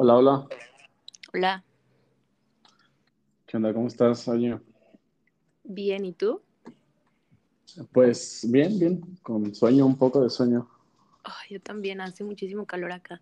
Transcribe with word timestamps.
Hola, 0.00 0.14
hola. 0.16 0.46
Hola, 1.32 1.64
¿Qué 3.46 3.56
onda? 3.56 3.74
¿Cómo 3.74 3.88
estás? 3.88 4.28
Oye, 4.28 4.56
bien, 5.64 6.04
¿y 6.04 6.12
tú? 6.12 6.40
pues 7.92 8.46
bien, 8.48 8.78
bien, 8.78 9.00
con 9.22 9.52
sueño, 9.56 9.86
un 9.86 9.98
poco 9.98 10.20
de 10.22 10.30
sueño. 10.30 10.68
Ay, 11.24 11.48
yo 11.50 11.60
también, 11.60 12.00
hace 12.00 12.22
muchísimo 12.22 12.64
calor 12.64 12.92
acá. 12.92 13.20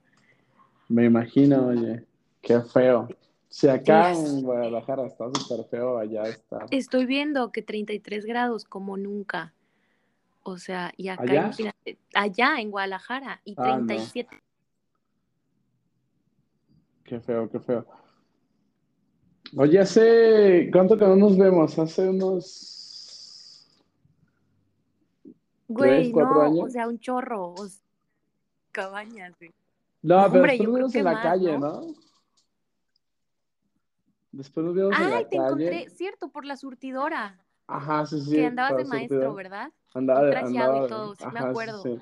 Me 0.90 1.06
imagino, 1.06 1.68
oye, 1.68 2.04
qué 2.42 2.60
feo. 2.60 3.08
Si 3.48 3.68
acá 3.68 4.12
Yes. 4.12 4.34
en 4.34 4.42
Guadalajara 4.42 5.06
está 5.06 5.24
súper 5.32 5.64
feo, 5.70 5.96
allá 5.96 6.28
está. 6.28 6.66
Estoy 6.70 7.06
viendo 7.06 7.52
que 7.52 7.62
33 7.62 8.26
grados 8.26 8.66
como 8.66 8.98
nunca. 8.98 9.54
O 10.42 10.58
sea, 10.58 10.92
y 10.98 11.08
acá, 11.08 11.22
¿Allá? 11.22 11.46
imagínate, 11.46 11.98
allá 12.14 12.60
en 12.60 12.70
Guadalajara, 12.70 13.40
y 13.46 13.54
Ah, 13.56 13.78
no. 13.78 13.86
37. 13.86 14.42
Qué 17.06 17.20
feo, 17.20 17.48
qué 17.50 17.60
feo. 17.60 17.86
Oye, 19.56 19.78
hace, 19.78 20.68
¿cuánto 20.72 20.98
que 20.98 21.04
no 21.04 21.16
nos 21.16 21.38
vemos? 21.38 21.78
Hace 21.78 22.08
unos 22.08 23.72
tres, 25.22 25.28
Güey, 25.68 26.12
cuatro 26.12 26.34
no, 26.34 26.40
o 26.40 26.42
años. 26.42 26.72
sea, 26.72 26.88
un 26.88 26.98
chorro, 26.98 27.52
o 27.52 27.66
sea, 27.68 27.82
cabañas, 28.72 29.32
güey. 29.38 29.50
No, 30.02 30.16
No, 30.16 30.22
pero 30.30 30.40
hombre, 30.40 30.58
después 30.58 30.68
nos 30.68 30.74
creo 30.74 30.74
vimos 30.76 30.92
que 30.92 30.98
en 30.98 31.04
la 31.04 31.14
más, 31.14 31.22
calle, 31.22 31.52
¿no? 31.52 31.58
¿no? 31.58 31.94
Después 34.32 34.66
nos 34.66 34.74
vimos 34.74 34.92
en 34.92 34.98
Ay, 35.04 35.10
la 35.24 35.28
te 35.28 35.36
encontré, 35.36 35.66
calle. 35.84 35.90
cierto, 35.90 36.28
por 36.28 36.44
la 36.44 36.56
surtidora, 36.56 37.38
Ajá, 37.68 38.06
sí, 38.06 38.16
que 38.16 38.24
sí, 38.24 38.40
andabas 38.42 38.72
para 38.72 38.82
de 38.82 38.88
maestro. 38.88 39.34
¿verdad? 39.34 39.72
Andaba, 39.94 40.24
de- 40.24 40.30
trajeado 40.32 40.84
y 40.84 40.88
todo, 40.88 41.14
sí 41.14 41.24
me 41.32 41.38
ajá, 41.38 41.50
acuerdo. 41.50 41.82
sí. 41.82 41.98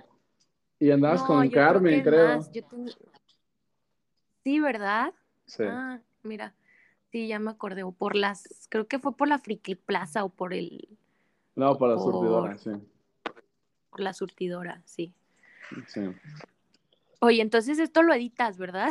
Y 0.81 0.91
andabas 0.91 1.21
No, 1.23 1.27
con 1.29 1.49
creo 1.49 1.51
Carmen, 1.65 1.93
que 1.95 1.99
es 2.01 2.05
creo. 2.05 2.37
más. 2.37 2.53
Yo 2.53 2.65
ten- 2.65 2.87
Sí, 4.45 4.61
¿verdad? 4.61 5.15
Sí. 5.47 5.65
Ah, 5.67 6.01
mira, 6.23 6.55
sí, 7.11 7.27
ya 7.27 7.39
me 7.39 7.51
acordé. 7.51 7.83
O 7.83 7.93
por 7.93 8.15
las, 8.15 8.69
creo 8.69 8.87
que 8.87 8.99
fue 8.99 9.17
por 9.17 9.27
la 9.27 9.39
Friki 9.39 9.75
Plaza 9.75 10.23
o 10.23 10.29
por 10.29 10.53
el, 10.53 10.87
No, 11.57 11.79
para 11.79 11.95
la 11.95 11.99
por, 11.99 12.13
surtidora, 12.13 12.59
sí. 12.59 12.71
por 13.91 14.01
la 14.01 14.13
surtidora, 14.13 14.83
sí. 14.85 15.15
Sí. 15.87 16.03
Oye, 17.21 17.41
entonces 17.41 17.79
esto 17.79 18.03
lo 18.03 18.13
editas, 18.13 18.59
¿verdad? 18.59 18.91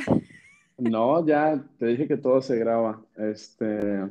No, 0.79 1.23
ya 1.23 1.63
te 1.77 1.85
dije 1.85 2.07
que 2.07 2.17
todo 2.17 2.41
se 2.41 2.57
graba. 2.57 2.99
Este, 3.15 4.09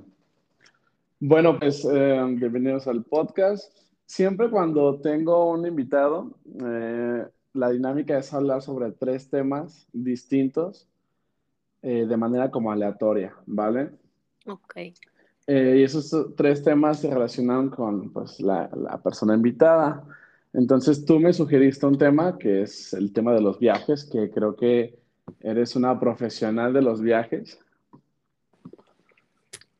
bueno, 1.19 1.59
pues 1.59 1.84
eh, 1.84 2.25
bienvenidos 2.36 2.86
al 2.86 3.03
podcast. 3.03 3.77
Siempre 4.06 4.48
cuando 4.48 5.00
tengo 5.00 5.50
un 5.50 5.66
invitado, 5.66 6.38
eh, 6.64 7.27
la 7.55 7.70
dinámica 7.70 8.16
es 8.16 8.33
hablar 8.33 8.62
sobre 8.62 8.92
tres 8.92 9.28
temas 9.28 9.88
distintos 9.92 10.86
eh, 11.83 12.06
de 12.06 12.16
manera 12.16 12.50
como 12.50 12.72
aleatoria, 12.72 13.34
¿vale? 13.47 13.91
Ok. 14.47 14.77
Eh, 15.47 15.77
y 15.78 15.83
esos 15.83 16.34
tres 16.36 16.62
temas 16.62 17.00
se 17.00 17.11
relacionan 17.11 17.69
con 17.69 18.12
pues, 18.12 18.41
la, 18.41 18.70
la 18.75 19.02
persona 19.02 19.34
invitada. 19.34 20.05
Entonces 20.53 21.05
tú 21.05 21.19
me 21.19 21.33
sugeriste 21.33 21.86
un 21.86 21.98
tema 21.98 22.38
que 22.38 22.62
es 22.62 22.92
el 22.92 23.12
tema 23.12 23.33
de 23.34 23.41
los 23.41 23.58
viajes, 23.58 24.05
que 24.05 24.30
creo 24.30 24.55
que 24.55 24.98
eres 25.41 25.77
una 25.77 25.98
profesional 25.98 26.72
de 26.72 26.83
los 26.83 27.00
viajes. 27.00 27.58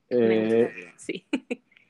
Eh, 0.09 0.71
sí. 0.97 1.27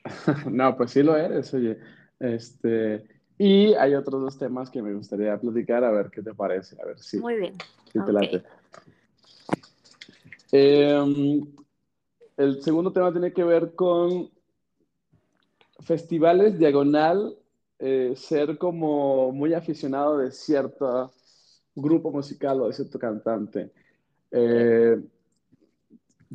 no, 0.51 0.75
pues 0.77 0.91
sí 0.91 1.03
lo 1.03 1.15
eres, 1.15 1.53
oye. 1.53 1.77
Este, 2.19 3.03
y 3.37 3.73
hay 3.73 3.95
otros 3.95 4.21
dos 4.21 4.37
temas 4.37 4.69
que 4.69 4.81
me 4.81 4.93
gustaría 4.93 5.37
platicar, 5.37 5.83
a 5.83 5.91
ver 5.91 6.09
qué 6.09 6.21
te 6.21 6.33
parece, 6.33 6.81
a 6.81 6.85
ver 6.85 6.99
si, 6.99 7.19
Muy 7.19 7.35
bien. 7.35 7.53
si 7.91 8.03
te 8.03 8.11
late. 8.13 8.43
Eh, 10.55 11.41
el 12.37 12.61
segundo 12.61 12.93
tema 12.93 13.11
tiene 13.11 13.33
que 13.33 13.43
ver 13.43 13.73
con 13.73 14.29
festivales 15.79 16.59
diagonal, 16.59 17.35
eh, 17.79 18.13
ser 18.15 18.59
como 18.59 19.31
muy 19.31 19.55
aficionado 19.55 20.19
de 20.19 20.31
cierto 20.31 21.11
grupo 21.73 22.11
musical 22.11 22.61
o 22.61 22.67
de 22.67 22.73
cierto 22.73 22.99
cantante. 22.99 23.71
Eh, 24.29 25.01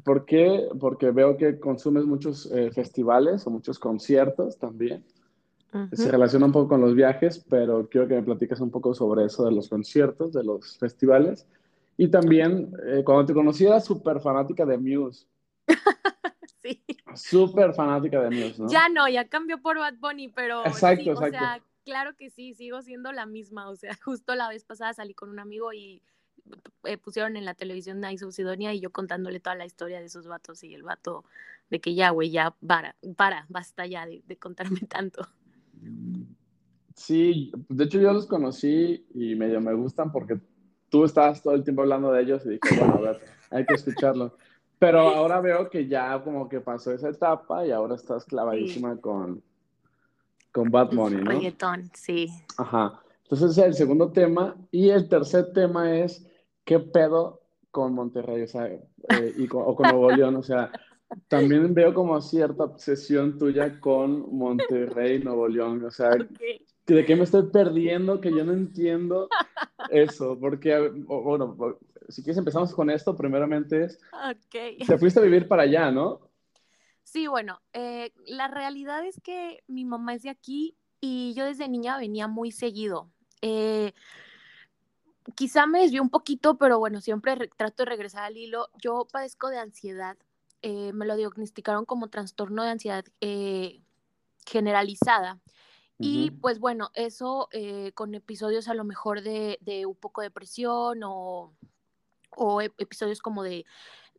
¿Por 0.02 0.24
qué? 0.24 0.68
Porque 0.80 1.12
veo 1.12 1.36
que 1.36 1.60
consumes 1.60 2.04
muchos 2.04 2.50
eh, 2.52 2.72
festivales 2.72 3.46
o 3.46 3.50
muchos 3.50 3.78
conciertos 3.78 4.58
también. 4.58 5.04
Se 5.92 6.10
relaciona 6.10 6.46
un 6.46 6.52
poco 6.52 6.70
con 6.70 6.80
los 6.80 6.94
viajes, 6.94 7.44
pero 7.48 7.88
quiero 7.88 8.08
que 8.08 8.14
me 8.14 8.22
platiques 8.24 8.58
un 8.58 8.70
poco 8.70 8.94
sobre 8.94 9.26
eso 9.26 9.44
de 9.44 9.52
los 9.52 9.68
conciertos, 9.68 10.32
de 10.32 10.42
los 10.42 10.76
festivales. 10.76 11.46
Y 12.00 12.08
también, 12.08 12.72
eh, 12.86 13.02
cuando 13.04 13.26
te 13.26 13.34
conocí, 13.34 13.66
eras 13.66 13.84
súper 13.84 14.20
fanática 14.20 14.64
de 14.64 14.78
Muse. 14.78 15.26
Sí. 16.60 16.84
Súper 17.14 17.72
fanática 17.72 18.20
de 18.20 18.30
Muse, 18.30 18.60
¿no? 18.60 18.68
Ya 18.68 18.88
no, 18.88 19.08
ya 19.08 19.28
cambió 19.28 19.62
por 19.62 19.78
Bad 19.78 19.94
Bunny, 20.00 20.26
pero 20.26 20.66
Exacto, 20.66 21.04
sí, 21.04 21.10
o 21.10 21.12
exacto. 21.12 21.38
sea, 21.38 21.62
claro 21.84 22.16
que 22.16 22.30
sí, 22.30 22.52
sigo 22.52 22.82
siendo 22.82 23.12
la 23.12 23.26
misma. 23.26 23.68
O 23.68 23.76
sea, 23.76 23.90
justo 24.04 24.34
la 24.34 24.48
vez 24.48 24.64
pasada 24.64 24.92
salí 24.92 25.14
con 25.14 25.30
un 25.30 25.38
amigo 25.38 25.72
y 25.72 26.02
eh, 26.82 26.98
pusieron 26.98 27.36
en 27.36 27.44
la 27.44 27.54
televisión 27.54 28.00
Nice 28.00 28.24
of 28.24 28.34
Sidonia 28.34 28.74
y 28.74 28.80
yo 28.80 28.90
contándole 28.90 29.38
toda 29.38 29.54
la 29.54 29.66
historia 29.66 30.00
de 30.00 30.06
esos 30.06 30.26
vatos 30.26 30.64
y 30.64 30.74
el 30.74 30.82
vato 30.82 31.24
de 31.70 31.80
que 31.80 31.94
ya, 31.94 32.10
güey, 32.10 32.30
ya 32.30 32.56
para, 32.66 32.96
para, 33.16 33.46
basta 33.48 33.86
ya 33.86 34.04
de, 34.04 34.22
de 34.26 34.36
contarme 34.36 34.80
tanto. 34.88 35.28
Sí, 36.96 37.52
de 37.68 37.84
hecho 37.84 38.00
yo 38.00 38.12
los 38.12 38.26
conocí 38.26 39.06
y 39.14 39.36
medio 39.36 39.60
me 39.60 39.74
gustan 39.74 40.10
porque 40.10 40.40
tú 40.88 41.04
estabas 41.04 41.42
todo 41.42 41.54
el 41.54 41.64
tiempo 41.64 41.82
hablando 41.82 42.12
de 42.12 42.22
ellos 42.22 42.44
y 42.46 42.50
dije, 42.50 42.78
bueno, 42.78 42.94
a 42.94 43.00
ver, 43.00 43.20
hay 43.50 43.66
que 43.66 43.74
escucharlo. 43.74 44.36
Pero 44.78 45.00
ahora 45.00 45.40
veo 45.40 45.68
que 45.68 45.88
ya 45.88 46.22
como 46.22 46.48
que 46.48 46.60
pasó 46.60 46.92
esa 46.92 47.08
etapa 47.08 47.66
y 47.66 47.72
ahora 47.72 47.96
estás 47.96 48.24
clavadísima 48.24 48.96
con, 49.00 49.42
con 50.52 50.70
Bad 50.70 50.92
Bunny, 50.92 51.16
¿no? 51.16 51.30
Reggaetón, 51.32 51.90
sí. 51.94 52.28
Ajá. 52.56 53.02
Entonces 53.24 53.50
ese 53.50 53.60
es 53.62 53.66
el 53.66 53.74
segundo 53.74 54.12
tema. 54.12 54.56
Y 54.70 54.90
el 54.90 55.08
tercer 55.08 55.52
tema 55.52 55.98
es, 55.98 56.26
¿qué 56.64 56.78
pedo 56.78 57.42
con 57.72 57.92
Monterrey? 57.92 58.42
O 58.42 58.48
sea, 58.48 58.66
eh, 58.66 59.34
y 59.36 59.48
con, 59.48 59.64
o 59.66 59.74
con 59.74 59.88
Nuevo 59.88 60.10
León. 60.16 60.36
O 60.36 60.42
sea, 60.42 60.70
también 61.26 61.74
veo 61.74 61.92
como 61.92 62.20
cierta 62.20 62.64
obsesión 62.64 63.36
tuya 63.36 63.80
con 63.80 64.36
Monterrey, 64.36 65.18
Nuevo 65.22 65.48
León. 65.48 65.84
O 65.84 65.90
sea, 65.90 66.10
Ok. 66.10 66.40
¿De 66.94 67.04
qué 67.04 67.16
me 67.16 67.24
estoy 67.24 67.44
perdiendo? 67.50 68.20
Que 68.20 68.32
yo 68.32 68.44
no 68.44 68.52
entiendo 68.52 69.28
eso. 69.90 70.38
Porque, 70.38 70.76
bueno, 71.06 71.56
si 72.08 72.22
quieres 72.22 72.38
empezamos 72.38 72.74
con 72.74 72.90
esto, 72.90 73.16
primeramente 73.16 73.84
es, 73.84 73.98
Ok. 74.30 74.86
te 74.86 74.98
fuiste 74.98 75.20
a 75.20 75.22
vivir 75.22 75.46
para 75.48 75.62
allá, 75.62 75.90
¿no? 75.90 76.20
Sí, 77.02 77.26
bueno, 77.26 77.60
eh, 77.72 78.12
la 78.26 78.48
realidad 78.48 79.04
es 79.06 79.18
que 79.22 79.62
mi 79.66 79.84
mamá 79.84 80.14
es 80.14 80.22
de 80.22 80.30
aquí 80.30 80.76
y 81.00 81.32
yo 81.34 81.44
desde 81.46 81.68
niña 81.68 81.96
venía 81.96 82.28
muy 82.28 82.52
seguido. 82.52 83.10
Eh, 83.40 83.92
quizá 85.34 85.66
me 85.66 85.80
desvió 85.80 86.02
un 86.02 86.10
poquito, 86.10 86.58
pero 86.58 86.78
bueno, 86.78 87.00
siempre 87.00 87.34
re- 87.34 87.50
trato 87.56 87.84
de 87.84 87.90
regresar 87.90 88.24
al 88.24 88.36
hilo. 88.36 88.68
Yo 88.82 89.06
padezco 89.10 89.48
de 89.50 89.58
ansiedad. 89.58 90.16
eh, 90.62 90.92
me 90.92 91.06
lo 91.06 91.14
diagnosticaron 91.16 91.84
como 91.84 92.08
trastorno 92.08 92.64
de 92.64 92.70
ansiedad 92.70 93.04
eh, 93.20 93.80
generalizada. 94.44 95.38
Y 95.98 96.30
pues 96.30 96.58
bueno, 96.60 96.90
eso 96.94 97.48
eh, 97.52 97.92
con 97.92 98.14
episodios 98.14 98.68
a 98.68 98.74
lo 98.74 98.84
mejor 98.84 99.22
de, 99.22 99.58
de 99.62 99.86
un 99.86 99.96
poco 99.96 100.20
de 100.20 100.28
depresión 100.28 101.02
o, 101.02 101.52
o 102.36 102.62
ep- 102.62 102.74
episodios 102.78 103.20
como 103.20 103.42
de, 103.42 103.64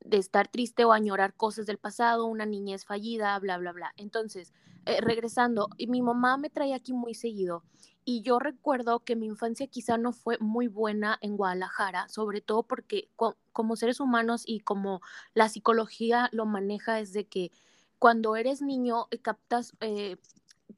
de 0.04 0.18
estar 0.18 0.48
triste 0.50 0.86
o 0.86 0.92
añorar 0.92 1.34
cosas 1.36 1.66
del 1.66 1.78
pasado, 1.78 2.26
una 2.26 2.46
niñez 2.46 2.86
fallida, 2.86 3.38
bla, 3.40 3.58
bla, 3.58 3.72
bla. 3.72 3.94
Entonces, 3.98 4.54
eh, 4.86 5.00
regresando, 5.02 5.70
y 5.78 5.88
mi 5.88 6.02
mamá 6.02 6.38
me 6.38 6.50
traía 6.50 6.76
aquí 6.76 6.94
muy 6.94 7.14
seguido. 7.14 7.64
Y 8.06 8.22
yo 8.24 8.40
recuerdo 8.40 9.02
que 9.02 9.16
mi 9.16 9.28
infancia 9.28 9.68
quizá 9.68 9.98
no 9.98 10.14
fue 10.14 10.38
muy 10.40 10.68
buena 10.68 11.18
en 11.22 11.38
Guadalajara, 11.38 12.08
sobre 12.10 12.42
todo 12.42 12.64
porque 12.64 13.10
co- 13.16 13.38
como 13.54 13.76
seres 13.76 14.00
humanos 14.00 14.44
y 14.46 14.62
como 14.62 15.02
la 15.34 15.48
psicología 15.50 16.30
lo 16.32 16.46
maneja 16.46 17.00
es 17.00 17.14
de 17.14 17.26
que 17.28 17.52
cuando 18.00 18.36
eres 18.36 18.62
niño 18.62 19.08
eh, 19.12 19.20
captas 19.20 19.74
eh, 19.82 20.16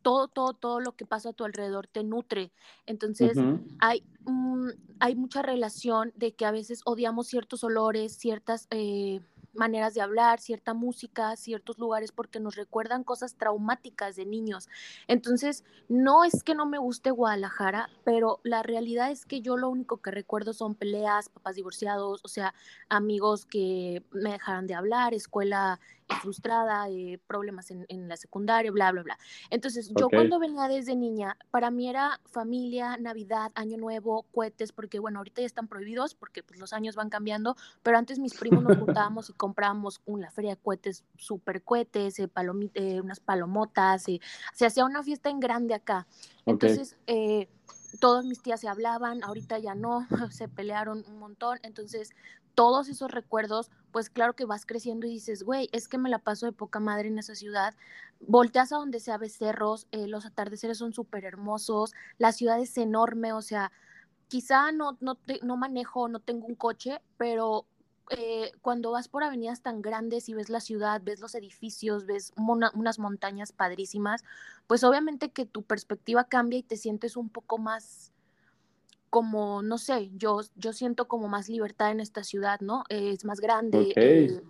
todo, 0.02 0.28
todo, 0.28 0.54
todo 0.54 0.80
lo 0.80 0.96
que 0.96 1.06
pasa 1.06 1.30
a 1.30 1.34
tu 1.34 1.44
alrededor 1.44 1.88
te 1.88 2.04
nutre. 2.04 2.52
Entonces, 2.86 3.38
hay, 3.80 4.04
mm, 4.26 4.70
hay 5.00 5.16
mucha 5.16 5.42
relación 5.42 6.12
de 6.16 6.34
que 6.34 6.46
a 6.46 6.52
veces 6.52 6.82
odiamos 6.86 7.28
ciertos 7.28 7.64
olores, 7.64 8.16
ciertas 8.16 8.68
eh, 8.72 9.22
maneras 9.54 9.94
de 9.94 10.02
hablar, 10.02 10.40
cierta 10.40 10.74
música, 10.74 11.36
ciertos 11.36 11.78
lugares 11.78 12.12
porque 12.12 12.40
nos 12.40 12.56
recuerdan 12.56 13.04
cosas 13.04 13.36
traumáticas 13.36 14.16
de 14.16 14.26
niños. 14.26 14.70
Entonces, 15.08 15.64
no 15.90 16.24
es 16.24 16.44
que 16.44 16.56
no 16.56 16.66
me 16.66 16.78
guste 16.78 17.12
Guadalajara, 17.12 17.90
pero 18.04 18.40
la 18.44 18.64
realidad 18.64 19.12
es 19.12 19.26
que 19.26 19.42
yo 19.42 19.58
lo 19.58 19.70
único 19.70 19.98
que 19.98 20.12
recuerdo 20.12 20.54
son 20.54 20.76
peleas, 20.76 21.30
papás 21.30 21.56
divorciados, 21.56 22.22
o 22.24 22.28
sea, 22.28 22.54
amigos 22.90 23.46
que 23.46 24.04
me 24.12 24.32
dejaron 24.32 24.68
de 24.68 24.76
hablar, 24.76 25.14
escuela 25.14 25.80
frustrada, 26.22 26.90
eh, 26.90 27.20
problemas 27.28 27.72
en, 27.72 27.86
en, 27.90 28.08
la 28.08 28.18
secundaria, 28.18 28.72
bla, 28.72 28.92
bla, 28.92 29.04
bla. 29.04 29.18
Entonces, 29.50 29.92
yo 29.98 30.10
cuando 30.10 30.40
venía 30.40 30.68
desde 30.68 30.96
niña, 30.96 31.38
para 31.52 31.72
mí 31.72 31.90
era 31.90 32.20
familia, 32.26 32.98
Navidad, 32.98 33.52
Año 33.56 33.78
Nuevo, 33.78 34.26
cohetes, 34.34 34.72
porque 34.72 35.00
bueno, 35.00 35.20
ahorita 35.20 35.42
ya 35.42 35.48
están 35.48 35.68
prohibidos 35.68 36.16
porque 36.16 36.44
pues, 36.44 36.60
los 36.60 36.74
años 36.74 36.96
van 36.96 37.10
cambiando, 37.10 37.56
pero 37.84 37.98
antes 37.98 38.20
mis 38.20 38.34
primos 38.34 38.64
nos 38.64 38.78
juntábamos 38.78 39.30
y 39.30 39.34
comprábamos 39.34 40.02
una 40.06 40.32
feria 40.32 40.52
de 40.52 40.58
cohetes, 40.58 41.04
super 41.18 41.64
cohetes, 41.64 42.20
eh, 42.20 42.30
eh, 42.74 43.02
unas 43.02 43.20
palomotas, 43.20 44.04
se 44.04 44.66
hacía 44.66 44.86
una 44.86 45.04
fiesta 45.04 45.30
en 45.30 45.40
grande 45.40 45.74
acá. 45.74 46.08
Entonces, 46.46 46.98
eh, 47.08 47.48
todas 48.00 48.26
mis 48.26 48.42
tías 48.42 48.60
se 48.60 48.68
hablaban, 48.68 49.24
ahorita 49.24 49.60
ya 49.60 49.76
no, 49.76 50.08
se 50.32 50.48
pelearon 50.48 51.04
un 51.08 51.20
montón, 51.20 51.60
entonces 51.64 52.12
todos 52.56 52.90
esos 52.90 53.12
recuerdos, 53.12 53.72
pues 53.92 54.10
claro 54.10 54.36
que 54.36 54.46
vas 54.46 54.66
creciendo 54.66 55.08
y 55.08 55.12
dices, 55.12 55.44
güey, 55.44 55.70
es 55.72 55.88
que 55.88 55.98
me 55.98 56.10
la 56.10 56.20
paso 56.20 56.46
de 56.46 56.52
poca 56.52 56.80
madre 56.80 57.08
en 57.08 57.20
esa 57.20 57.36
ciudad, 57.36 57.76
volteas 58.20 58.72
a 58.72 58.78
donde 58.78 59.00
sea 59.00 59.18
becerros, 59.18 59.88
eh, 59.92 60.08
los 60.08 60.26
atardeceres 60.26 60.78
son 60.78 60.94
súper 60.94 61.26
hermosos, 61.26 61.94
la 62.18 62.32
ciudad 62.32 62.60
es 62.60 62.78
enorme, 62.78 63.34
o 63.34 63.42
sea, 63.42 63.72
quizá 64.28 64.72
no, 64.72 64.98
no, 65.02 65.18
no 65.42 65.58
manejo, 65.58 66.08
no 66.08 66.20
tengo 66.20 66.48
un 66.48 66.56
coche, 66.56 67.02
pero 67.18 67.66
eh, 68.10 68.52
cuando 68.62 68.92
vas 68.92 69.08
por 69.08 69.24
avenidas 69.24 69.62
tan 69.62 69.82
grandes 69.82 70.28
y 70.28 70.34
ves 70.34 70.50
la 70.50 70.60
ciudad, 70.60 71.02
ves 71.02 71.22
los 71.22 71.34
edificios, 71.34 72.06
ves 72.06 72.34
unas 72.36 73.00
montañas 73.00 73.54
padrísimas, 73.54 74.24
pues 74.68 74.84
obviamente 74.84 75.32
que 75.32 75.46
tu 75.46 75.64
perspectiva 75.64 76.26
cambia 76.26 76.60
y 76.60 76.64
te 76.64 76.76
sientes 76.76 77.16
un 77.16 77.30
poco 77.30 77.58
más 77.58 78.11
como, 79.12 79.62
no 79.62 79.78
sé, 79.78 80.10
yo, 80.16 80.40
yo 80.56 80.72
siento 80.72 81.10
como 81.10 81.28
más 81.28 81.50
libertad 81.50 81.92
en 81.92 82.00
esta 82.00 82.24
ciudad, 82.24 82.62
¿no? 82.62 82.86
es 82.88 83.26
más 83.26 83.42
grande, 83.42 83.92
eh, 83.98 84.42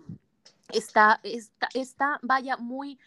está, 0.72 1.18
está, 1.24 1.68
está, 1.74 2.20
vaya, 2.22 2.56
muy 2.56 2.98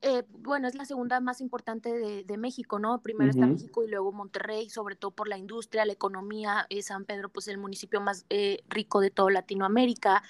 eh, 0.00 0.24
bueno, 0.30 0.66
es 0.66 0.74
la 0.74 0.86
segunda 0.86 1.20
más 1.20 1.42
importante 1.42 2.24
de, 2.24 2.36
México, 2.36 2.78
¿no? 2.78 3.00
Primero 3.00 3.30
está 3.30 3.46
México 3.46 3.84
y 3.84 3.88
luego 3.88 4.12
Monterrey, 4.12 4.68
sobre 4.68 4.96
todo 4.96 5.10
por 5.12 5.28
la 5.28 5.38
industria, 5.38 5.86
la 5.86 5.94
economía. 5.94 6.66
Eh, 6.68 6.82
San 6.82 7.06
Pedro, 7.06 7.30
pues 7.30 7.48
el 7.48 7.56
municipio 7.56 8.02
más 8.02 8.26
rico 8.68 9.00
de 9.00 9.10
toda 9.10 9.30
Latinoamérica. 9.30 10.22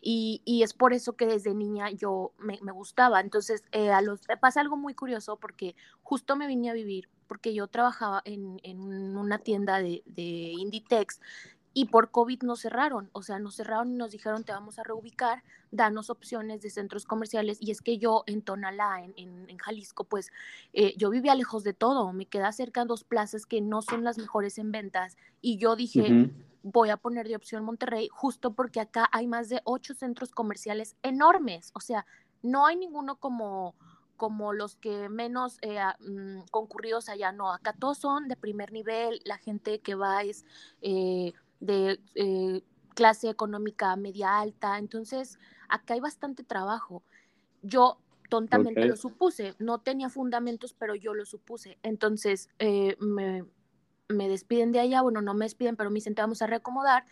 Y, 0.00 0.42
y, 0.44 0.64
es 0.64 0.74
por 0.74 0.92
eso 0.92 1.12
que 1.12 1.26
desde 1.26 1.54
niña 1.54 1.90
yo 1.90 2.32
me, 2.38 2.58
me 2.62 2.72
gustaba. 2.72 3.20
Entonces, 3.20 3.62
a 3.72 4.02
los, 4.02 4.22
pasa 4.40 4.60
algo 4.60 4.76
muy 4.76 4.94
curioso 4.94 5.36
porque 5.36 5.76
justo 6.02 6.34
me 6.34 6.48
vine 6.48 6.70
a 6.70 6.72
vivir, 6.72 7.08
porque 7.32 7.54
yo 7.54 7.66
trabajaba 7.66 8.20
en, 8.26 8.60
en 8.62 9.16
una 9.16 9.38
tienda 9.38 9.78
de, 9.78 10.02
de 10.04 10.22
Inditex 10.22 11.18
y 11.72 11.86
por 11.86 12.10
COVID 12.10 12.42
nos 12.42 12.60
cerraron, 12.60 13.08
o 13.14 13.22
sea, 13.22 13.38
nos 13.38 13.54
cerraron 13.56 13.90
y 13.90 13.96
nos 13.96 14.10
dijeron 14.10 14.44
te 14.44 14.52
vamos 14.52 14.78
a 14.78 14.82
reubicar, 14.82 15.42
danos 15.70 16.10
opciones 16.10 16.60
de 16.60 16.68
centros 16.68 17.06
comerciales 17.06 17.56
y 17.58 17.70
es 17.70 17.80
que 17.80 17.96
yo 17.96 18.22
en 18.26 18.42
Tonalá, 18.42 19.02
en, 19.02 19.14
en, 19.48 19.56
Jalisco, 19.56 20.04
pues 20.04 20.30
eh, 20.74 20.92
yo 20.98 21.08
vivía 21.08 21.34
lejos 21.34 21.64
de 21.64 21.72
todo, 21.72 22.12
me 22.12 22.26
queda 22.26 22.52
cerca 22.52 22.84
dos 22.84 23.02
plazas 23.02 23.46
que 23.46 23.62
no 23.62 23.80
son 23.80 24.04
las 24.04 24.18
mejores 24.18 24.58
en 24.58 24.70
ventas 24.70 25.16
y 25.40 25.56
yo 25.56 25.74
dije, 25.74 26.28
voy 26.62 26.90
a 26.90 26.98
poner 26.98 27.28
de 27.28 27.36
opción 27.36 27.64
Monterrey 27.64 28.10
justo 28.12 28.52
porque 28.52 28.78
acá 28.78 29.08
hay 29.10 29.26
más 29.26 29.48
de 29.48 29.62
ocho 29.64 29.94
centros 29.94 30.32
comerciales 30.32 30.96
enormes, 31.02 31.70
o 31.72 31.80
sea, 31.80 32.04
no 32.42 32.66
hay 32.66 32.76
ninguno 32.76 33.16
como 33.16 33.74
como 34.22 34.52
los 34.52 34.76
que 34.76 35.08
menos 35.08 35.58
eh, 35.62 35.80
mm, 35.98 36.42
concurridos 36.52 37.08
allá, 37.08 37.32
no, 37.32 37.52
acá 37.52 37.72
todos 37.72 37.98
son 37.98 38.28
de 38.28 38.36
primer 38.36 38.70
nivel, 38.70 39.20
la 39.24 39.36
gente 39.36 39.80
que 39.80 39.96
va 39.96 40.22
es... 40.22 40.44
Eh, 40.80 41.32
de 41.58 42.00
eh, 42.16 42.62
clase 42.94 43.28
económica 43.28 43.94
media 43.96 44.38
alta, 44.38 44.78
entonces 44.78 45.40
acá 45.68 45.94
hay 45.94 46.00
bastante 46.00 46.44
trabajo. 46.44 47.02
Yo 47.62 47.98
tontamente 48.28 48.84
lo 48.84 48.96
supuse, 48.96 49.54
no 49.58 49.78
tenía 49.78 50.08
fundamentos, 50.08 50.72
pero 50.72 50.94
yo 50.94 51.14
lo 51.14 51.24
supuse. 51.24 51.78
Entonces 51.82 52.48
eh, 52.58 52.96
me, 53.00 53.44
me, 54.08 54.28
despiden 54.28 54.70
de 54.70 54.80
allá, 54.80 55.02
bueno, 55.02 55.20
no 55.20 55.34
me 55.34 55.46
despiden, 55.46 55.76
pero 55.76 55.90
me 55.90 55.94
dicen, 55.94 56.14
te 56.14 56.22
vamos 56.22 56.42
a 56.42 56.46
reacomodar 56.46 57.04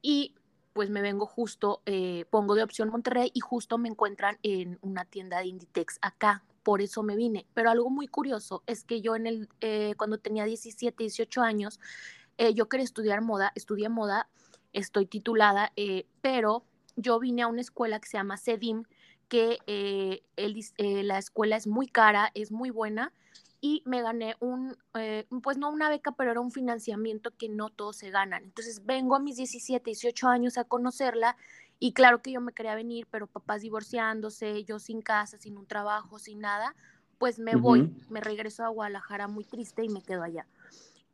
y 0.00 0.34
pues 0.78 0.90
me 0.90 1.02
vengo 1.02 1.26
justo, 1.26 1.82
eh, 1.86 2.24
pongo 2.30 2.54
de 2.54 2.62
opción 2.62 2.88
Monterrey 2.88 3.32
y 3.34 3.40
justo 3.40 3.78
me 3.78 3.88
encuentran 3.88 4.38
en 4.44 4.78
una 4.80 5.04
tienda 5.04 5.40
de 5.40 5.46
Inditex 5.46 5.98
acá, 6.02 6.44
por 6.68 6.82
eso 6.82 7.02
me 7.02 7.16
vine. 7.16 7.46
Pero 7.54 7.70
algo 7.70 7.88
muy 7.88 8.08
curioso 8.08 8.62
es 8.66 8.84
que 8.84 9.00
yo 9.00 9.16
en 9.16 9.26
el, 9.26 9.48
cuando 9.96 10.18
tenía 10.18 10.44
17, 10.44 11.02
18 11.02 11.40
años, 11.40 11.80
eh, 12.36 12.52
yo 12.52 12.68
quería 12.68 12.84
estudiar 12.84 13.22
moda, 13.22 13.52
estudié 13.54 13.88
moda, 13.88 14.28
estoy 14.74 15.06
titulada, 15.06 15.72
eh, 15.76 16.04
pero 16.20 16.66
yo 16.94 17.18
vine 17.20 17.40
a 17.40 17.46
una 17.46 17.62
escuela 17.62 17.98
que 18.00 18.08
se 18.08 18.18
llama 18.18 18.36
CEDIM, 18.36 18.82
que 19.28 19.56
eh, 19.66 20.22
la 20.76 21.16
escuela 21.16 21.56
es 21.56 21.66
muy 21.66 21.88
cara, 21.88 22.32
es 22.34 22.52
muy 22.52 22.68
buena, 22.68 23.14
y 23.62 23.82
me 23.86 24.02
gané 24.02 24.36
un, 24.38 24.76
pues 25.42 25.56
no 25.56 25.70
una 25.70 25.88
beca, 25.88 26.12
pero 26.12 26.32
era 26.32 26.40
un 26.40 26.52
financiamiento 26.52 27.30
que 27.30 27.48
no 27.48 27.70
todos 27.70 27.96
se 27.96 28.10
ganan. 28.10 28.44
Entonces 28.44 28.84
vengo 28.84 29.16
a 29.16 29.20
mis 29.20 29.36
17, 29.36 29.82
18 29.86 30.28
años 30.28 30.58
a 30.58 30.64
conocerla 30.64 31.34
y 31.78 31.92
claro 31.92 32.22
que 32.22 32.32
yo 32.32 32.40
me 32.40 32.52
quería 32.52 32.74
venir, 32.74 33.06
pero 33.10 33.26
papás 33.26 33.62
divorciándose, 33.62 34.64
yo 34.64 34.78
sin 34.78 35.00
casa, 35.00 35.38
sin 35.38 35.56
un 35.56 35.66
trabajo, 35.66 36.18
sin 36.18 36.40
nada, 36.40 36.74
pues 37.18 37.38
me 37.38 37.56
voy, 37.56 37.94
me 38.08 38.20
regreso 38.20 38.64
a 38.64 38.68
Guadalajara 38.68 39.28
muy 39.28 39.44
triste 39.44 39.84
y 39.84 39.88
me 39.88 40.02
quedo 40.02 40.22
allá. 40.22 40.46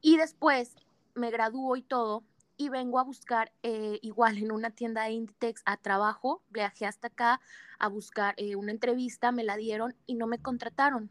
Y 0.01 0.17
después 0.17 0.75
me 1.15 1.31
gradúo 1.31 1.77
y 1.77 1.83
todo, 1.83 2.25
y 2.57 2.69
vengo 2.69 2.99
a 2.99 3.05
buscar 3.05 3.53
eh, 3.63 3.99
igual 4.03 4.39
en 4.39 4.53
una 4.53 4.71
tienda 4.71 5.05
de 5.05 5.11
Inditex 5.11 5.63
a 5.65 5.77
trabajo, 5.77 6.43
viajé 6.51 6.87
hasta 6.87 7.09
acá 7.09 7.41
a 7.79 7.89
buscar 7.89 8.35
eh, 8.37 8.57
una 8.57 8.73
entrevista, 8.73 9.33
me 9.33 9.45
la 9.45 9.57
dieron 9.57 9.95
y 10.07 10.15
no 10.15 10.27
me 10.27 10.39
contrataron, 10.39 11.11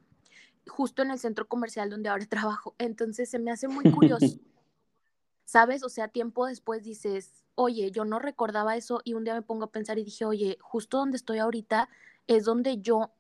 justo 0.68 1.02
en 1.02 1.12
el 1.12 1.20
centro 1.20 1.48
comercial 1.48 1.90
donde 1.90 2.10
ahora 2.10 2.26
trabajo. 2.30 2.76
Entonces 2.78 3.30
se 3.30 3.40
me 3.40 3.52
hace 3.52 3.68
muy 3.68 3.92
curioso, 3.92 4.26
¿sabes? 5.46 5.84
O 5.84 5.90
sea, 5.90 6.08
tiempo 6.08 6.46
después 6.48 6.84
dices, 6.84 7.43
oye, 7.56 7.92
yo 7.92 8.06
no 8.06 8.20
recordaba 8.20 8.76
eso 8.76 9.02
y 9.04 9.14
un 9.14 9.24
día 9.24 9.34
me 9.34 9.42
pongo 9.42 9.66
a 9.66 9.72
pensar 9.72 10.00
y 10.00 10.04
dije, 10.04 10.26
oye, 10.26 10.58
justo 10.62 10.98
donde 10.98 11.18
estoy 11.18 11.40
ahorita 11.40 11.90
es 12.28 12.46
donde 12.46 12.80
yo 12.82 13.12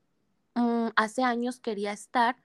mm, 0.56 0.88
hace 0.95 1.24
años 1.24 1.59
quería 1.59 1.91
estar 1.91 2.38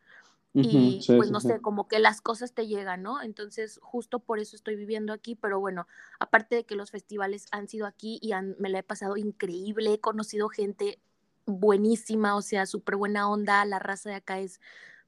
y 0.54 1.04
pues 1.06 1.30
no 1.30 1.40
sé, 1.40 1.60
como 1.60 1.86
que 1.86 2.00
las 2.00 2.20
cosas 2.20 2.52
te 2.52 2.66
llegan, 2.66 3.02
¿no? 3.02 3.22
Entonces, 3.22 3.78
justo 3.82 4.18
por 4.18 4.40
eso 4.40 4.56
estoy 4.56 4.74
viviendo 4.74 5.12
aquí, 5.12 5.36
pero 5.36 5.60
bueno, 5.60 5.86
aparte 6.18 6.56
de 6.56 6.64
que 6.64 6.74
los 6.74 6.90
festivales 6.90 7.46
han 7.52 7.68
sido 7.68 7.86
aquí 7.86 8.18
y 8.22 8.32
me 8.58 8.68
la 8.68 8.80
he 8.80 8.82
pasado 8.82 9.16
increíble, 9.16 9.92
he 9.92 10.00
conocido 10.00 10.48
gente 10.48 10.98
buenísima, 11.46 12.34
o 12.34 12.42
sea, 12.42 12.66
súper 12.66 12.96
buena 12.96 13.30
onda, 13.30 13.64
la 13.66 13.78
raza 13.78 14.10
de 14.10 14.16
acá 14.16 14.40
es, 14.40 14.60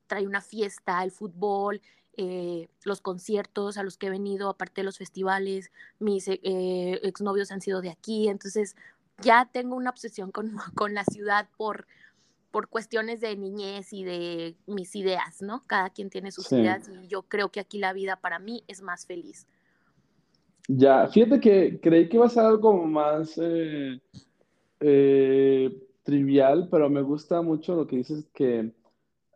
trae 0.07 0.27
una 0.27 0.41
fiesta, 0.41 1.03
el 1.03 1.11
fútbol, 1.11 1.81
eh, 2.17 2.69
los 2.85 3.01
conciertos 3.01 3.79
a 3.79 3.83
los 3.83 3.97
que 3.97 4.09
he 4.09 4.11
venido, 4.11 4.49
aparte 4.49 4.81
de 4.81 4.85
los 4.85 4.99
festivales, 4.99 5.71
mis 5.99 6.29
eh, 6.29 6.39
exnovios 7.03 7.51
han 7.51 7.61
sido 7.61 7.81
de 7.81 7.91
aquí, 7.91 8.29
entonces 8.29 8.77
ya 9.23 9.49
tengo 9.53 9.77
una 9.77 9.91
obsesión 9.91 10.31
con, 10.31 10.55
con 10.75 10.95
la 10.95 11.05
ciudad 11.05 11.49
por 11.57 11.87
por 12.51 12.69
cuestiones 12.69 13.21
de 13.21 13.37
niñez 13.37 13.93
y 13.93 14.05
de 14.05 14.57
mis 14.67 14.97
ideas, 14.97 15.41
¿no? 15.41 15.63
Cada 15.67 15.91
quien 15.91 16.11
tiene 16.11 16.33
sus 16.33 16.51
ideas 16.53 16.89
y 16.89 17.07
yo 17.07 17.23
creo 17.23 17.51
que 17.51 17.61
aquí 17.61 17.79
la 17.79 17.93
vida 17.93 18.17
para 18.17 18.39
mí 18.39 18.65
es 18.67 18.83
más 18.83 19.07
feliz. 19.07 19.47
Ya, 20.69 21.07
fíjate 21.09 21.41
que 21.41 21.81
creí 21.81 22.09
que 22.09 22.17
iba 22.17 22.27
a 22.27 22.31
ser 22.31 22.45
algo 22.45 22.73
más 22.85 23.39
eh, 23.41 24.01
eh, 24.81 25.89
trivial, 26.03 26.69
pero 26.71 26.91
me 26.91 27.03
gusta 27.03 27.43
mucho 27.43 27.75
lo 27.75 27.87
que 27.87 27.97
dices 27.97 28.27
que 28.35 28.73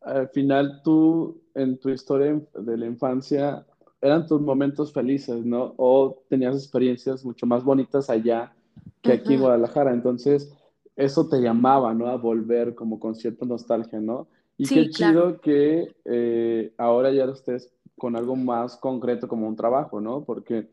al 0.02 0.28
final 0.28 0.80
tú 0.82 1.40
en 1.54 1.78
tu 1.78 1.90
historia 1.90 2.40
de 2.54 2.76
la 2.76 2.86
infancia 2.86 3.64
eran 4.00 4.26
tus 4.26 4.40
momentos 4.40 4.92
felices, 4.92 5.44
¿no? 5.44 5.74
O 5.78 6.22
tenías 6.28 6.56
experiencias 6.56 7.24
mucho 7.24 7.46
más 7.46 7.64
bonitas 7.64 8.10
allá 8.10 8.52
que 9.00 9.12
aquí 9.12 9.34
en 9.34 9.40
Guadalajara. 9.40 9.92
Entonces, 9.92 10.52
eso 10.96 11.28
te 11.28 11.40
llamaba, 11.40 11.94
¿no? 11.94 12.08
A 12.08 12.16
volver 12.16 12.74
como 12.74 13.00
con 13.00 13.14
cierta 13.14 13.46
nostalgia, 13.46 14.00
¿no? 14.00 14.28
Y 14.56 14.66
qué 14.66 14.90
chido 14.90 15.40
que 15.40 15.96
eh, 16.04 16.74
ahora 16.76 17.12
ya 17.12 17.24
estés 17.24 17.72
con 17.96 18.16
algo 18.16 18.36
más 18.36 18.76
concreto 18.76 19.26
como 19.26 19.48
un 19.48 19.56
trabajo, 19.56 20.00
¿no? 20.00 20.24
Porque 20.24 20.68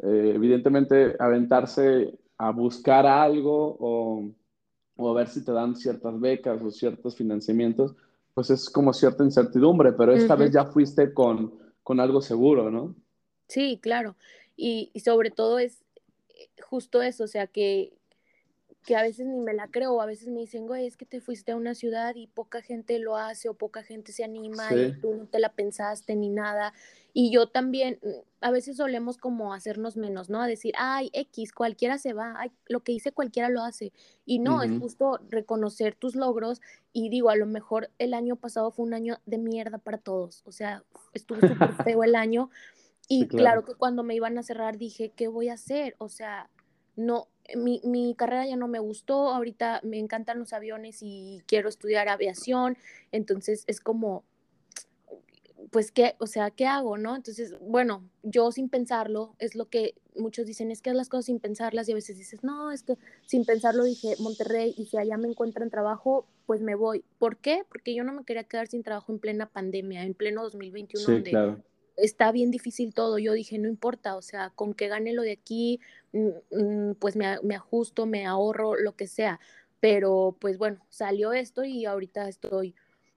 eh, 0.00 0.32
evidentemente 0.34 1.16
aventarse 1.18 2.16
a 2.38 2.52
buscar 2.52 3.06
algo 3.06 3.76
o, 3.80 4.30
o, 4.96 5.10
a 5.10 5.14
ver 5.14 5.28
si 5.28 5.44
te 5.44 5.52
dan 5.52 5.74
ciertas 5.74 6.18
becas 6.20 6.62
o 6.62 6.70
ciertos 6.70 7.16
financiamientos, 7.16 7.96
pues 8.38 8.50
es 8.50 8.70
como 8.70 8.92
cierta 8.92 9.24
incertidumbre, 9.24 9.90
pero 9.94 10.12
esta 10.12 10.36
vez 10.36 10.52
ya 10.52 10.64
fuiste 10.64 11.12
con, 11.12 11.58
con 11.82 11.98
algo 11.98 12.22
seguro, 12.22 12.70
¿no? 12.70 12.94
Sí, 13.48 13.80
claro. 13.82 14.14
Y, 14.56 14.92
y 14.94 15.00
sobre 15.00 15.32
todo 15.32 15.58
es 15.58 15.82
eh, 16.28 16.48
justo 16.62 17.02
eso, 17.02 17.24
o 17.24 17.26
sea, 17.26 17.48
que, 17.48 17.97
que 18.88 18.96
a 18.96 19.02
veces 19.02 19.26
ni 19.26 19.38
me 19.38 19.52
la 19.52 19.68
creo, 19.68 20.00
a 20.00 20.06
veces 20.06 20.28
me 20.28 20.40
dicen, 20.40 20.66
güey, 20.66 20.86
es 20.86 20.96
que 20.96 21.04
te 21.04 21.20
fuiste 21.20 21.52
a 21.52 21.56
una 21.56 21.74
ciudad 21.74 22.14
y 22.14 22.26
poca 22.26 22.62
gente 22.62 22.98
lo 22.98 23.18
hace 23.18 23.50
o 23.50 23.52
poca 23.52 23.82
gente 23.82 24.12
se 24.12 24.24
anima 24.24 24.66
y 24.74 24.98
tú 24.98 25.14
no 25.14 25.26
te 25.26 25.38
la 25.40 25.52
pensaste 25.52 26.16
ni 26.16 26.30
nada. 26.30 26.72
Y 27.12 27.30
yo 27.30 27.50
también, 27.50 27.98
mm, 28.02 28.08
a 28.40 28.50
veces 28.50 28.78
solemos 28.78 29.18
como 29.18 29.52
hacernos 29.52 29.98
menos, 29.98 30.30
¿no? 30.30 30.40
A 30.40 30.46
decir, 30.46 30.72
ay, 30.78 31.10
X, 31.12 31.52
cualquiera 31.52 31.98
se 31.98 32.14
va, 32.14 32.32
ay, 32.38 32.50
lo 32.66 32.80
que 32.80 32.92
hice 32.92 33.12
cualquiera 33.12 33.50
lo 33.50 33.62
hace. 33.62 33.92
Y 34.24 34.38
no, 34.38 34.62
es 34.62 34.70
justo 34.80 35.20
reconocer 35.28 35.94
tus 35.94 36.16
logros 36.16 36.62
y 36.94 37.10
digo, 37.10 37.28
a 37.28 37.36
lo 37.36 37.44
mejor 37.44 37.90
el 37.98 38.14
año 38.14 38.36
pasado 38.36 38.70
fue 38.70 38.86
un 38.86 38.94
año 38.94 39.18
de 39.26 39.36
mierda 39.36 39.76
para 39.76 39.98
todos, 39.98 40.40
o 40.46 40.50
sea, 40.50 40.82
estuvo 41.12 41.46
súper 41.46 41.74
feo 41.84 42.04
el 42.04 42.14
año. 42.14 42.48
Y 43.06 43.26
claro. 43.26 43.66
que 43.66 43.74
cuando 43.74 44.02
me 44.02 44.14
iban 44.14 44.38
a 44.38 44.42
cerrar 44.42 44.78
dije, 44.78 45.12
¿qué 45.14 45.28
voy 45.28 45.50
a 45.50 45.54
hacer? 45.54 45.94
O 45.98 46.08
sea, 46.08 46.48
no, 46.96 47.28
mi, 47.56 47.80
mi, 47.84 48.14
carrera 48.14 48.46
ya 48.46 48.56
no 48.56 48.68
me 48.68 48.78
gustó, 48.78 49.28
ahorita 49.28 49.80
me 49.82 49.98
encantan 49.98 50.38
los 50.38 50.52
aviones 50.52 50.98
y 51.02 51.42
quiero 51.46 51.68
estudiar 51.68 52.08
aviación, 52.08 52.76
entonces 53.12 53.64
es 53.66 53.80
como, 53.80 54.24
pues, 55.70 55.90
¿qué, 55.92 56.14
o 56.18 56.26
sea, 56.26 56.50
¿qué 56.50 56.66
hago, 56.66 56.98
no? 56.98 57.16
Entonces, 57.16 57.54
bueno, 57.60 58.08
yo 58.22 58.52
sin 58.52 58.68
pensarlo, 58.68 59.34
es 59.38 59.54
lo 59.54 59.68
que 59.68 59.94
muchos 60.16 60.46
dicen, 60.46 60.70
es 60.70 60.82
que 60.82 60.92
las 60.92 61.08
cosas 61.08 61.26
sin 61.26 61.40
pensarlas 61.40 61.88
y 61.88 61.92
a 61.92 61.94
veces 61.94 62.16
dices, 62.16 62.42
no, 62.42 62.70
es 62.70 62.82
que 62.82 62.96
sin 63.26 63.44
pensarlo 63.44 63.84
dije 63.84 64.14
Monterrey 64.18 64.74
y 64.76 64.86
si 64.86 64.96
allá 64.96 65.16
me 65.16 65.28
encuentran 65.28 65.70
trabajo, 65.70 66.26
pues 66.46 66.60
me 66.60 66.74
voy. 66.74 67.04
¿Por 67.18 67.36
qué? 67.36 67.64
Porque 67.68 67.94
yo 67.94 68.04
no 68.04 68.12
me 68.12 68.24
quería 68.24 68.44
quedar 68.44 68.68
sin 68.68 68.82
trabajo 68.82 69.12
en 69.12 69.18
plena 69.18 69.46
pandemia, 69.46 70.02
en 70.04 70.14
pleno 70.14 70.42
2021, 70.42 71.06
sí, 71.06 71.12
donde 71.12 71.62
está 71.98 72.32
bien 72.32 72.50
difícil 72.50 72.94
todo. 72.94 73.18
Yo 73.18 73.32
dije, 73.32 73.58
no 73.58 73.68
importa, 73.68 74.16
o 74.16 74.22
sea, 74.22 74.50
con 74.50 74.74
que 74.74 74.88
gane 74.88 75.12
lo 75.12 75.22
de 75.22 75.32
aquí, 75.32 75.80
mm, 76.12 76.28
mm, 76.50 76.94
pues 76.98 77.16
me, 77.16 77.38
me 77.42 77.54
ajusto, 77.54 78.06
me 78.06 78.26
ahorro, 78.26 78.76
lo 78.76 78.96
que 78.96 79.06
sea. 79.06 79.40
Pero 79.80 80.36
pues 80.40 80.58
bueno, 80.58 80.84
salió 80.88 81.32
esto 81.32 81.64
y 81.64 81.84
ahorita 81.84 82.28
estoy, 82.28 82.74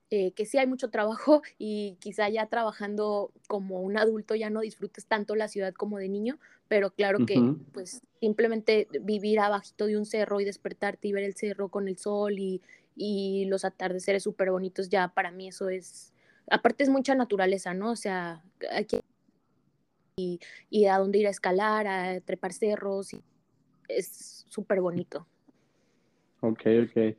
eh, 0.10 0.32
que 0.34 0.46
sí 0.46 0.58
hay 0.58 0.68
mucho 0.68 0.90
trabajo 0.90 1.42
y 1.58 1.96
quizá 2.00 2.30
ya 2.30 2.48
trabajando 2.48 3.32
como 3.48 3.82
un 3.82 3.98
adulto 3.98 4.36
ya 4.36 4.50
no 4.50 4.62
disfrutes 4.62 5.06
tanto 5.06 5.36
la 5.36 5.48
ciudad 5.48 5.74
como 5.74 5.98
de 5.98 6.10
niño, 6.10 6.40
pero 6.68 6.92
claro 6.92 7.26
que 7.26 7.40
pues 7.74 8.02
simplemente 8.20 8.88
vivir 9.02 9.40
abajito 9.40 9.88
de 9.88 9.98
un 9.98 10.06
cerro 10.06 10.40
y 10.40 10.46
despertarte 10.46 11.08
y 11.08 11.14
ver 11.14 11.24
el 11.24 11.36
cerro 11.36 11.70
con 11.70 11.88
el 11.88 11.98
sol 11.98 12.40
y, 12.40 12.62
y 12.96 13.46
los 13.46 13.66
atardeceres 13.66 14.24
súper 14.24 14.52
bonitos, 14.52 14.90
ya 14.90 15.08
para 15.08 15.32
mí 15.32 15.48
eso 15.48 15.70
es 15.70 16.11
aparte 16.50 16.84
es 16.84 16.90
mucha 16.90 17.16
naturaleza, 17.16 17.74
¿no? 17.74 17.92
O 17.92 17.96
sea, 17.96 18.44
aquí 18.74 19.00
y, 20.18 20.40
y 20.70 20.86
a 20.86 20.98
dónde 20.98 21.20
ir 21.20 21.28
a 21.28 21.32
escalar, 21.32 21.88
a 21.88 22.20
trepar 22.22 22.54
cerros, 22.54 23.14
y 23.14 23.24
es 23.88 24.46
súper 24.50 24.82
bonito. 24.82 25.26
Ok, 26.42 26.62
ok. 26.84 27.18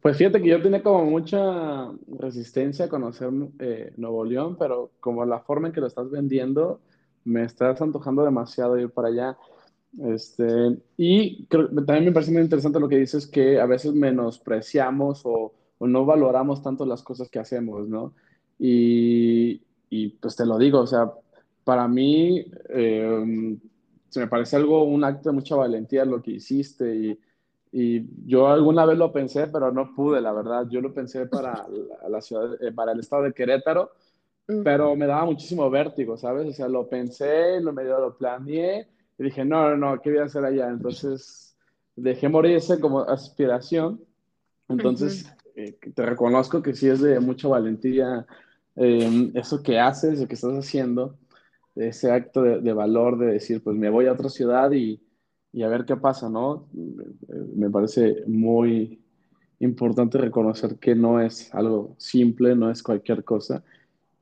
Pues 0.00 0.16
fíjate 0.16 0.40
que 0.40 0.48
yo 0.48 0.62
tenía 0.62 0.82
como 0.82 1.04
mucha 1.04 1.92
resistencia 2.18 2.86
a 2.86 2.88
conocer 2.88 3.30
eh, 3.58 3.92
Nuevo 3.96 4.24
León, 4.24 4.56
pero 4.58 4.92
como 5.00 5.24
la 5.24 5.40
forma 5.40 5.68
en 5.68 5.74
que 5.74 5.80
lo 5.80 5.86
estás 5.86 6.10
vendiendo, 6.10 6.80
me 7.24 7.44
estás 7.44 7.80
antojando 7.80 8.24
demasiado 8.24 8.78
ir 8.78 8.90
para 8.90 9.08
allá. 9.08 9.38
Este, 10.02 10.78
y 10.96 11.46
también 11.46 12.06
me 12.06 12.12
parece 12.12 12.32
muy 12.32 12.42
interesante 12.42 12.80
lo 12.80 12.88
que 12.88 12.98
dices, 12.98 13.26
que 13.26 13.60
a 13.60 13.66
veces 13.66 13.92
menospreciamos 13.92 15.22
o, 15.24 15.54
o 15.78 15.86
no 15.86 16.04
valoramos 16.04 16.62
tanto 16.62 16.86
las 16.86 17.02
cosas 17.02 17.28
que 17.28 17.38
hacemos, 17.38 17.88
¿no? 17.88 18.14
Y, 18.66 19.60
y 19.90 20.08
pues 20.08 20.36
te 20.36 20.46
lo 20.46 20.56
digo, 20.56 20.80
o 20.80 20.86
sea, 20.86 21.12
para 21.64 21.86
mí 21.86 22.46
eh, 22.70 23.58
se 24.08 24.20
me 24.20 24.26
parece 24.26 24.56
algo, 24.56 24.84
un 24.84 25.04
acto 25.04 25.28
de 25.28 25.34
mucha 25.34 25.54
valentía 25.54 26.06
lo 26.06 26.22
que 26.22 26.30
hiciste 26.30 26.96
y, 26.96 27.20
y, 27.72 28.06
yo 28.24 28.48
alguna 28.48 28.86
vez 28.86 28.96
lo 28.96 29.12
pensé, 29.12 29.48
pero 29.48 29.70
no 29.70 29.94
pude, 29.94 30.22
la 30.22 30.32
verdad. 30.32 30.66
Yo 30.70 30.80
lo 30.80 30.94
pensé 30.94 31.26
para 31.26 31.66
la, 32.08 32.22
ciudad, 32.22 32.54
eh, 32.62 32.72
para 32.72 32.92
el 32.92 33.00
estado 33.00 33.24
de 33.24 33.34
Querétaro, 33.34 33.90
pero 34.62 34.96
me 34.96 35.06
daba 35.06 35.26
muchísimo 35.26 35.68
vértigo, 35.68 36.16
¿sabes? 36.16 36.48
O 36.48 36.52
sea, 36.52 36.66
lo 36.66 36.88
pensé, 36.88 37.60
lo 37.60 37.74
medio 37.74 38.00
lo 38.00 38.16
planeé 38.16 38.88
y 39.18 39.24
dije, 39.24 39.44
no, 39.44 39.68
no, 39.70 39.76
no, 39.76 40.00
¿qué 40.00 40.08
voy 40.08 40.20
a 40.20 40.24
hacer 40.24 40.42
allá? 40.42 40.70
Entonces 40.70 41.54
dejé 41.96 42.30
morir 42.30 42.56
ese 42.56 42.80
como 42.80 43.00
aspiración. 43.00 44.00
Entonces, 44.70 45.30
eh, 45.54 45.76
te 45.94 46.06
reconozco 46.06 46.62
que 46.62 46.72
sí 46.72 46.88
es 46.88 47.02
de 47.02 47.20
mucha 47.20 47.46
valentía 47.46 48.26
eh, 48.76 49.30
eso 49.34 49.62
que 49.62 49.78
haces, 49.78 50.20
lo 50.20 50.28
que 50.28 50.34
estás 50.34 50.54
haciendo, 50.54 51.18
ese 51.74 52.10
acto 52.10 52.42
de, 52.42 52.72
valor 52.72 53.18
de 53.18 53.26
decir, 53.26 53.62
pues 53.62 53.76
me 53.76 53.90
voy 53.90 54.06
a 54.06 54.12
otra 54.12 54.28
ciudad 54.28 54.70
y, 54.72 55.02
y, 55.52 55.62
a 55.62 55.68
ver 55.68 55.84
qué 55.84 55.96
pasa, 55.96 56.28
¿no? 56.28 56.68
Me 57.56 57.68
parece 57.70 58.24
muy 58.26 59.02
importante 59.58 60.18
reconocer 60.18 60.76
que 60.78 60.94
no 60.94 61.20
es 61.20 61.52
algo 61.54 61.96
simple, 61.98 62.54
no 62.54 62.70
es 62.70 62.82
cualquier 62.82 63.24
cosa 63.24 63.64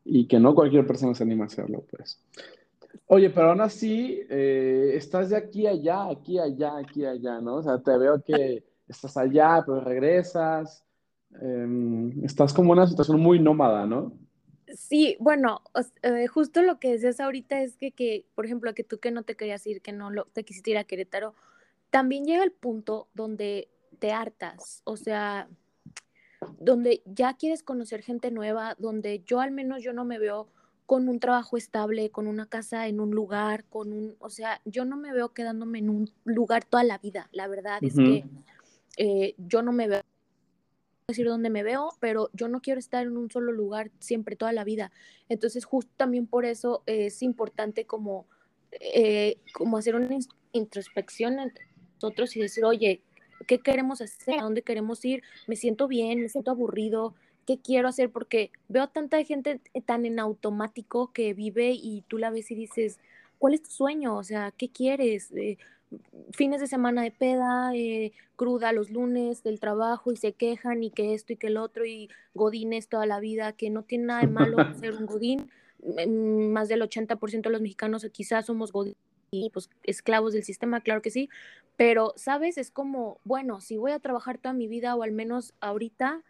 y 0.05 0.27
que 0.27 0.41
no 0.41 0.55
cualquier 0.55 0.87
persona 0.87 1.15
se 1.15 1.25
anima 1.25 1.45
a 1.45 1.47
hacerlo, 1.47 1.85
pues. 1.91 2.21
Oye, 3.07 3.31
pero 3.31 3.51
aún 3.51 3.61
así, 3.61 4.21
eh, 4.31 4.93
estás 4.95 5.31
de 5.31 5.37
aquí 5.37 5.67
allá, 5.67 6.09
aquí 6.09 6.39
allá, 6.39 6.79
aquí 6.79 7.05
allá, 7.05 7.41
¿no? 7.41 7.57
O 7.57 7.63
sea, 7.63 7.79
te 7.79 7.97
veo 7.99 8.23
que 8.23 8.65
estás 8.89 9.17
allá, 9.17 9.63
pero 9.67 9.81
regresas. 9.81 10.85
Em, 11.41 12.25
estás 12.25 12.53
como 12.53 12.73
en 12.73 12.81
una 12.81 12.89
situación 12.89 13.21
muy 13.21 13.39
nómada, 13.39 13.87
¿no? 13.87 14.13
Sí, 14.77 15.17
bueno, 15.21 15.63
eh, 16.03 16.27
justo 16.27 16.63
lo 16.63 16.79
que 16.79 16.93
decías 16.93 17.21
ahorita 17.21 17.61
es 17.61 17.77
que, 17.77 17.93
que, 17.93 18.25
por 18.35 18.47
ejemplo, 18.47 18.75
que 18.75 18.85
tú 18.85 18.99
que 18.99 19.11
no 19.11 19.23
te 19.23 19.37
querías 19.37 19.67
ir, 19.67 19.83
que 19.83 19.93
no 19.93 20.11
lo, 20.11 20.25
te 20.27 20.45
quisiste 20.45 20.71
ir 20.71 20.79
a 20.79 20.85
Querétaro, 20.85 21.35
también 21.91 22.25
llega 22.25 22.43
el 22.43 22.53
punto 22.53 23.09
donde 23.15 23.69
te 23.99 24.13
hartas, 24.13 24.81
o 24.85 24.97
sea, 24.97 25.49
donde 26.59 27.03
ya 27.05 27.35
quieres 27.35 27.63
conocer 27.63 28.03
gente 28.03 28.31
nueva, 28.31 28.75
donde 28.79 29.23
yo 29.25 29.41
al 29.41 29.51
menos 29.51 29.83
yo 29.83 29.93
no 29.93 30.05
me 30.05 30.19
veo 30.19 30.49
con 30.87 31.09
un 31.09 31.21
trabajo 31.21 31.57
estable, 31.57 32.11
con 32.11 32.27
una 32.27 32.47
casa 32.47 32.89
en 32.89 33.01
un 33.01 33.11
lugar, 33.13 33.65
con 33.65 33.93
un, 33.93 34.17
o 34.19 34.31
sea, 34.31 34.61
yo 34.65 34.85
no 34.85 34.97
me 34.97 35.13
veo 35.13 35.33
quedándome 35.33 35.79
en 35.79 35.91
un 35.91 36.11
lugar 36.25 36.65
toda 36.65 36.83
la 36.83 36.99
vida, 36.99 37.29
la 37.33 37.47
verdad 37.47 37.79
es 37.83 37.95
que 37.95 38.25
eh, 38.97 39.35
yo 39.39 39.63
no 39.63 39.73
me 39.73 39.89
veo 39.89 40.03
decir 41.09 41.27
dónde 41.27 41.51
me 41.51 41.63
veo, 41.63 41.91
pero 42.01 42.31
yo 42.33 42.49
no 42.49 42.61
quiero 42.61 42.79
estar 42.79 43.07
en 43.07 43.17
un 43.17 43.31
solo 43.31 43.53
lugar 43.53 43.91
siempre, 43.99 44.37
toda 44.37 44.53
la 44.53 44.65
vida. 44.65 44.93
Entonces, 45.29 45.65
justo 45.65 45.93
también 45.97 46.27
por 46.27 46.45
eso 46.45 46.83
es 46.87 47.23
importante 47.23 47.85
como, 47.87 48.27
eh, 48.73 49.39
como 49.53 49.79
hacer 49.79 49.95
una 49.95 50.17
introspección 50.53 51.39
entre 51.39 51.67
nosotros 51.95 52.37
y 52.37 52.41
decir, 52.41 52.65
oye, 52.65 53.03
¿qué 53.47 53.59
queremos 53.59 54.01
hacer? 54.01 54.39
¿A 54.39 54.43
dónde 54.43 54.63
queremos 54.63 55.05
ir? 55.05 55.23
Me 55.47 55.57
siento 55.57 55.89
bien, 55.89 56.21
me 56.21 56.29
siento 56.29 56.51
aburrido, 56.51 57.15
¿qué 57.47 57.59
quiero 57.59 57.89
hacer? 57.89 58.11
Porque 58.11 58.51
veo 58.69 58.89
tanta 58.89 59.23
gente 59.25 59.61
tan 59.85 60.07
en 60.07 60.19
automático 60.19 61.13
que 61.13 61.35
vive 61.35 61.73
y 61.73 62.03
tú 62.09 62.19
la 62.19 62.31
ves 62.31 62.51
y 62.51 62.55
dices, 62.55 62.99
¿cuál 63.39 63.55
es 63.55 63.63
tu 63.63 63.71
sueño? 63.71 64.17
O 64.17 64.25
sea, 64.25 64.53
¿qué 64.57 64.71
quieres? 64.71 65.33
Eh, 65.33 65.59
fines 66.33 66.61
de 66.61 66.67
semana 66.67 67.03
de 67.03 67.11
peda, 67.11 67.75
eh, 67.75 68.13
cruda 68.37 68.73
los 68.73 68.91
lunes 68.91 69.43
del 69.43 69.61
trabajo 69.61 70.13
y 70.13 70.17
se 70.17 70.33
quejan 70.33 70.83
y 70.83 70.91
que 70.91 71.15
esto 71.15 71.33
y 71.33 71.37
que 71.37 71.49
el 71.49 71.57
otro 71.57 71.85
y 71.85 72.09
godines 72.35 72.89
toda 72.89 73.07
la 73.07 73.21
vida, 73.21 73.53
que 73.53 73.71
no 73.71 73.83
tiene 73.83 74.05
nada 74.05 74.21
de 74.21 74.27
malo 74.29 74.57
ser 74.81 74.95
un 74.95 75.07
godín. 75.07 75.51
Mm, 75.83 76.53
más 76.53 76.69
del 76.69 76.83
80% 76.83 77.43
de 77.43 77.51
los 77.51 77.61
mexicanos 77.61 78.07
quizás 78.13 78.47
somos 78.47 78.73
godines 78.73 78.97
y 79.35 79.49
pues 79.51 79.71
esclavos 79.85 80.35
del 80.35 80.45
sistema, 80.45 80.83
claro 80.83 81.01
que 81.01 81.11
sí, 81.11 81.31
pero 81.79 82.13
sabes, 82.17 82.59
es 82.59 82.71
como, 82.71 83.19
bueno, 83.25 83.63
si 83.63 83.79
voy 83.79 83.93
a 83.93 83.99
trabajar 83.99 84.37
toda 84.37 84.53
mi 84.53 84.69
vida 84.69 84.95
o 84.95 85.03
al 85.03 85.13
menos 85.13 85.55
ahorita, 85.61 86.23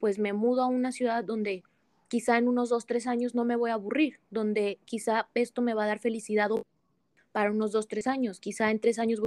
pues 0.00 0.18
me 0.18 0.32
mudo 0.32 0.62
a 0.62 0.66
una 0.66 0.90
ciudad 0.90 1.22
donde 1.22 1.62
quizá 2.08 2.36
en 2.36 2.48
unos 2.48 2.68
dos, 2.68 2.84
tres 2.84 3.06
años 3.06 3.34
no 3.34 3.44
me 3.44 3.54
voy 3.54 3.70
a 3.70 3.74
aburrir, 3.74 4.18
donde 4.30 4.80
quizá 4.86 5.28
esto 5.34 5.62
me 5.62 5.74
va 5.74 5.84
a 5.84 5.86
dar 5.86 6.00
felicidad 6.00 6.50
para 7.38 7.52
unos 7.52 7.70
dos, 7.70 7.86
tres 7.86 8.08
años. 8.08 8.40
Quizá 8.40 8.68
en 8.72 8.80
tres 8.80 8.98
años, 8.98 9.20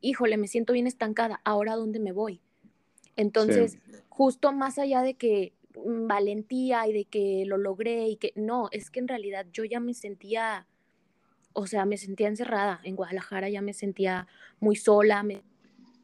híjole, 0.00 0.38
me 0.38 0.48
siento 0.48 0.72
bien 0.72 0.86
estancada, 0.86 1.42
ahora 1.44 1.76
dónde 1.76 2.00
me 2.00 2.10
voy. 2.10 2.40
Entonces, 3.14 3.76
justo 4.08 4.54
más 4.54 4.78
allá 4.78 5.02
de 5.02 5.12
que 5.12 5.52
mm, 5.74 6.06
valentía 6.06 6.88
y 6.88 6.94
de 6.94 7.04
que 7.04 7.44
lo 7.44 7.58
logré 7.58 8.08
y 8.08 8.16
que 8.16 8.32
no, 8.36 8.70
es 8.72 8.90
que 8.90 9.00
en 9.00 9.08
realidad 9.08 9.44
yo 9.52 9.64
ya 9.64 9.80
me 9.80 9.92
sentía, 9.92 10.66
o 11.52 11.66
sea, 11.66 11.84
me 11.84 11.98
sentía 11.98 12.28
encerrada 12.28 12.80
en 12.84 12.96
Guadalajara, 12.96 13.50
ya 13.50 13.60
me 13.60 13.74
sentía 13.74 14.26
muy 14.58 14.76
sola, 14.76 15.22
me 15.22 15.42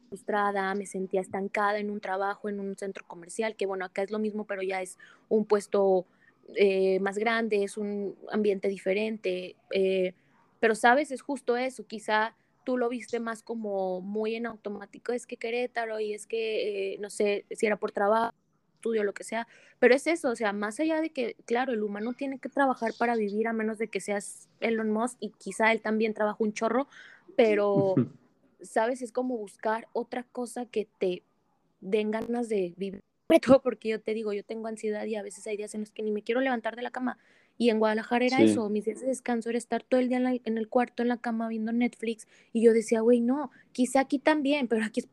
frustrada, 0.09 0.75
me 0.75 0.85
sentía 0.85 1.21
estancada 1.21 1.79
en 1.79 1.89
un 1.89 1.99
trabajo, 1.99 2.47
en 2.47 2.59
un 2.59 2.77
centro 2.77 3.07
comercial, 3.07 3.55
que 3.55 3.65
bueno, 3.65 3.85
acá 3.85 4.03
es 4.03 4.11
lo 4.11 4.19
mismo, 4.19 4.45
pero 4.45 4.61
ya 4.61 4.83
es 4.83 4.99
un 5.29 5.45
puesto 5.45 6.05
eh, 6.55 6.99
más 6.99 7.17
grande, 7.17 7.63
es 7.63 7.75
un 7.75 8.15
ambiente 8.31 8.67
diferente. 8.67 9.55
Eh, 9.71 10.13
pero 10.63 10.75
sabes, 10.75 11.11
es 11.11 11.21
justo 11.21 11.57
eso, 11.57 11.85
quizá 11.85 12.37
tú 12.63 12.77
lo 12.77 12.87
viste 12.87 13.19
más 13.19 13.43
como 13.43 13.99
muy 13.99 14.35
en 14.35 14.45
automático, 14.45 15.11
es 15.11 15.27
que 15.27 15.35
Querétaro 15.35 15.99
y 15.99 16.13
es 16.13 16.25
que, 16.25 16.93
eh, 16.93 16.97
no 17.01 17.09
sé, 17.09 17.45
si 17.51 17.65
era 17.65 17.75
por 17.75 17.91
trabajo, 17.91 18.33
estudio, 18.75 19.03
lo 19.03 19.13
que 19.13 19.25
sea, 19.25 19.45
pero 19.79 19.93
es 19.93 20.07
eso, 20.07 20.29
o 20.29 20.35
sea, 20.37 20.53
más 20.53 20.79
allá 20.79 21.01
de 21.01 21.09
que, 21.09 21.35
claro, 21.43 21.73
el 21.73 21.83
humano 21.83 22.13
tiene 22.13 22.39
que 22.39 22.47
trabajar 22.47 22.93
para 22.97 23.17
vivir 23.17 23.49
a 23.49 23.51
menos 23.51 23.77
de 23.77 23.89
que 23.89 23.99
seas 23.99 24.47
Elon 24.61 24.89
Musk 24.89 25.17
y 25.19 25.31
quizá 25.31 25.69
él 25.73 25.81
también 25.81 26.13
trabaja 26.13 26.37
un 26.39 26.53
chorro, 26.53 26.87
pero 27.35 27.95
¿sabes? 28.61 29.01
Es 29.01 29.11
como 29.11 29.35
buscar 29.35 29.89
otra 29.91 30.23
cosa 30.23 30.65
que 30.65 30.87
te 30.97 31.23
den 31.81 32.09
ganas 32.09 32.47
de 32.47 32.73
vivir. 32.77 33.01
Todo 33.45 33.61
porque 33.61 33.89
yo 33.89 33.99
te 33.99 34.13
digo, 34.13 34.31
yo 34.31 34.45
tengo 34.45 34.69
ansiedad 34.69 35.03
y 35.07 35.15
a 35.15 35.23
veces 35.23 35.45
hay 35.45 35.57
días 35.57 35.75
en 35.75 35.81
los 35.81 35.91
que 35.91 36.03
ni 36.03 36.11
me 36.11 36.23
quiero 36.23 36.39
levantar 36.39 36.77
de 36.77 36.83
la 36.83 36.91
cama. 36.91 37.17
Y 37.63 37.69
en 37.69 37.79
Guadalajara 37.79 38.25
era 38.25 38.41
eso, 38.41 38.67
mis 38.67 38.83
días 38.83 38.99
de 38.99 39.07
descanso 39.07 39.47
era 39.47 39.57
estar 39.57 39.83
todo 39.83 40.01
el 40.01 40.09
día 40.09 40.17
en, 40.17 40.41
en 40.43 40.57
el 40.57 40.67
cuarto, 40.67 41.01
en 41.01 41.07
la 41.07 41.15
cama, 41.15 41.47
viendo 41.47 41.71
Netflix. 41.71 42.27
Y 42.51 42.61
yo 42.61 42.73
decía, 42.73 42.99
güey, 42.99 43.21
no, 43.21 43.51
quizá 43.71 44.01
aquí 44.01 44.19
también, 44.19 44.67
pero 44.67 44.83
aquí 44.83 44.99
es 44.99 45.07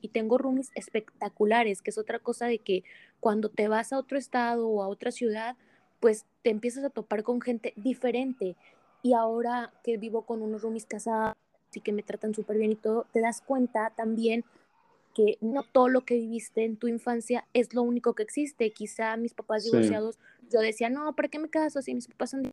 y 0.00 0.08
tengo 0.08 0.38
roomies 0.38 0.70
espectaculares, 0.74 1.82
que 1.82 1.90
es 1.90 1.98
otra 1.98 2.18
cosa 2.18 2.46
de 2.46 2.60
que 2.60 2.82
cuando 3.20 3.50
te 3.50 3.68
vas 3.68 3.92
a 3.92 3.98
otro 3.98 4.16
estado 4.16 4.66
o 4.66 4.82
a 4.82 4.88
otra 4.88 5.10
ciudad, 5.10 5.54
pues 6.00 6.24
te 6.40 6.48
empiezas 6.48 6.82
a 6.82 6.88
topar 6.88 7.22
con 7.22 7.42
gente 7.42 7.74
diferente. 7.76 8.56
Y 9.02 9.12
ahora 9.12 9.74
que 9.84 9.98
vivo 9.98 10.22
con 10.24 10.40
unos 10.40 10.62
roomies 10.62 10.86
casados 10.86 11.36
y 11.74 11.80
que 11.82 11.92
me 11.92 12.02
tratan 12.02 12.32
súper 12.32 12.56
bien 12.56 12.72
y 12.72 12.76
todo, 12.76 13.04
te 13.12 13.20
das 13.20 13.42
cuenta 13.42 13.92
también 13.94 14.46
que 15.16 15.38
no 15.40 15.62
todo 15.62 15.88
lo 15.88 16.04
que 16.04 16.16
viviste 16.16 16.62
en 16.62 16.76
tu 16.76 16.88
infancia 16.88 17.46
es 17.54 17.72
lo 17.72 17.80
único 17.80 18.12
que 18.12 18.22
existe. 18.22 18.70
Quizá 18.70 19.16
mis 19.16 19.32
papás 19.32 19.64
divorciados, 19.64 20.18
yo 20.50 20.60
decía, 20.60 20.90
no, 20.90 21.16
¿para 21.16 21.28
qué 21.28 21.38
me 21.38 21.48
caso 21.48 21.80
si 21.80 21.94
mis 21.94 22.06
papás 22.06 22.32
son... 22.32 22.52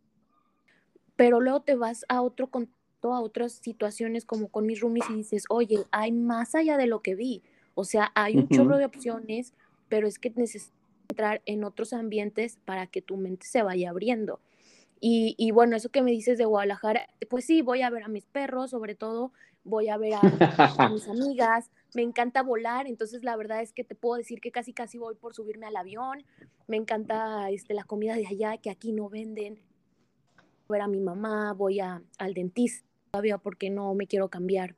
Pero 1.17 1.41
luego 1.41 1.59
te 1.59 1.75
vas 1.75 2.05
a 2.07 2.21
otro 2.21 2.47
contexto 2.47 3.13
a 3.13 3.19
otras 3.19 3.51
situaciones 3.51 4.23
como 4.23 4.47
con 4.47 4.65
mis 4.65 4.79
roomies 4.79 5.09
y 5.09 5.15
dices, 5.15 5.43
oye, 5.49 5.79
hay 5.91 6.13
más 6.13 6.55
allá 6.55 6.77
de 6.77 6.87
lo 6.87 7.01
que 7.01 7.15
vi. 7.15 7.43
O 7.75 7.83
sea, 7.83 8.13
hay 8.15 8.37
un 8.37 8.47
chorro 8.47 8.77
de 8.77 8.85
opciones, 8.85 9.53
pero 9.89 10.07
es 10.07 10.17
que 10.17 10.29
necesitas 10.29 10.71
entrar 11.09 11.41
en 11.45 11.65
otros 11.65 11.91
ambientes 11.91 12.59
para 12.63 12.87
que 12.87 13.01
tu 13.01 13.17
mente 13.17 13.45
se 13.45 13.61
vaya 13.61 13.89
abriendo. 13.89 14.39
Y, 15.01 15.35
y, 15.37 15.51
bueno, 15.51 15.75
eso 15.75 15.89
que 15.89 16.01
me 16.01 16.11
dices 16.11 16.37
de 16.37 16.45
Guadalajara, 16.45 17.09
pues 17.29 17.43
sí, 17.43 17.61
voy 17.61 17.81
a 17.81 17.89
ver 17.89 18.03
a 18.03 18.07
mis 18.07 18.23
perros, 18.23 18.69
sobre 18.69 18.95
todo, 18.95 19.33
voy 19.63 19.89
a 19.89 19.97
ver 19.97 20.13
a, 20.15 20.21
a, 20.77 20.89
mis 20.89 21.07
amigas, 21.09 21.69
me 21.95 22.01
encanta 22.01 22.43
volar, 22.43 22.87
entonces 22.87 23.23
la 23.23 23.35
verdad 23.35 23.61
es 23.61 23.73
que 23.73 23.83
te 23.83 23.95
puedo 23.95 24.15
decir 24.15 24.41
que 24.41 24.51
casi 24.51 24.73
casi 24.73 24.97
voy 24.97 25.15
por 25.15 25.33
subirme 25.33 25.65
al 25.65 25.75
avión, 25.75 26.23
me 26.67 26.77
encanta 26.77 27.49
este, 27.49 27.73
la 27.73 27.83
comida 27.83 28.15
de 28.15 28.27
allá 28.27 28.57
que 28.57 28.69
aquí 28.69 28.91
no 28.91 29.09
venden, 29.09 29.59
ver 30.69 30.81
a 30.81 30.87
mi 30.87 30.99
mamá, 30.99 31.53
voy 31.53 31.79
a, 31.79 32.01
al 32.17 32.33
dentista, 32.33 32.87
todavía 33.11 33.37
porque 33.37 33.69
no 33.69 33.93
me 33.93 34.07
quiero 34.07 34.29
cambiar 34.29 34.75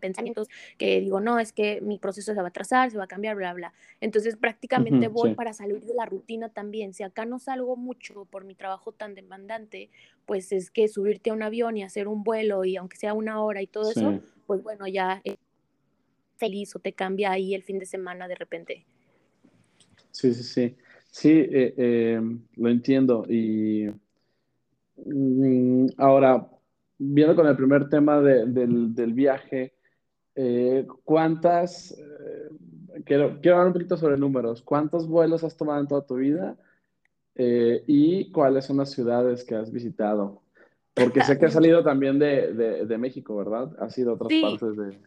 pensamientos 0.00 0.48
que 0.76 1.00
digo, 1.00 1.20
no, 1.20 1.38
es 1.38 1.52
que 1.52 1.80
mi 1.80 1.98
proceso 1.98 2.34
se 2.34 2.40
va 2.40 2.46
a 2.46 2.48
atrasar, 2.48 2.90
se 2.90 2.98
va 2.98 3.04
a 3.04 3.08
cambiar, 3.08 3.36
bla, 3.36 3.52
bla. 3.54 3.72
Entonces 4.00 4.36
prácticamente 4.36 5.08
voy 5.08 5.34
para 5.34 5.52
salir 5.52 5.84
de 5.84 5.94
la 5.94 6.06
rutina 6.06 6.48
también. 6.48 6.94
Si 6.94 7.02
acá 7.02 7.24
no 7.24 7.38
salgo 7.38 7.76
mucho 7.76 8.24
por 8.26 8.44
mi 8.44 8.54
trabajo 8.54 8.92
tan 8.92 9.14
demandante, 9.14 9.90
pues 10.26 10.52
es 10.52 10.70
que 10.70 10.88
subirte 10.88 11.30
a 11.30 11.32
un 11.32 11.42
avión 11.42 11.76
y 11.76 11.82
hacer 11.82 12.08
un 12.08 12.22
vuelo 12.24 12.64
y 12.64 12.76
aunque 12.76 12.96
sea 12.96 13.14
una 13.14 13.42
hora 13.42 13.62
y 13.62 13.66
todo 13.66 13.90
eso, 13.90 14.20
pues 14.46 14.62
bueno, 14.62 14.86
ya 14.86 15.22
feliz 16.36 16.74
o 16.76 16.78
te 16.78 16.92
cambia 16.92 17.32
ahí 17.32 17.54
el 17.54 17.62
fin 17.62 17.78
de 17.78 17.86
semana 17.86 18.28
de 18.28 18.34
repente. 18.34 18.84
Sí, 20.10 20.34
sí, 20.34 20.42
sí. 20.42 20.76
Sí, 21.10 21.30
eh, 21.30 21.74
eh, 21.76 22.20
lo 22.56 22.68
entiendo 22.68 23.24
y 23.28 23.88
Mm, 25.04 25.88
ahora, 25.96 26.48
viendo 26.98 27.34
con 27.36 27.46
el 27.46 27.56
primer 27.56 27.88
tema 27.88 28.20
del, 28.20 29.12
viaje, 29.14 29.74
eh, 30.34 30.86
¿cuántas, 31.04 31.92
eh, 31.92 32.48
quiero, 33.04 33.40
quiero 33.40 33.56
hablar 33.56 33.68
un 33.68 33.72
poquito 33.72 33.96
sobre 33.96 34.16
números, 34.16 34.62
¿cuántos 34.62 35.06
vuelos 35.06 35.44
has 35.44 35.56
tomado 35.56 35.80
en 35.80 35.88
toda 35.88 36.06
tu 36.06 36.16
vida? 36.16 36.56
Eh, 37.34 37.84
y 37.86 38.32
cuáles 38.32 38.64
son 38.64 38.78
las 38.78 38.90
ciudades 38.90 39.44
que 39.44 39.54
has 39.54 39.70
visitado. 39.70 40.42
Porque 40.92 41.22
sé 41.22 41.38
que 41.38 41.46
has 41.46 41.52
salido 41.52 41.84
también 41.84 42.18
de, 42.18 42.96
México, 42.98 43.36
¿verdad? 43.36 43.76
Has 43.78 43.96
ido 43.96 44.10
a 44.10 44.14
otras 44.14 44.32
partes 44.42 44.76
de... 44.76 45.00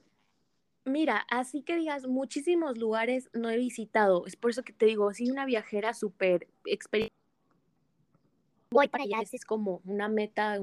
Mira, 0.86 1.26
así 1.30 1.62
que 1.62 1.76
digas, 1.76 2.08
muchísimos 2.08 2.78
lugares 2.78 3.30
no 3.34 3.50
he 3.50 3.58
visitado. 3.58 4.26
Es 4.26 4.38
por 4.38 4.52
eso 4.52 4.64
que 4.64 4.72
te 4.72 4.86
digo, 4.86 5.14
soy 5.14 5.30
una 5.30 5.46
viajera 5.46 5.94
súper 5.94 6.48
experiencia 6.66 7.12
voy 8.72 8.88
para 8.88 9.04
allá, 9.04 9.18
es 9.22 9.46
como 9.46 9.82
una 9.86 10.08
meta 10.08 10.60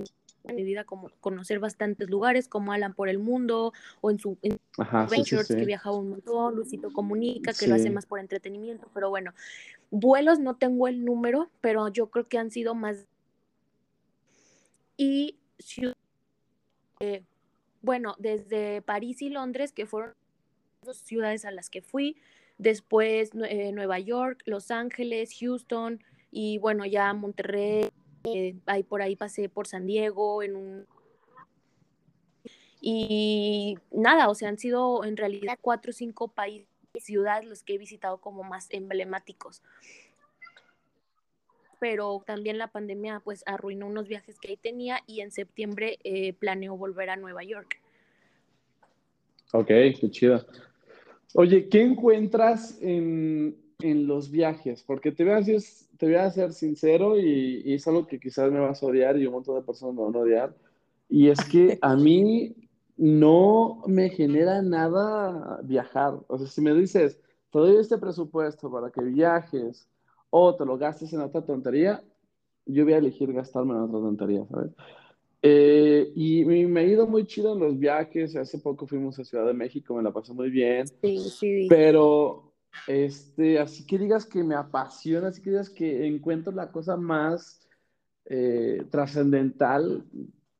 mi 0.53 0.63
vida, 0.63 0.85
como 0.85 1.11
conocer 1.21 1.59
bastantes 1.59 2.09
lugares, 2.09 2.49
como 2.49 2.73
Alan 2.73 2.95
por 2.95 3.09
el 3.09 3.19
mundo, 3.19 3.73
o 4.01 4.11
en 4.11 4.19
su 4.19 4.39
en 4.43 4.59
Ventures, 5.11 5.49
que 5.49 5.65
viaja 5.65 5.91
un 5.93 6.11
montón, 6.11 6.57
Luisito 6.57 6.93
Comunica, 6.93 7.53
que 7.53 7.67
lo 7.67 7.75
hace 7.75 7.91
más 7.91 8.07
por 8.07 8.21
entretenimiento, 8.21 8.89
pero 8.95 9.11
bueno, 9.11 9.33
vuelos 9.91 10.39
no 10.39 10.57
tengo 10.57 10.89
el 10.89 11.05
número, 11.05 11.51
pero 11.61 11.89
yo 11.89 12.09
creo 12.09 12.29
que 12.29 12.39
han 12.39 12.51
sido 12.51 12.75
más. 12.75 13.07
Y 14.97 15.37
eh, 17.01 17.23
bueno, 17.83 18.17
desde 18.19 18.83
París 18.83 19.23
y 19.23 19.29
Londres, 19.31 19.73
que 19.73 19.87
fueron 19.87 20.15
dos 20.83 20.99
ciudades 20.99 21.45
a 21.45 21.51
las 21.51 21.71
que 21.71 21.83
fui, 21.83 22.17
después 22.59 23.31
eh, 23.49 23.73
Nueva 23.73 23.99
York, 23.99 24.43
Los 24.47 24.71
Ángeles, 24.71 25.37
Houston, 25.39 26.03
y 26.31 26.59
bueno, 26.59 26.85
ya 26.85 27.13
Monterrey, 27.15 27.89
eh, 28.25 28.57
ahí 28.67 28.83
por 28.83 29.03
ahí 29.03 29.17
pasé 29.17 29.49
por 29.49 29.67
San 29.67 29.87
Diego, 29.87 30.43
en 30.43 30.57
un... 30.57 30.87
Y 32.81 33.77
nada, 33.91 34.29
o 34.29 34.35
sea, 34.35 34.49
han 34.49 34.59
sido 34.59 35.05
en 35.05 35.17
realidad 35.17 35.59
cuatro 35.61 35.91
o 35.91 35.93
cinco 35.93 36.29
países 36.29 36.69
ciudades 37.01 37.47
los 37.47 37.63
que 37.63 37.75
he 37.75 37.79
visitado 37.79 38.19
como 38.19 38.43
más 38.43 38.69
emblemáticos. 38.71 39.63
Pero 41.81 42.23
también 42.27 42.59
la 42.59 42.69
pandemia 42.69 43.21
pues 43.21 43.45
arruinó 43.47 43.87
unos 43.87 44.09
viajes 44.09 44.39
que 44.39 44.49
ahí 44.49 44.57
tenía 44.57 45.01
y 45.07 45.21
en 45.21 45.31
septiembre 45.31 45.99
eh, 46.03 46.33
planeo 46.33 46.77
volver 46.77 47.11
a 47.11 47.17
Nueva 47.17 47.45
York. 47.45 47.81
Ok, 49.53 49.69
qué 49.69 50.11
chido. 50.11 50.45
Oye, 51.35 51.69
¿qué 51.69 51.83
encuentras 51.83 52.79
en, 52.81 53.57
en 53.81 54.09
los 54.09 54.31
viajes, 54.31 54.83
porque 54.83 55.13
te 55.13 55.23
voy 55.23 55.35
a, 55.35 55.37
decir, 55.37 55.61
te 55.99 56.07
voy 56.07 56.17
a 56.17 56.31
ser 56.31 56.53
sincero 56.53 57.17
y, 57.17 57.75
es 57.75 57.87
algo 57.87 58.07
que 58.07 58.19
quizás 58.19 58.51
me 58.51 58.59
vas 58.59 58.83
a 58.83 58.87
odiar 58.87 59.17
y 59.17 59.27
un 59.27 59.35
montón 59.35 59.55
de 59.55 59.63
personas 59.63 59.95
me 59.95 60.03
van 60.03 60.17
a 60.17 60.19
odiar, 60.19 60.57
y 61.09 61.29
es 61.29 61.39
que 61.45 61.79
a 61.81 61.95
mí 61.95 62.57
no 62.97 63.85
me 63.87 64.11
genera 64.11 64.61
nada 64.63 65.61
viajar. 65.63 66.19
O 66.27 66.39
sea, 66.39 66.49
si 66.49 66.61
me 66.61 66.75
dices, 66.75 67.21
te 67.53 67.59
doy 67.59 67.77
este 67.77 67.99
presupuesto 67.99 68.69
para 68.71 68.91
que 68.91 69.01
viajes 69.01 69.89
o 70.31 70.57
te 70.57 70.67
lo 70.67 70.77
gastes 70.77 71.13
en 71.13 71.21
otra 71.21 71.43
tontería, 71.43 72.03
yo 72.67 72.85
voy 72.85 72.95
a 72.95 72.99
elegir 72.99 73.33
gastarme 73.33 73.75
en 73.75 73.83
otra 73.83 74.01
tontería, 74.01 74.45
¿sabes? 74.51 74.73
Eh, 75.41 76.13
y 76.17 76.45
me, 76.45 76.83
he 76.83 76.89
ido 76.89 77.07
muy 77.07 77.25
chido 77.25 77.55
en 77.55 77.61
los 77.61 77.79
viajes. 77.79 78.35
Hace 78.35 78.59
poco 78.59 78.89
fuimos 78.89 79.19
a 79.21 79.25
Ciudad 79.25 79.47
de 79.47 79.55
México, 79.55 79.95
me 79.95 80.03
la 80.03 80.13
pasé 80.13 80.35
muy 80.35 80.51
bien. 80.51 80.89
Sí, 81.01 81.19
sí. 81.31 81.67
Pero 81.71 82.48
este, 82.87 83.59
así 83.59 83.87
que 83.87 83.99
digas 83.99 84.25
que 84.25 84.43
me 84.43 84.55
apasiona, 84.55 85.29
así 85.29 85.43
que 85.43 85.51
digas 85.51 85.71
que 85.71 86.07
encuentro 86.07 86.53
la 86.53 86.71
cosa 86.71 86.97
más 86.97 87.67
eh, 88.25 88.85
trascendental, 88.91 90.05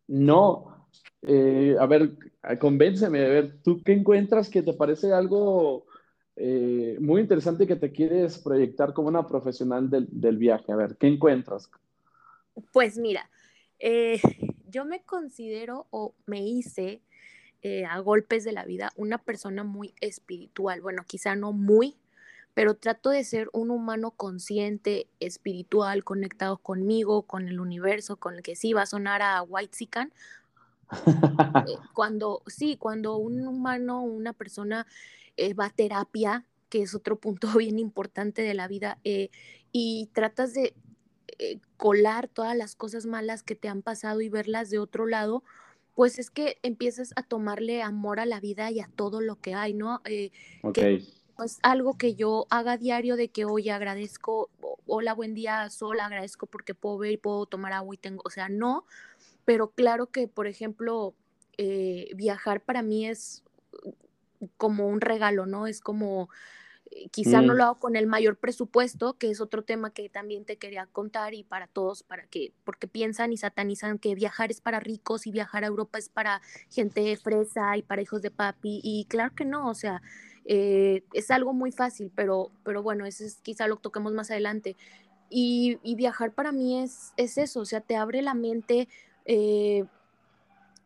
no. 0.07 0.89
Eh, 1.23 1.77
a 1.79 1.87
ver, 1.87 2.17
convénceme, 2.61 3.25
a 3.25 3.29
ver, 3.29 3.63
¿tú 3.63 3.83
qué 3.83 3.93
encuentras 3.93 4.49
que 4.49 4.63
te 4.63 4.73
parece 4.73 5.13
algo 5.13 5.87
eh, 6.37 6.97
muy 7.01 7.23
interesante 7.23 7.67
que 7.67 7.77
te 7.77 7.93
quieres 7.93 8.39
proyectar 8.39 8.93
como 8.93 9.09
una 9.09 9.27
profesional 9.27 9.91
del, 9.91 10.07
del 10.11 10.37
viaje? 10.39 10.73
A 10.73 10.77
ver, 10.77 10.97
¿qué 10.97 11.09
encuentras? 11.09 11.71
Pues 12.73 12.99
mira, 12.99 13.31
yo 14.69 14.85
me 14.85 15.03
considero 15.05 15.87
o 15.91 16.15
me 16.27 16.43
hice 16.47 17.03
a 17.89 17.99
golpes 17.99 18.45
de 18.45 18.53
la 18.53 18.65
vida 18.65 18.93
una 18.97 19.19
persona 19.19 19.65
muy 19.65 19.95
espiritual. 20.01 20.81
Bueno, 20.81 21.05
quizá 21.07 21.35
no 21.35 21.53
muy, 21.53 21.97
pero 22.59 22.75
trato 22.75 23.11
de 23.11 23.23
ser 23.23 23.49
un 23.53 23.71
humano 23.71 24.11
consciente, 24.11 25.07
espiritual, 25.21 26.03
conectado 26.03 26.59
conmigo, 26.59 27.23
con 27.23 27.47
el 27.47 27.61
universo, 27.61 28.17
con 28.17 28.35
el 28.35 28.43
que 28.43 28.57
sí 28.57 28.73
va 28.73 28.83
a 28.83 28.87
sonar 28.87 29.23
a 29.23 29.43
White 29.43 29.77
Sican. 29.77 30.13
Eh, 30.91 30.91
cuando, 31.95 32.43
sí, 32.49 32.77
cuando 32.77 33.17
un 33.17 33.47
humano, 33.47 34.03
una 34.03 34.33
persona 34.33 34.89
eh, 35.37 35.55
va 35.55 35.67
a 35.67 35.71
terapia, 35.71 36.47
que 36.69 36.83
es 36.83 36.97
otro 36.97 37.15
punto 37.21 37.47
bien 37.59 37.79
importante 37.79 38.43
de 38.43 38.55
la 38.55 38.67
vida, 38.67 38.99
eh, 39.05 39.31
y 39.71 40.11
tratas 40.13 40.53
de 40.53 40.75
colar 41.77 42.27
todas 42.27 42.57
las 42.57 42.75
cosas 42.75 43.07
malas 43.07 43.45
que 43.45 43.55
te 43.55 43.69
han 43.69 43.83
pasado 43.83 44.21
y 44.21 44.29
verlas 44.29 44.69
de 44.69 44.81
otro 44.81 45.07
lado, 45.07 45.45
pues 45.99 46.21
es 46.21 46.31
que 46.31 46.61
empiezas 46.63 47.13
a 47.17 47.25
tomarle 47.25 47.83
amor 47.83 48.21
a 48.21 48.25
la 48.25 48.39
vida 48.39 48.71
y 48.71 48.79
a 48.79 48.89
todo 48.95 49.21
lo 49.21 49.35
que 49.41 49.55
hay, 49.55 49.75
¿no? 49.75 50.01
okay 50.63 51.13
es 51.45 51.59
algo 51.63 51.99
que 51.99 52.15
yo 52.15 52.47
haga 52.51 52.77
diario 52.77 53.17
de 53.17 53.31
que 53.31 53.45
hoy 53.45 53.69
agradezco, 53.69 54.49
hola, 54.87 55.13
buen 55.13 55.35
día, 55.35 55.69
sol, 55.71 55.99
agradezco 55.99 56.47
porque 56.47 56.73
puedo 56.73 56.99
ver 56.99 57.13
y 57.13 57.17
puedo 57.17 57.47
tomar 57.47 57.73
agua 57.73 57.97
y 57.97 57.99
tengo, 57.99 58.23
o 58.25 58.31
sea, 58.31 58.49
no, 58.49 58.87
pero 59.45 59.71
claro 59.71 60.07
que, 60.07 60.29
por 60.29 60.47
ejemplo, 60.47 61.15
eh, 61.57 62.11
viajar 62.15 62.61
para 62.61 62.83
mí 62.83 63.09
es 63.09 63.43
como 64.57 64.87
un 64.87 65.01
regalo, 65.01 65.47
¿no? 65.47 65.67
Es 65.67 65.81
como 65.81 66.29
Quizá 67.11 67.43
no 67.43 67.55
mm. 67.55 67.57
lo 67.57 67.65
hago 67.65 67.79
con 67.79 67.97
el 67.97 68.07
mayor 68.07 68.37
presupuesto, 68.37 69.15
que 69.15 69.31
es 69.31 69.41
otro 69.41 69.63
tema 69.63 69.93
que 69.93 70.09
también 70.09 70.45
te 70.45 70.57
quería 70.57 70.87
contar 70.87 71.35
y 71.35 71.45
para 71.45 71.67
todos, 71.67 72.03
para 72.03 72.27
que, 72.27 72.53
porque 72.65 72.89
piensan 72.89 73.33
y 73.33 73.37
satanizan 73.37 73.99
que 73.99 74.15
viajar 74.15 74.51
es 74.51 74.61
para 74.61 74.81
ricos 74.81 75.27
y 75.27 75.31
viajar 75.31 75.65
a 75.65 75.69
Europa 75.69 75.99
es 75.99 76.09
para 76.09 76.41
gente 76.71 77.17
fresa 77.17 77.77
y 77.77 77.83
para 77.83 78.03
hijos 78.03 78.23
de 78.23 78.31
papi. 78.31 78.81
Y 78.83 79.07
claro 79.07 79.35
que 79.35 79.45
no, 79.45 79.69
o 79.69 79.75
sea, 79.75 80.03
eh, 80.45 81.05
es 81.13 81.31
algo 81.31 81.53
muy 81.53 81.73
fácil, 81.73 82.11
pero, 82.15 82.51
pero 82.65 82.83
bueno, 82.83 83.05
eso 83.05 83.25
es, 83.25 83.37
quizá 83.43 83.67
lo 83.69 83.77
toquemos 83.77 84.13
más 84.13 84.31
adelante. 84.31 84.77
Y, 85.31 85.79
viajar 85.95 86.33
para 86.33 86.53
mí 86.53 86.81
es, 86.83 87.13
es, 87.17 87.37
eso, 87.37 87.61
o 87.61 87.65
sea, 87.65 87.81
te 87.81 87.97
abre 87.97 88.23
la 88.23 88.35
mente. 88.35 88.89
Eh, 89.27 89.85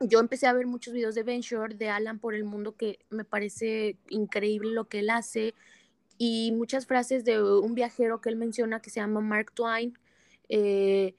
yo 0.00 0.18
empecé 0.18 0.46
a 0.46 0.52
ver 0.52 0.66
muchos 0.66 0.92
videos 0.92 1.14
de 1.14 1.22
Ben 1.22 1.42
Shore, 1.42 1.74
de 1.74 1.88
Alan 1.88 2.18
por 2.18 2.34
el 2.34 2.44
mundo, 2.44 2.74
que 2.76 2.98
me 3.10 3.24
parece 3.24 3.96
increíble 4.08 4.72
lo 4.72 4.86
que 4.86 4.98
él 5.00 5.10
hace 5.10 5.54
y 6.24 6.52
muchas 6.52 6.86
frases 6.86 7.24
de 7.24 7.42
un 7.42 7.74
viajero 7.74 8.20
que 8.20 8.28
él 8.28 8.36
menciona 8.36 8.78
que 8.78 8.90
se 8.90 9.00
llama 9.00 9.20
Mark 9.20 9.50
Twain. 9.54 9.98
Eh, 10.48 11.16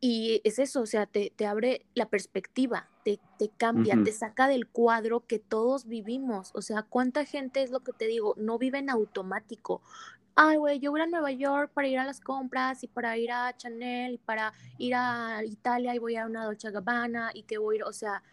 y 0.00 0.40
es 0.42 0.58
eso, 0.58 0.80
o 0.80 0.86
sea, 0.86 1.06
te, 1.06 1.32
abre 1.46 1.86
la 1.94 2.06
perspectiva, 2.06 2.88
te, 3.04 3.20
cambia, 3.56 3.96
te 4.02 4.10
saca 4.10 4.48
del 4.48 4.66
cuadro 4.66 5.20
que 5.20 5.38
todos 5.38 5.86
vivimos. 5.86 6.50
O 6.54 6.62
sea, 6.62 6.82
¿cuánta 6.82 7.24
gente 7.24 7.62
es 7.62 7.70
lo 7.70 7.78
que 7.84 7.92
te 7.92 8.08
digo? 8.08 8.34
No 8.36 8.58
vive 8.58 8.78
en 8.78 8.90
automático. 8.90 9.82
Ay, 10.34 10.56
güey, 10.56 10.80
yo 10.80 10.90
voy 10.90 11.02
a 11.02 11.06
Nueva 11.06 11.30
York 11.30 11.70
para 11.72 11.86
ir 11.86 12.00
a 12.00 12.04
las 12.04 12.18
compras 12.18 12.82
y 12.82 12.88
para 12.88 13.16
ir 13.18 13.30
a 13.30 13.56
Chanel 13.56 14.14
y 14.14 14.18
para 14.18 14.52
ir 14.78 14.96
a 14.96 15.44
Italia 15.44 15.94
y 15.94 15.98
voy 16.00 16.16
a 16.16 16.26
una 16.26 16.44
Dolce 16.44 16.72
Gabbana 16.72 17.30
y 17.34 17.44
que 17.44 17.58
voy 17.58 17.76
a 17.76 17.78
ir, 17.78 17.84
o 17.84 17.92
sea, 17.92 18.24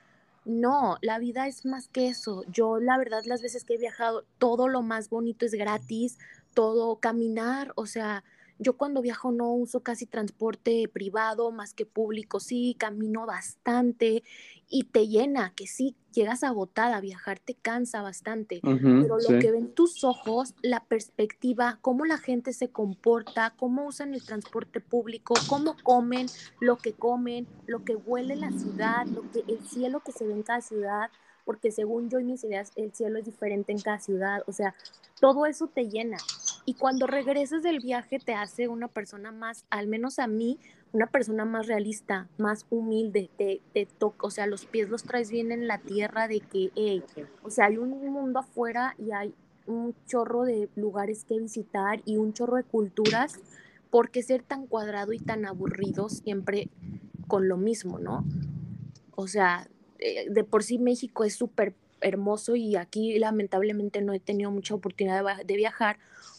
no, 0.45 0.97
la 1.01 1.19
vida 1.19 1.47
es 1.47 1.65
más 1.65 1.87
que 1.87 2.07
eso. 2.07 2.43
Yo, 2.51 2.79
la 2.79 2.97
verdad, 2.97 3.23
las 3.25 3.41
veces 3.41 3.65
que 3.65 3.75
he 3.75 3.77
viajado, 3.77 4.25
todo 4.37 4.67
lo 4.67 4.81
más 4.83 5.09
bonito 5.09 5.45
es 5.45 5.53
gratis, 5.53 6.19
todo 6.53 6.97
caminar, 6.97 7.73
o 7.75 7.85
sea, 7.85 8.23
yo 8.57 8.77
cuando 8.77 9.01
viajo 9.01 9.31
no 9.31 9.51
uso 9.51 9.81
casi 9.81 10.05
transporte 10.05 10.87
privado 10.87 11.51
más 11.51 11.73
que 11.73 11.85
público, 11.85 12.39
sí, 12.39 12.75
camino 12.79 13.25
bastante 13.25 14.23
y 14.69 14.83
te 14.85 15.07
llena, 15.07 15.53
que 15.55 15.67
sí, 15.67 15.95
llegas 16.11 16.43
agotada, 16.43 16.99
viajar 16.99 17.39
te 17.39 17.53
cansa 17.53 18.01
bastante, 18.01 18.61
pero 18.63 19.17
lo 19.17 19.39
que 19.39 19.51
ven 19.51 19.73
tus 19.73 20.03
ojos, 20.03 20.55
la 20.61 20.83
perspectiva, 20.83 21.77
cómo 21.81 22.05
la 22.05 22.17
gente 22.17 22.53
se 22.53 22.69
comporta, 22.69 23.53
cómo 23.57 23.85
usan 23.85 24.13
el 24.13 24.23
transporte 24.23 24.79
público, 24.79 25.35
cómo 25.47 25.75
comen, 25.83 26.27
lo 26.59 26.77
que 26.77 26.93
comen, 26.93 27.47
lo 27.67 27.83
que 27.83 27.95
huele 27.95 28.35
la 28.35 28.51
ciudad, 28.51 29.05
lo 29.07 29.29
que, 29.31 29.43
el 29.47 29.65
cielo 29.67 29.99
que 29.99 30.11
se 30.11 30.25
ve 30.25 30.33
en 30.33 30.43
cada 30.43 30.61
ciudad, 30.61 31.09
porque 31.45 31.71
según 31.71 32.09
yo 32.09 32.19
y 32.19 32.23
mis 32.23 32.43
ideas, 32.43 32.71
el 32.75 32.91
cielo 32.93 33.19
es 33.19 33.25
diferente 33.25 33.71
en 33.71 33.79
cada 33.79 33.99
ciudad, 33.99 34.41
o 34.47 34.51
sea, 34.51 34.73
todo 35.19 35.45
eso 35.45 35.67
te 35.67 35.89
llena. 35.89 36.17
Y 36.65 36.73
cuando 36.73 37.05
regresas 37.07 37.61
del 37.61 37.79
viaje 37.79 38.19
te 38.19 38.33
hace 38.33 38.67
una 38.67 38.87
persona 38.87 39.31
más, 39.31 39.65
al 39.69 39.87
menos 39.87 40.19
a 40.19 40.27
mí, 40.27 40.59
una 40.93 41.07
persona 41.07 41.45
más 41.45 41.67
realista, 41.67 42.27
más 42.37 42.65
humilde, 42.69 43.29
te, 43.37 43.61
te 43.73 43.85
toca, 43.85 44.25
o 44.27 44.31
sea, 44.31 44.47
los 44.47 44.65
pies 44.65 44.89
los 44.89 45.03
traes 45.03 45.29
bien 45.29 45.51
en 45.51 45.67
la 45.67 45.77
tierra 45.77 46.27
de 46.27 46.39
que, 46.39 46.71
hey, 46.75 47.03
o 47.43 47.49
sea, 47.49 47.65
hay 47.65 47.77
un 47.77 47.89
mundo 48.11 48.39
afuera 48.39 48.95
y 48.97 49.11
hay 49.11 49.35
un 49.67 49.95
chorro 50.07 50.43
de 50.43 50.69
lugares 50.75 51.23
que 51.25 51.39
visitar 51.39 52.01
y 52.05 52.17
un 52.17 52.33
chorro 52.33 52.57
de 52.57 52.63
culturas, 52.63 53.39
¿por 53.89 54.09
qué 54.09 54.23
ser 54.23 54.43
tan 54.43 54.67
cuadrado 54.67 55.13
y 55.13 55.19
tan 55.19 55.45
aburrido 55.45 56.09
siempre 56.09 56.69
con 57.27 57.47
lo 57.47 57.57
mismo, 57.57 57.99
no? 57.99 58.25
O 59.15 59.27
sea, 59.27 59.67
eh, 59.99 60.29
de 60.29 60.43
por 60.43 60.63
sí 60.63 60.77
México 60.77 61.23
es 61.23 61.35
súper 61.35 61.75
hermoso 62.01 62.55
y 62.55 62.75
aquí 62.75 63.17
lamentablemente 63.17 64.01
no 64.01 64.13
he 64.13 64.19
tenido 64.19 64.51
mucha 64.51 64.75
oportunidad 64.75 65.43
de, 65.43 65.55
viajar 65.55 65.97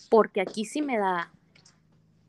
porque 0.09 0.40
aquí 0.40 0.64
sí 0.64 0.83
me 0.83 0.99
da 0.99 1.33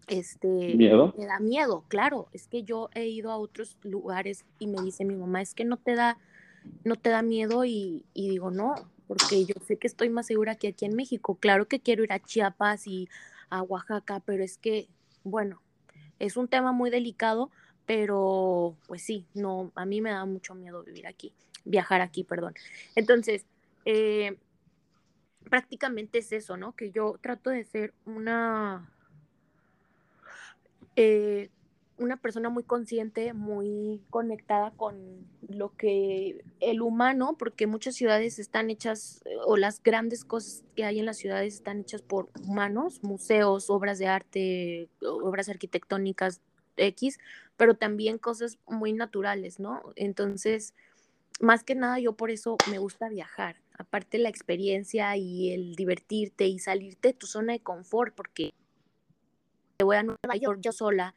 este 0.07 0.47
miedo 0.47 1.13
me 1.17 1.25
da 1.25 1.39
miedo 1.39 1.83
claro 1.87 2.27
es 2.31 2.47
que 2.47 2.63
yo 2.63 2.89
he 2.93 3.07
ido 3.07 3.31
a 3.31 3.37
otros 3.37 3.77
lugares 3.83 4.45
y 4.59 4.67
me 4.67 4.81
dice 4.81 5.03
mi 5.03 5.15
mamá 5.15 5.41
es 5.41 5.53
que 5.53 5.65
no 5.65 5.77
te 5.77 5.95
da 5.95 6.17
no 6.83 6.95
te 6.95 7.09
da 7.09 7.21
miedo 7.21 7.65
y, 7.65 8.05
y 8.13 8.29
digo 8.29 8.51
no 8.51 8.75
porque 9.07 9.45
yo 9.45 9.55
sé 9.65 9.77
que 9.77 9.87
estoy 9.87 10.09
más 10.09 10.27
segura 10.27 10.55
que 10.55 10.69
aquí 10.69 10.85
en 10.85 10.95
México 10.95 11.35
claro 11.35 11.67
que 11.67 11.79
quiero 11.79 12.03
ir 12.03 12.13
a 12.13 12.19
Chiapas 12.19 12.87
y 12.87 13.09
a 13.49 13.61
Oaxaca 13.61 14.21
pero 14.25 14.43
es 14.43 14.57
que 14.57 14.87
bueno 15.23 15.61
es 16.19 16.37
un 16.37 16.47
tema 16.47 16.71
muy 16.71 16.89
delicado 16.89 17.51
pero 17.87 18.75
pues 18.85 19.01
sí, 19.01 19.25
no, 19.33 19.71
a 19.73 19.85
mí 19.85 20.01
me 20.01 20.11
da 20.11 20.25
mucho 20.25 20.53
miedo 20.53 20.83
vivir 20.83 21.07
aquí, 21.07 21.31
viajar 21.63 22.01
aquí, 22.01 22.25
perdón. 22.25 22.53
Entonces, 22.95 23.45
eh, 23.85 24.37
prácticamente 25.49 26.19
es 26.19 26.31
eso, 26.31 26.57
¿no? 26.57 26.75
Que 26.75 26.91
yo 26.91 27.17
trato 27.21 27.49
de 27.49 27.63
ser 27.63 27.93
una, 28.05 28.91
eh, 30.95 31.49
una 31.97 32.17
persona 32.17 32.49
muy 32.49 32.63
consciente, 32.63 33.33
muy 33.33 34.01
conectada 34.09 34.71
con 34.71 35.27
lo 35.47 35.75
que 35.75 36.43
el 36.59 36.81
humano, 36.81 37.35
porque 37.37 37.67
muchas 37.67 37.95
ciudades 37.95 38.39
están 38.39 38.69
hechas, 38.69 39.23
o 39.45 39.57
las 39.57 39.81
grandes 39.81 40.23
cosas 40.23 40.63
que 40.75 40.85
hay 40.85 40.99
en 40.99 41.05
las 41.05 41.17
ciudades 41.17 41.55
están 41.55 41.81
hechas 41.81 42.01
por 42.01 42.29
humanos, 42.43 43.03
museos, 43.03 43.69
obras 43.69 43.97
de 43.99 44.07
arte, 44.07 44.89
obras 45.01 45.49
arquitectónicas, 45.49 46.41
X, 46.77 47.19
pero 47.57 47.75
también 47.75 48.19
cosas 48.19 48.59
muy 48.67 48.93
naturales, 48.93 49.59
¿no? 49.59 49.81
Entonces, 49.95 50.75
más 51.39 51.63
que 51.63 51.75
nada 51.75 51.99
yo 51.99 52.13
por 52.13 52.31
eso 52.31 52.57
me 52.69 52.77
gusta 52.77 53.09
viajar, 53.09 53.57
aparte 53.77 54.17
la 54.17 54.29
experiencia 54.29 55.15
y 55.17 55.51
el 55.51 55.75
divertirte 55.75 56.47
y 56.47 56.59
salirte 56.59 57.09
de 57.09 57.13
tu 57.13 57.27
zona 57.27 57.53
de 57.53 57.59
confort, 57.59 58.13
porque 58.15 58.53
te 59.77 59.85
voy 59.85 59.97
a 59.97 60.03
Nueva 60.03 60.35
York 60.39 60.59
yo 60.61 60.71
sola, 60.71 61.13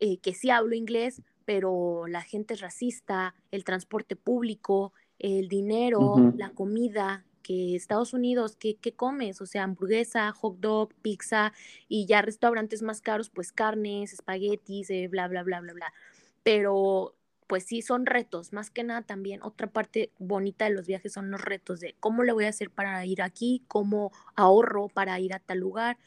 eh, 0.00 0.18
que 0.18 0.34
sí 0.34 0.50
hablo 0.50 0.74
inglés, 0.74 1.22
pero 1.44 2.06
la 2.06 2.22
gente 2.22 2.54
es 2.54 2.60
racista, 2.60 3.34
el 3.50 3.64
transporte 3.64 4.16
público, 4.16 4.92
el 5.18 5.48
dinero, 5.48 6.32
la 6.36 6.50
comida, 6.50 7.24
que 7.42 7.74
Estados 7.74 8.12
Unidos, 8.12 8.56
¿qué, 8.56 8.76
comes? 8.94 9.40
O 9.40 9.46
sea, 9.46 9.64
hamburguesa, 9.64 10.30
hot 10.32 10.58
dog, 10.58 10.94
pizza 11.02 11.52
y 11.88 12.06
ya 12.06 12.22
restaurantes 12.22 12.82
más 12.82 13.00
caros, 13.00 13.30
pues 13.30 13.52
carnes, 13.52 14.12
espaguetis, 14.12 14.90
eh, 14.90 15.08
bla, 15.08 15.28
bla, 15.28 15.42
bla, 15.42 15.60
bla, 15.60 15.72
bla. 15.72 15.92
Pero 16.42 17.14
pues 17.52 17.64
sí, 17.64 17.82
son 17.82 18.06
retos, 18.06 18.54
más 18.54 18.70
que 18.70 18.82
nada 18.82 19.02
también 19.02 19.42
otra 19.42 19.66
parte 19.66 20.10
bonita 20.18 20.64
de 20.64 20.70
los 20.70 20.86
viajes 20.86 21.12
son 21.12 21.30
los 21.30 21.42
retos 21.42 21.80
de 21.80 21.94
cómo 22.00 22.22
le 22.22 22.32
voy 22.32 22.46
a 22.46 22.48
hacer 22.48 22.70
para 22.70 23.04
ir 23.04 23.20
aquí, 23.20 23.62
cómo 23.68 24.10
ahorro 24.36 24.88
para 24.88 25.20
ir 25.20 25.34
a 25.34 25.38
tal 25.38 25.58
lugar, 25.58 25.98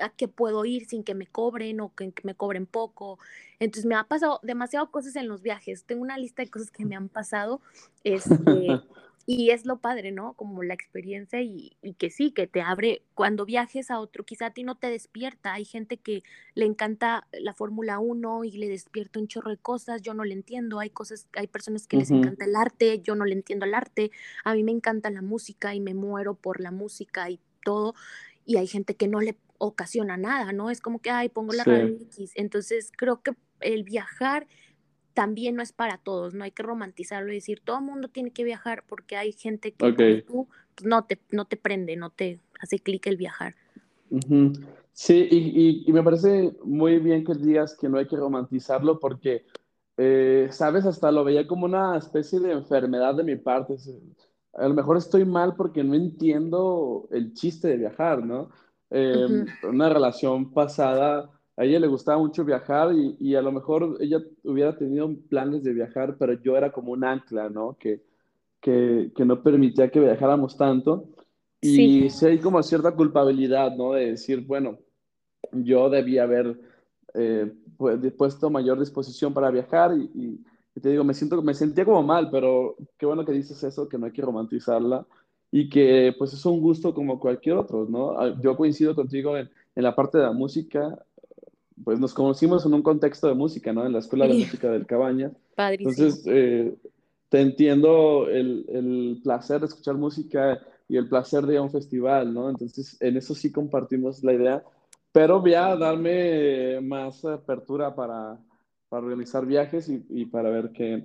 a 0.00 0.10
qué 0.10 0.28
puedo 0.28 0.64
ir 0.64 0.86
sin 0.86 1.02
que 1.02 1.16
me 1.16 1.26
cobren 1.26 1.80
o 1.80 1.92
que 1.96 2.12
me 2.22 2.36
cobren 2.36 2.66
poco. 2.66 3.18
Entonces 3.58 3.86
me 3.86 3.96
ha 3.96 4.04
pasado 4.04 4.38
demasiado 4.44 4.88
cosas 4.92 5.16
en 5.16 5.26
los 5.26 5.42
viajes. 5.42 5.82
Tengo 5.82 6.00
una 6.00 6.16
lista 6.16 6.44
de 6.44 6.50
cosas 6.50 6.70
que 6.70 6.84
me 6.84 6.94
han 6.94 7.08
pasado. 7.08 7.60
Este, 8.04 8.28
Y 9.26 9.50
es 9.50 9.64
lo 9.64 9.78
padre, 9.78 10.12
¿no? 10.12 10.34
Como 10.34 10.62
la 10.62 10.74
experiencia 10.74 11.40
y, 11.40 11.76
que 11.98 12.10
sí, 12.10 12.30
que 12.30 12.46
te 12.46 12.60
abre, 12.60 13.02
cuando 13.14 13.46
viajes 13.46 13.90
a 13.90 13.98
otro, 13.98 14.24
quizá 14.24 14.46
a 14.46 14.50
ti 14.50 14.64
no 14.64 14.76
te 14.76 14.90
despierta, 14.90 15.54
hay 15.54 15.64
gente 15.64 15.96
que 15.96 16.22
le 16.54 16.66
encanta 16.66 17.26
la 17.32 17.54
Fórmula 17.54 17.98
1 17.98 18.44
y 18.44 18.52
le 18.52 18.68
despierta 18.68 19.20
un 19.20 19.28
chorro 19.28 19.50
de 19.50 19.56
cosas, 19.56 20.02
yo 20.02 20.12
no 20.12 20.24
le 20.24 20.34
entiendo, 20.34 20.78
hay 20.78 20.90
cosas, 20.90 21.26
hay 21.36 21.46
personas 21.46 21.86
que 21.86 21.96
les 21.96 22.10
encanta 22.10 22.44
el 22.44 22.54
arte, 22.54 23.00
yo 23.00 23.14
no 23.14 23.24
le 23.24 23.34
entiendo 23.34 23.64
el 23.64 23.74
arte, 23.74 24.10
a 24.44 24.54
mí 24.54 24.62
me 24.62 24.72
encanta 24.72 25.10
la 25.10 25.22
música 25.22 25.74
y 25.74 25.80
me 25.80 25.94
muero 25.94 26.34
por 26.34 26.60
la 26.60 26.70
música 26.70 27.30
y 27.30 27.40
todo, 27.64 27.94
y 28.44 28.58
hay 28.58 28.66
gente 28.66 28.94
que 28.94 29.08
no 29.08 29.20
le 29.20 29.38
ocasiona 29.56 30.18
nada, 30.18 30.52
¿no? 30.52 30.68
Es 30.70 30.82
como 30.82 30.98
que, 31.00 31.10
ay, 31.10 31.30
pongo 31.30 31.54
la 31.54 31.64
radio 31.64 31.96
X, 31.96 32.32
entonces 32.34 32.92
creo 32.94 33.22
que 33.22 33.32
el 33.60 33.84
viajar 33.84 34.46
también 35.14 35.54
no 35.54 35.62
es 35.62 35.72
para 35.72 35.96
todos, 35.98 36.34
no 36.34 36.44
hay 36.44 36.50
que 36.50 36.62
romantizarlo 36.62 37.32
y 37.32 37.36
decir 37.36 37.60
todo 37.64 37.78
el 37.78 37.84
mundo 37.84 38.08
tiene 38.08 38.32
que 38.32 38.44
viajar 38.44 38.84
porque 38.86 39.16
hay 39.16 39.32
gente 39.32 39.72
que 39.72 40.24
tú 40.26 40.48
pues, 40.74 40.86
no, 40.86 41.04
te, 41.04 41.18
no 41.30 41.44
te 41.46 41.56
prende, 41.56 41.96
no 41.96 42.10
te 42.10 42.40
hace 42.60 42.80
clic 42.80 43.06
el 43.06 43.16
viajar. 43.16 43.54
Sí, 44.92 45.28
y, 45.30 45.84
y, 45.88 45.92
me 45.92 46.02
parece 46.02 46.56
muy 46.62 46.98
bien 46.98 47.24
que 47.24 47.34
digas 47.34 47.76
que 47.76 47.88
no 47.88 47.98
hay 47.98 48.06
que 48.06 48.16
romantizarlo 48.16 49.00
porque, 49.00 49.44
eh, 49.96 50.48
sabes, 50.50 50.84
hasta 50.84 51.10
lo 51.10 51.24
veía 51.24 51.48
como 51.48 51.64
una 51.64 51.96
especie 51.96 52.38
de 52.38 52.52
enfermedad 52.52 53.14
de 53.14 53.24
mi 53.24 53.36
parte. 53.36 53.76
A 54.52 54.68
lo 54.68 54.74
mejor 54.74 54.96
estoy 54.96 55.24
mal 55.24 55.56
porque 55.56 55.82
no 55.82 55.94
entiendo 55.94 57.08
el 57.10 57.32
chiste 57.34 57.68
de 57.68 57.76
viajar, 57.76 58.24
¿no? 58.24 58.50
Em, 58.90 59.46
una 59.64 59.88
relación 59.88 60.52
pasada 60.52 61.28
a 61.56 61.64
ella 61.64 61.78
le 61.78 61.86
gustaba 61.86 62.18
mucho 62.18 62.44
viajar 62.44 62.92
y, 62.92 63.34
a 63.34 63.42
lo 63.42 63.52
mejor 63.52 63.96
ella 64.00 64.18
hubiera 64.42 64.76
tenido 64.76 65.14
planes 65.28 65.62
de 65.62 65.72
viajar, 65.72 66.16
pero 66.18 66.32
yo 66.42 66.56
era 66.56 66.72
como 66.72 66.92
un 66.92 67.04
ancla, 67.04 67.48
¿no? 67.48 67.76
Que, 67.78 68.02
que, 68.60 69.24
no 69.24 69.42
permitía 69.42 69.90
que 69.90 70.00
viajáramos 70.00 70.56
tanto. 70.56 71.08
Y 71.60 72.10
sí. 72.10 72.26
hay 72.26 72.38
como 72.38 72.62
cierta 72.62 72.90
culpabilidad, 72.92 73.74
¿no? 73.76 73.92
De 73.92 74.10
decir, 74.10 74.44
bueno, 74.44 74.78
yo 75.52 75.88
debía 75.88 76.24
haber 76.24 76.58
eh, 77.14 77.52
pues, 77.76 78.00
puesto 78.14 78.50
mayor 78.50 78.80
disposición 78.80 79.32
para 79.32 79.50
viajar 79.50 79.96
y, 79.96 80.40
te 80.80 80.88
digo, 80.88 81.04
me, 81.04 81.14
siento, 81.14 81.40
me 81.40 81.54
sentía 81.54 81.84
como 81.84 82.02
mal, 82.02 82.30
pero 82.32 82.74
qué 82.98 83.06
bueno 83.06 83.24
que 83.24 83.30
dices 83.30 83.62
eso, 83.62 83.88
que 83.88 83.96
no 83.96 84.06
hay 84.06 84.12
que 84.12 84.22
romantizarla. 84.22 85.06
y 85.52 85.68
que 85.68 86.12
pues 86.18 86.32
es 86.32 86.44
un 86.46 86.60
gusto 86.60 86.92
como 86.92 87.20
cualquier 87.20 87.58
otro, 87.58 87.86
¿no? 87.88 88.18
Ah, 88.18 88.34
yo 88.42 88.56
coincido 88.56 88.92
contigo 88.96 89.36
en, 89.36 89.48
en 89.76 89.82
la 89.84 89.94
parte 89.94 90.18
de 90.18 90.24
la 90.24 90.32
música, 90.32 90.98
pues 91.82 91.98
nos 91.98 92.14
conocimos 92.14 92.64
en 92.66 92.74
un 92.74 92.82
contexto 92.82 93.26
de 93.26 93.34
música, 93.34 93.72
¿no? 93.72 93.84
En 93.84 93.92
la 93.92 93.98
Escuela 93.98 94.26
de 94.26 94.34
Música 94.34 94.70
del 94.70 94.86
Cabaña. 94.86 95.32
Padrísimo. 95.56 95.90
Entonces, 95.90 96.24
eh, 96.26 96.74
te 97.28 97.40
entiendo 97.40 98.28
el, 98.28 98.64
el, 98.68 99.20
placer 99.22 99.60
de 99.60 99.66
escuchar 99.66 99.96
música 99.96 100.60
y 100.88 100.96
el 100.96 101.08
placer 101.08 101.44
de 101.46 101.54
ir 101.54 101.58
a 101.58 101.62
un 101.62 101.70
festival, 101.70 102.32
¿no? 102.32 102.48
Entonces, 102.48 102.96
en 103.00 103.16
eso 103.16 103.34
sí 103.34 103.50
compartimos 103.50 104.22
la 104.22 104.34
idea, 104.34 104.64
pero 105.10 105.40
voy 105.40 105.54
a 105.54 105.74
darme 105.76 106.80
más 106.80 107.24
apertura 107.24 107.94
para, 107.94 108.38
para 108.88 109.02
organizar 109.04 109.46
viajes 109.46 109.88
y, 109.88 110.04
y 110.10 110.26
para 110.26 110.50
ver 110.50 110.70
qué, 110.70 111.02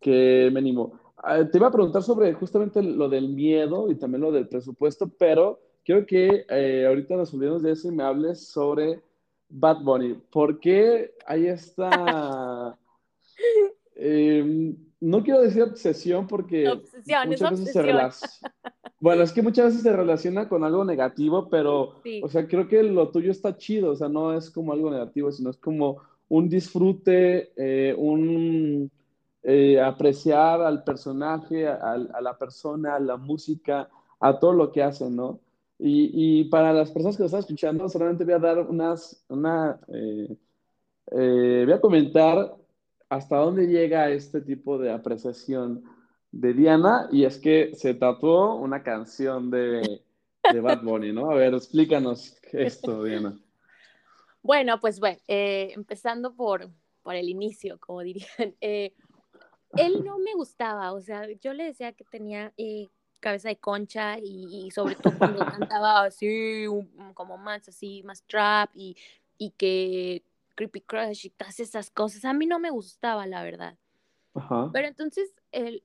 qué 0.00 0.48
me 0.52 0.60
animo. 0.60 0.98
Ah, 1.22 1.44
te 1.44 1.58
iba 1.58 1.66
a 1.66 1.72
preguntar 1.72 2.02
sobre 2.02 2.32
justamente 2.32 2.82
lo 2.82 3.08
del 3.08 3.28
miedo 3.28 3.90
y 3.90 3.96
también 3.96 4.22
lo 4.22 4.32
del 4.32 4.48
presupuesto, 4.48 5.10
pero 5.18 5.60
quiero 5.84 6.06
que 6.06 6.46
eh, 6.48 6.86
ahorita 6.86 7.16
nos 7.16 7.34
olvidemos 7.34 7.62
de 7.62 7.72
eso 7.72 7.88
y 7.88 7.94
me 7.94 8.02
hables 8.02 8.48
sobre 8.48 9.02
Bad 9.50 9.82
Bunny. 9.82 10.14
¿Por 10.30 10.60
qué 10.60 11.12
hay 11.26 11.46
esta... 11.46 12.78
Em, 14.02 14.74
no 14.98 15.22
quiero 15.22 15.42
decir 15.42 15.62
obsesión 15.62 16.26
porque 16.26 16.64
muchas 17.26 17.50
veces 17.50 17.72
se 17.72 17.82
relaciona. 17.82 18.54
Bueno, 18.98 19.22
es 19.22 19.32
que 19.32 19.42
muchas 19.42 19.66
veces 19.66 19.82
se 19.82 19.92
relaciona 19.94 20.48
con 20.48 20.62
algo 20.62 20.84
negativo, 20.84 21.48
pero, 21.48 22.00
o 22.22 22.28
sea, 22.28 22.46
creo 22.46 22.68
que 22.68 22.82
lo 22.82 23.10
tuyo 23.10 23.30
está 23.30 23.56
chido, 23.56 23.92
o 23.92 23.96
sea, 23.96 24.08
no 24.08 24.34
es 24.34 24.50
como 24.50 24.72
algo 24.72 24.90
negativo, 24.90 25.32
sino 25.32 25.50
es 25.50 25.56
como 25.56 26.02
un 26.28 26.48
disfrute, 26.48 27.52
eh, 27.56 27.94
un 27.96 28.90
eh, 29.42 29.80
apreciar 29.80 30.60
al 30.60 30.84
personaje, 30.84 31.66
a, 31.66 31.96
la 31.96 32.36
persona, 32.36 32.96
a 32.96 33.00
la 33.00 33.16
música, 33.16 33.88
a 34.20 34.38
todo 34.38 34.52
lo 34.52 34.70
que 34.70 34.82
hacen, 34.82 35.16
¿no? 35.16 35.40
Y, 35.82 36.44
para 36.44 36.72
las 36.72 36.90
personas 36.90 37.16
que 37.16 37.22
lo 37.22 37.26
están 37.26 37.40
escuchando, 37.40 37.88
solamente 37.88 38.24
voy 38.24 38.34
a 38.34 38.38
dar 38.38 38.58
unas, 38.60 39.24
una, 39.28 39.80
eh, 39.88 40.36
voy 41.64 41.72
a 41.72 41.80
comentar 41.80 42.54
hasta 43.08 43.36
dónde 43.36 43.66
llega 43.66 44.10
este 44.10 44.40
tipo 44.42 44.78
de 44.78 44.92
apreciación 44.92 45.82
de 46.30 46.52
Diana 46.52 47.08
y 47.10 47.24
es 47.24 47.38
que 47.38 47.74
se 47.74 47.94
tatuó 47.94 48.56
una 48.56 48.82
canción 48.82 49.50
de, 49.50 50.02
de 50.52 50.60
Bad 50.60 50.82
Bunny, 50.82 51.12
¿no? 51.12 51.30
A 51.30 51.34
ver, 51.34 51.54
explícanos 51.54 52.36
esto, 52.52 53.04
Diana. 53.04 53.38
Bueno, 54.42 54.80
pues 54.80 55.00
bueno, 55.00 55.18
eh, 55.28 55.70
empezando 55.76 56.34
por, 56.34 56.70
por 57.02 57.14
el 57.14 57.28
inicio, 57.28 57.78
como 57.78 58.00
dirían. 58.00 58.56
Eh, 58.62 58.94
él 59.76 60.02
no 60.02 60.18
me 60.18 60.32
gustaba, 60.34 60.94
o 60.94 61.00
sea, 61.02 61.28
yo 61.40 61.52
le 61.52 61.64
decía 61.64 61.92
que 61.92 62.04
tenía 62.04 62.50
eh, 62.56 62.88
cabeza 63.20 63.48
de 63.48 63.56
concha 63.56 64.18
y, 64.18 64.70
sobre 64.70 64.96
todo 64.96 65.16
cuando 65.16 65.44
cantaba 65.46 66.04
así, 66.04 66.64
como 67.14 67.38
más 67.38 67.68
así, 67.68 68.02
más 68.02 68.22
trap 68.24 68.70
y, 68.74 68.96
y 69.38 69.50
que 69.50 70.22
Creepy 70.54 70.80
Crush 70.80 71.26
y 71.26 71.30
todas 71.30 71.60
esas 71.60 71.90
cosas. 71.90 72.24
A 72.24 72.32
mí 72.32 72.46
no 72.46 72.58
me 72.58 72.70
gustaba, 72.70 73.26
la 73.26 73.42
verdad. 73.42 73.76
Pero 74.72 74.86
entonces 74.86 75.34
el, 75.50 75.82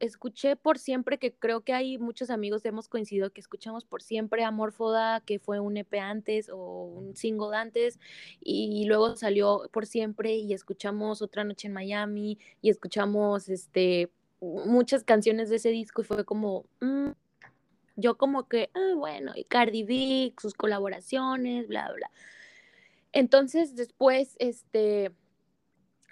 escuché 0.00 0.56
por 0.56 0.78
siempre, 0.78 1.18
que 1.18 1.32
creo 1.32 1.60
que 1.60 1.72
hay 1.72 1.98
muchos 1.98 2.30
amigos 2.30 2.64
hemos 2.64 2.88
coincidido 2.88 3.30
que 3.30 3.40
escuchamos 3.40 3.84
por 3.84 4.02
siempre 4.02 4.42
Amorfoda, 4.42 5.20
que 5.20 5.38
fue 5.38 5.60
un 5.60 5.76
EP 5.76 5.94
antes 6.00 6.48
o 6.48 6.56
un 6.56 7.14
single 7.14 7.56
antes, 7.56 8.00
y 8.40 8.84
luego 8.86 9.14
salió 9.16 9.68
por 9.72 9.86
siempre 9.86 10.34
y 10.34 10.52
escuchamos 10.52 11.22
Otra 11.22 11.44
Noche 11.44 11.68
en 11.68 11.74
Miami 11.74 12.38
y 12.60 12.70
escuchamos 12.70 13.48
este, 13.48 14.10
muchas 14.40 15.04
canciones 15.04 15.48
de 15.48 15.56
ese 15.56 15.70
disco 15.70 16.02
y 16.02 16.04
fue 16.04 16.24
como, 16.24 16.66
mm", 16.80 17.10
yo 17.96 18.16
como 18.16 18.48
que, 18.48 18.70
ah, 18.74 18.94
bueno, 18.96 19.32
y 19.34 19.44
Cardi 19.44 19.82
B, 19.82 20.34
sus 20.40 20.54
colaboraciones, 20.54 21.66
bla, 21.68 21.90
bla. 21.92 22.10
Entonces 23.12 23.74
después, 23.74 24.36
este, 24.38 25.12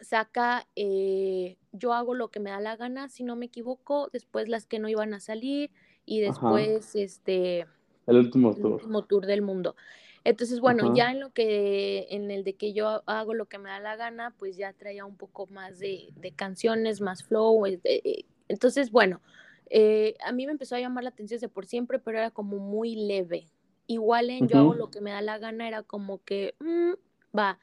saca 0.01 0.67
eh, 0.77 1.57
Yo 1.73 1.93
hago 1.93 2.15
lo 2.15 2.29
que 2.29 2.41
me 2.41 2.51
da 2.51 2.61
la 2.61 2.77
gana, 2.77 3.09
si 3.09 3.25
no 3.25 3.37
me 3.37 3.47
equivoco, 3.47 4.09
después 4.13 4.49
las 4.49 4.67
que 4.67 4.79
no 4.79 4.89
iban 4.89 5.13
a 5.15 5.21
salir 5.21 5.71
y 6.07 6.21
después, 6.21 6.95
este... 6.95 7.67
El 8.07 8.17
último 8.17 8.55
tour. 8.55 8.67
El 8.67 8.73
último 8.73 9.05
tour 9.05 9.27
del 9.27 9.43
mundo. 9.43 9.77
Entonces, 10.25 10.61
bueno, 10.61 10.95
ya 10.95 11.11
en 11.11 11.21
lo 11.21 11.33
que, 11.33 12.07
en 12.09 12.31
el 12.31 12.45
de 12.45 12.55
que 12.55 12.73
yo 12.73 13.03
hago 13.07 13.35
lo 13.35 13.45
que 13.47 13.59
me 13.59 13.69
da 13.69 13.79
la 13.79 13.95
gana, 13.97 14.35
pues 14.39 14.57
ya 14.57 14.73
traía 14.73 15.05
un 15.05 15.17
poco 15.17 15.47
más 15.49 15.79
de, 15.79 16.13
canciones, 16.35 17.03
más 17.03 17.25
flow. 17.25 17.67
Eh, 17.67 18.25
entonces, 18.49 18.91
bueno, 18.91 19.21
eh, 19.69 20.17
a 20.25 20.33
mí 20.33 20.47
me 20.47 20.53
empezó 20.53 20.77
a 20.77 20.81
llamar 20.81 21.05
la 21.05 21.11
atención 21.11 21.41
de 21.41 21.49
por 21.49 21.67
siempre, 21.67 21.99
pero 21.99 22.19
era 22.19 22.31
como 22.31 22.59
muy 22.59 22.97
leve. 22.97 23.47
Igual 23.87 24.31
en 24.31 24.49
yo 24.49 24.59
hago 24.59 24.75
lo 24.75 24.91
que 24.91 25.03
me 25.03 25.11
da 25.11 25.21
la 25.21 25.37
gana, 25.37 25.69
era 25.69 25.83
como 25.83 26.23
que, 26.25 26.55
mm, 26.59 26.93
va. 27.39 27.59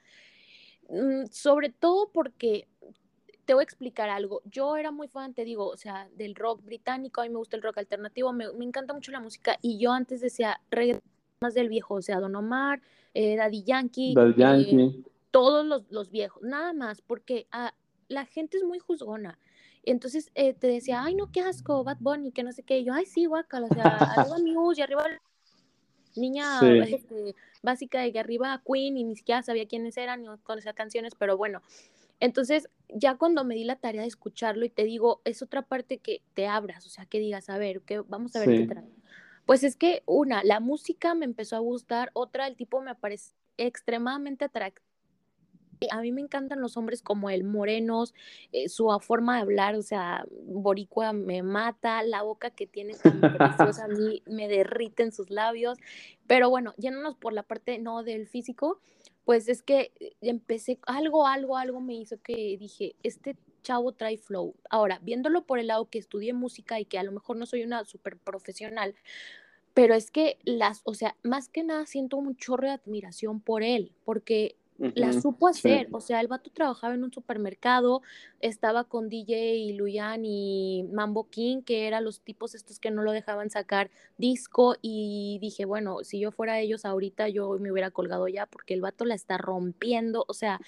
Mm, 0.90 1.26
sobre 1.32 1.70
todo 1.70 2.12
porque 2.12 2.68
te 3.46 3.54
voy 3.54 3.62
a 3.62 3.64
explicar 3.64 4.10
algo. 4.10 4.42
Yo 4.46 4.78
era 4.78 4.92
muy 4.92 5.08
fan, 5.08 5.34
te 5.34 5.46
digo, 5.46 5.68
o 5.68 5.78
sea, 5.78 6.08
del 6.16 6.36
rock 6.36 6.64
británico, 6.64 7.22
a 7.22 7.24
mí 7.24 7.30
me 7.30 7.38
gusta 7.38 7.56
el 7.56 7.64
rock 7.64 7.80
alternativo, 7.80 8.32
me, 8.34 8.46
encanta 8.60 8.94
mucho 8.94 9.12
la 9.12 9.20
música 9.20 9.58
y 9.62 9.80
yo 9.80 9.92
antes 9.92 10.22
decía 10.22 10.62
más 11.42 11.56
del 11.56 11.70
viejo, 11.70 11.96
o 11.96 12.02
sea, 12.02 12.20
Don 12.20 12.36
Omar, 12.36 12.82
eh, 13.14 13.36
Daddy 13.36 13.64
Yankee, 13.64 14.14
eh, 14.16 15.04
todos 15.32 15.84
los, 15.90 16.12
viejos, 16.12 16.44
nada 16.44 16.72
más, 16.72 17.02
porque 17.02 17.48
ah, 17.52 17.74
la 18.08 18.26
gente 18.26 18.58
es 18.58 18.64
muy 18.64 18.80
juzgona. 18.80 19.38
Entonces 19.84 20.30
eh, 20.36 20.54
te 20.54 20.68
decía, 20.68 21.04
ay, 21.04 21.16
no, 21.16 21.32
qué 21.32 21.42
asco, 21.42 21.84
Bad 21.84 21.98
Bunny, 22.00 22.32
que 22.32 22.44
no 22.44 22.52
sé 22.52 22.62
qué. 22.62 22.78
Y 22.78 22.84
yo, 22.84 22.94
ay, 22.94 23.08
sí, 23.08 23.26
guacal, 23.26 23.64
o 23.64 23.68
sea, 23.68 23.84
arriba 24.28 24.38
Muse 24.38 24.82
y 24.82 24.84
arriba 24.84 25.06
niña 26.16 26.60
este, 26.84 27.36
básica 27.64 28.02
de 28.02 28.12
que 28.12 28.20
arriba 28.20 28.62
Queen 28.68 28.98
y 28.98 29.04
ni 29.04 29.16
siquiera 29.16 29.42
sabía 29.42 29.66
quiénes 29.66 29.98
eran 29.98 30.22
ni 30.22 30.28
conocía 30.44 30.74
canciones, 30.74 31.16
pero 31.18 31.38
bueno. 31.38 31.62
Entonces, 32.20 32.70
ya 32.90 33.16
cuando 33.16 33.44
me 33.44 33.56
di 33.56 33.64
la 33.64 33.78
tarea 33.78 34.02
de 34.02 34.08
escucharlo 34.08 34.64
y 34.64 34.70
te 34.70 34.84
digo, 34.84 35.22
es 35.24 35.42
otra 35.42 35.64
parte 35.64 35.98
que 35.98 36.22
te 36.36 36.46
abras, 36.46 36.86
o 36.86 36.90
sea, 36.90 37.06
que 37.06 37.18
digas, 37.18 37.50
a 37.50 37.58
ver, 37.58 37.82
que 37.82 38.02
vamos 38.02 38.36
a 38.36 38.42
ver 38.42 38.50
qué 38.50 38.68
trae. 38.68 39.01
Pues 39.52 39.66
es 39.66 39.76
que 39.76 40.02
una, 40.06 40.46
la 40.46 40.62
música 40.62 41.14
me 41.14 41.26
empezó 41.26 41.58
a 41.58 41.60
gustar, 41.60 42.10
otra, 42.14 42.48
el 42.48 42.56
tipo 42.56 42.80
me 42.80 42.96
parece 42.96 43.34
extremadamente 43.58 44.46
atractivo 44.46 44.86
a 45.92 46.00
mí 46.00 46.14
me 46.14 46.22
encantan 46.22 46.62
los 46.62 46.78
hombres 46.78 47.02
como 47.02 47.30
el 47.30 47.44
morenos, 47.44 48.14
eh, 48.54 48.70
su 48.70 48.88
forma 49.02 49.36
de 49.36 49.42
hablar, 49.42 49.76
o 49.76 49.82
sea, 49.82 50.26
boricua 50.46 51.12
me 51.12 51.44
mata, 51.44 52.02
la 52.04 52.22
boca 52.22 52.52
que 52.52 52.66
tiene 52.66 52.94
tan 52.94 53.20
preciosa 53.76 53.86
a 53.86 53.88
mí 53.90 54.24
me 54.26 54.48
derrite 54.48 55.04
en 55.04 55.12
sus 55.12 55.30
labios. 55.30 55.78
Pero 56.28 56.50
bueno, 56.50 56.74
yéndonos 56.78 57.18
por 57.18 57.34
la 57.34 57.44
parte 57.44 57.78
no 57.80 58.04
del 58.04 58.28
físico, 58.28 58.80
pues 59.26 59.50
es 59.50 59.64
que 59.64 59.92
eh, 60.00 60.16
empecé, 60.22 60.80
algo, 60.86 61.28
algo, 61.28 61.58
algo 61.58 61.82
me 61.82 61.96
hizo 61.96 62.22
que 62.22 62.56
dije, 62.58 62.96
este 63.04 63.36
chavo 63.64 63.92
trae 63.94 64.18
flow. 64.18 64.56
Ahora, 64.70 65.00
viéndolo 65.02 65.46
por 65.46 65.60
el 65.60 65.68
lado 65.68 65.90
que 65.90 66.00
estudié 66.00 66.34
música 66.34 66.80
y 66.80 66.86
que 66.86 67.00
a 67.00 67.04
lo 67.04 67.12
mejor 67.12 67.38
no 67.38 67.46
soy 67.46 67.64
una 67.64 67.86
súper 67.86 68.18
profesional, 68.18 68.96
pero 69.74 69.94
es 69.94 70.12
que 70.12 70.38
las, 70.44 70.82
o 70.84 70.94
sea, 70.94 71.16
más 71.24 71.50
que 71.50 71.64
nada 71.64 71.86
siento 71.86 72.18
un 72.18 72.36
chorro 72.36 72.68
de 72.68 72.74
admiración 72.74 73.40
por 73.40 73.64
él, 73.64 73.92
porque 74.04 74.56
la 74.96 75.14
supo 75.14 75.48
hacer. 75.48 75.88
O 75.92 76.02
sea, 76.02 76.20
el 76.22 76.28
vato 76.28 76.50
trabajaba 76.50 76.96
en 76.96 77.04
un 77.04 77.14
supermercado, 77.14 78.02
estaba 78.40 78.84
con 78.84 79.10
DJ 79.10 79.58
y 79.58 79.74
Luyan 79.74 80.26
y 80.26 80.84
Mambo 80.92 81.30
King, 81.30 81.62
que 81.62 81.86
eran 81.88 82.04
los 82.04 82.22
tipos 82.22 82.56
estos 82.56 82.80
que 82.80 82.90
no 82.90 83.04
lo 83.04 83.12
dejaban 83.12 83.50
sacar 83.50 83.92
disco. 84.18 84.76
Y 84.82 85.38
dije, 85.40 85.66
bueno, 85.66 86.00
si 86.04 86.20
yo 86.20 86.32
fuera 86.32 86.60
ellos 86.60 86.86
ahorita, 86.86 87.30
yo 87.30 87.58
me 87.60 87.72
hubiera 87.72 87.92
colgado 87.92 88.28
ya, 88.28 88.48
porque 88.48 88.74
el 88.74 88.82
vato 88.82 89.06
la 89.06 89.14
está 89.14 89.38
rompiendo. 89.38 90.26
O 90.28 90.34
sea, 90.34 90.60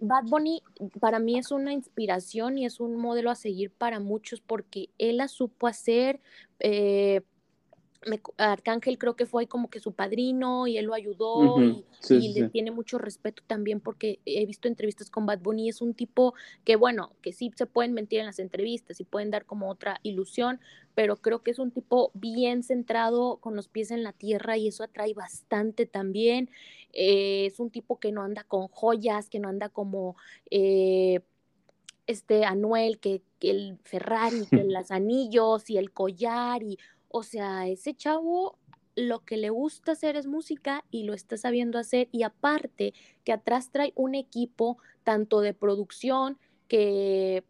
Bad 0.00 0.24
Bunny 0.24 0.62
para 0.98 1.18
mí 1.18 1.38
es 1.38 1.50
una 1.50 1.72
inspiración 1.72 2.56
y 2.58 2.64
es 2.64 2.80
un 2.80 2.96
modelo 2.96 3.30
a 3.30 3.34
seguir 3.34 3.70
para 3.70 4.00
muchos, 4.00 4.40
porque 4.40 4.88
él 4.98 5.18
la 5.18 5.28
supo 5.28 5.66
hacer. 5.66 6.20
Eh, 6.60 7.20
Arcángel 8.36 8.98
creo 8.98 9.16
que 9.16 9.26
fue 9.26 9.46
como 9.46 9.68
que 9.68 9.80
su 9.80 9.92
padrino 9.92 10.66
y 10.66 10.78
él 10.78 10.86
lo 10.86 10.94
ayudó 10.94 11.60
y, 12.08 12.32
le 12.34 12.48
tiene 12.48 12.70
mucho 12.70 12.98
respeto 12.98 13.42
también 13.46 13.80
porque 13.80 14.20
he 14.24 14.46
visto 14.46 14.68
entrevistas 14.68 15.10
con 15.10 15.26
Bad 15.26 15.40
Bunny, 15.40 15.68
es 15.68 15.80
un 15.80 15.94
tipo 15.94 16.34
que 16.64 16.76
bueno, 16.76 17.12
que 17.22 17.32
sí 17.32 17.52
se 17.56 17.66
pueden 17.66 17.92
mentir 17.92 18.20
en 18.20 18.26
las 18.26 18.38
entrevistas 18.38 19.00
y 19.00 19.04
pueden 19.04 19.30
dar 19.30 19.44
como 19.44 19.68
otra 19.68 19.98
ilusión, 20.02 20.60
pero 20.94 21.16
creo 21.16 21.42
que 21.42 21.50
es 21.50 21.58
un 21.58 21.70
tipo 21.70 22.10
bien 22.14 22.62
centrado 22.62 23.38
con 23.38 23.56
los 23.56 23.68
pies 23.68 23.90
en 23.90 24.02
la 24.02 24.12
tierra 24.12 24.56
y 24.56 24.68
eso 24.68 24.84
atrae 24.84 25.12
bastante 25.14 25.86
también. 25.86 26.50
Eh, 26.92 27.46
es 27.46 27.60
un 27.60 27.70
tipo 27.70 27.98
que 27.98 28.12
no 28.12 28.22
anda 28.22 28.44
con 28.44 28.68
joyas, 28.68 29.28
que 29.28 29.40
no 29.40 29.48
anda 29.48 29.68
como... 29.68 30.16
Eh, 30.50 31.20
este 32.06 32.44
Anuel, 32.44 32.98
que, 32.98 33.22
que 33.40 33.50
el 33.50 33.78
Ferrari, 33.82 34.46
que 34.48 34.62
los 34.64 34.90
anillos 34.90 35.68
y 35.70 35.76
el 35.76 35.90
collar 35.90 36.62
y 36.62 36.78
o 37.08 37.22
sea, 37.22 37.68
ese 37.68 37.94
chavo 37.94 38.58
lo 38.96 39.24
que 39.24 39.36
le 39.36 39.50
gusta 39.50 39.92
hacer 39.92 40.16
es 40.16 40.26
música 40.26 40.84
y 40.90 41.04
lo 41.04 41.12
está 41.12 41.36
sabiendo 41.36 41.78
hacer 41.78 42.08
y 42.12 42.22
aparte 42.22 42.94
que 43.24 43.32
atrás 43.32 43.70
trae 43.70 43.92
un 43.94 44.14
equipo 44.14 44.78
tanto 45.04 45.40
de 45.40 45.52
producción 45.52 46.38
que 46.66 47.44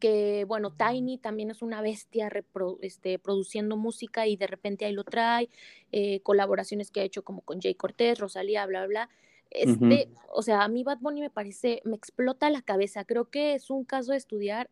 que 0.00 0.44
bueno, 0.46 0.70
Tiny 0.70 1.16
también 1.16 1.50
es 1.50 1.62
una 1.62 1.80
bestia 1.80 2.30
este, 2.82 3.18
produciendo 3.18 3.78
música 3.78 4.26
y 4.26 4.36
de 4.36 4.46
repente 4.46 4.84
ahí 4.84 4.92
lo 4.92 5.02
trae, 5.02 5.48
eh, 5.92 6.20
colaboraciones 6.20 6.90
que 6.90 7.00
ha 7.00 7.04
hecho 7.04 7.24
como 7.24 7.40
con 7.40 7.58
Jay 7.58 7.74
Cortés, 7.74 8.18
Rosalía, 8.18 8.66
bla, 8.66 8.86
bla. 8.86 9.08
Este, 9.50 10.10
o 10.30 10.42
sea, 10.42 10.62
a 10.62 10.68
mí 10.68 10.82
Bad 10.82 10.98
Bunny 10.98 11.22
me 11.22 11.30
parece, 11.30 11.80
me 11.84 11.96
explota 11.96 12.50
la 12.50 12.60
cabeza, 12.60 13.04
creo 13.04 13.30
que 13.30 13.54
es 13.54 13.70
un 13.70 13.84
caso 13.84 14.12
de 14.12 14.18
estudiar 14.18 14.68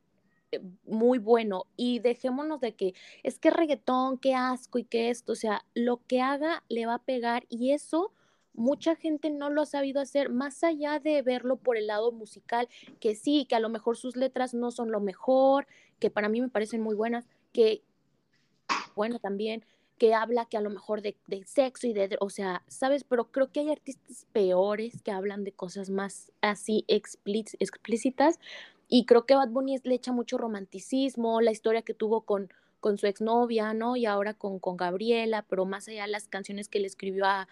muy 0.84 1.18
bueno 1.18 1.66
y 1.76 1.98
dejémonos 2.00 2.60
de 2.60 2.74
que 2.74 2.94
es 3.22 3.38
que 3.38 3.50
reggaetón, 3.50 4.18
qué 4.18 4.34
asco 4.34 4.78
y 4.78 4.84
qué 4.84 5.10
esto, 5.10 5.32
o 5.32 5.36
sea, 5.36 5.64
lo 5.74 6.00
que 6.06 6.20
haga 6.20 6.62
le 6.68 6.86
va 6.86 6.94
a 6.94 7.04
pegar 7.04 7.44
y 7.48 7.72
eso 7.72 8.12
mucha 8.54 8.96
gente 8.96 9.30
no 9.30 9.50
lo 9.50 9.62
ha 9.62 9.66
sabido 9.66 10.00
hacer, 10.00 10.28
más 10.28 10.62
allá 10.62 10.98
de 10.98 11.22
verlo 11.22 11.56
por 11.56 11.76
el 11.76 11.86
lado 11.86 12.12
musical, 12.12 12.68
que 13.00 13.14
sí, 13.14 13.46
que 13.48 13.54
a 13.54 13.60
lo 13.60 13.68
mejor 13.68 13.96
sus 13.96 14.16
letras 14.16 14.54
no 14.54 14.70
son 14.70 14.90
lo 14.90 15.00
mejor, 15.00 15.66
que 15.98 16.10
para 16.10 16.28
mí 16.28 16.40
me 16.40 16.48
parecen 16.48 16.82
muy 16.82 16.94
buenas, 16.94 17.26
que, 17.52 17.82
bueno, 18.94 19.18
también, 19.18 19.64
que 19.98 20.14
habla 20.14 20.46
que 20.46 20.56
a 20.56 20.60
lo 20.60 20.70
mejor 20.70 21.00
de, 21.00 21.16
sexo 21.46 21.86
y 21.86 21.92
de, 21.92 22.16
o 22.20 22.28
sea, 22.28 22.64
¿sabes? 22.66 23.04
Pero 23.04 23.30
creo 23.30 23.52
que 23.52 23.60
hay 23.60 23.70
artistas 23.70 24.26
peores 24.32 25.00
que 25.02 25.12
hablan 25.12 25.44
de 25.44 25.52
cosas 25.52 25.90
más 25.90 26.32
así 26.40 26.84
explícitas 26.88 28.40
y 28.92 29.06
creo 29.06 29.24
que 29.24 29.34
Bad 29.34 29.48
Bunny 29.48 29.78
le 29.84 29.94
echa 29.94 30.12
mucho 30.12 30.36
romanticismo, 30.36 31.40
la 31.40 31.50
historia 31.50 31.82
que 31.82 31.94
tuvo 31.94 32.20
con 32.22 32.50
con 32.82 32.98
su 32.98 33.06
exnovia, 33.06 33.74
¿no? 33.74 33.94
Y 33.94 34.06
ahora 34.06 34.34
con, 34.34 34.58
con 34.58 34.76
Gabriela, 34.76 35.46
pero 35.48 35.64
más 35.64 35.86
allá 35.86 36.08
las 36.08 36.26
canciones 36.26 36.68
que 36.68 36.80
le 36.80 36.88
escribió 36.88 37.24
a, 37.26 37.46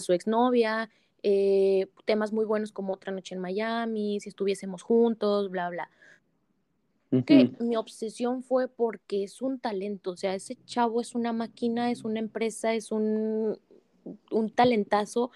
su 0.00 0.12
exnovia, 0.12 0.90
eh, 1.22 1.86
temas 2.04 2.30
muy 2.34 2.44
buenos 2.44 2.72
como 2.72 2.92
Otra 2.92 3.10
Noche 3.10 3.34
en 3.34 3.40
Miami, 3.40 4.20
Si 4.20 4.28
estuviésemos 4.28 4.82
juntos, 4.82 5.50
bla, 5.50 5.70
bla. 5.70 5.90
Que 7.24 7.52
mi 7.58 7.76
obsesión 7.76 8.42
fue 8.42 8.68
porque 8.68 9.24
es 9.24 9.40
un 9.40 9.58
talento, 9.58 10.10
o 10.10 10.16
sea, 10.16 10.34
ese 10.34 10.58
chavo 10.66 11.00
es 11.00 11.14
una 11.14 11.32
máquina, 11.32 11.90
es 11.90 12.04
una 12.04 12.18
empresa, 12.18 12.74
es 12.74 12.92
un, 12.92 13.58
un 14.30 14.50
talentazo. 14.50 15.30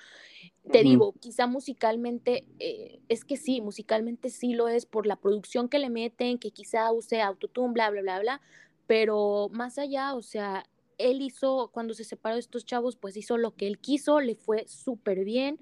Te 0.72 0.82
digo, 0.82 1.12
quizá 1.20 1.46
musicalmente, 1.46 2.44
eh, 2.58 3.00
es 3.08 3.24
que 3.24 3.36
sí, 3.36 3.60
musicalmente 3.60 4.30
sí 4.30 4.52
lo 4.52 4.68
es 4.68 4.86
por 4.86 5.06
la 5.06 5.16
producción 5.16 5.68
que 5.68 5.78
le 5.78 5.90
meten, 5.90 6.38
que 6.38 6.50
quizá 6.50 6.92
use 6.92 7.20
autotune, 7.20 7.72
bla, 7.72 7.90
bla, 7.90 8.02
bla, 8.02 8.20
bla, 8.20 8.40
pero 8.86 9.48
más 9.52 9.78
allá, 9.78 10.14
o 10.14 10.22
sea, 10.22 10.64
él 10.98 11.22
hizo, 11.22 11.70
cuando 11.72 11.94
se 11.94 12.04
separó 12.04 12.34
de 12.34 12.40
estos 12.40 12.64
chavos, 12.64 12.96
pues 12.96 13.16
hizo 13.16 13.36
lo 13.38 13.54
que 13.54 13.66
él 13.66 13.78
quiso, 13.78 14.20
le 14.20 14.34
fue 14.34 14.66
súper 14.68 15.24
bien, 15.24 15.58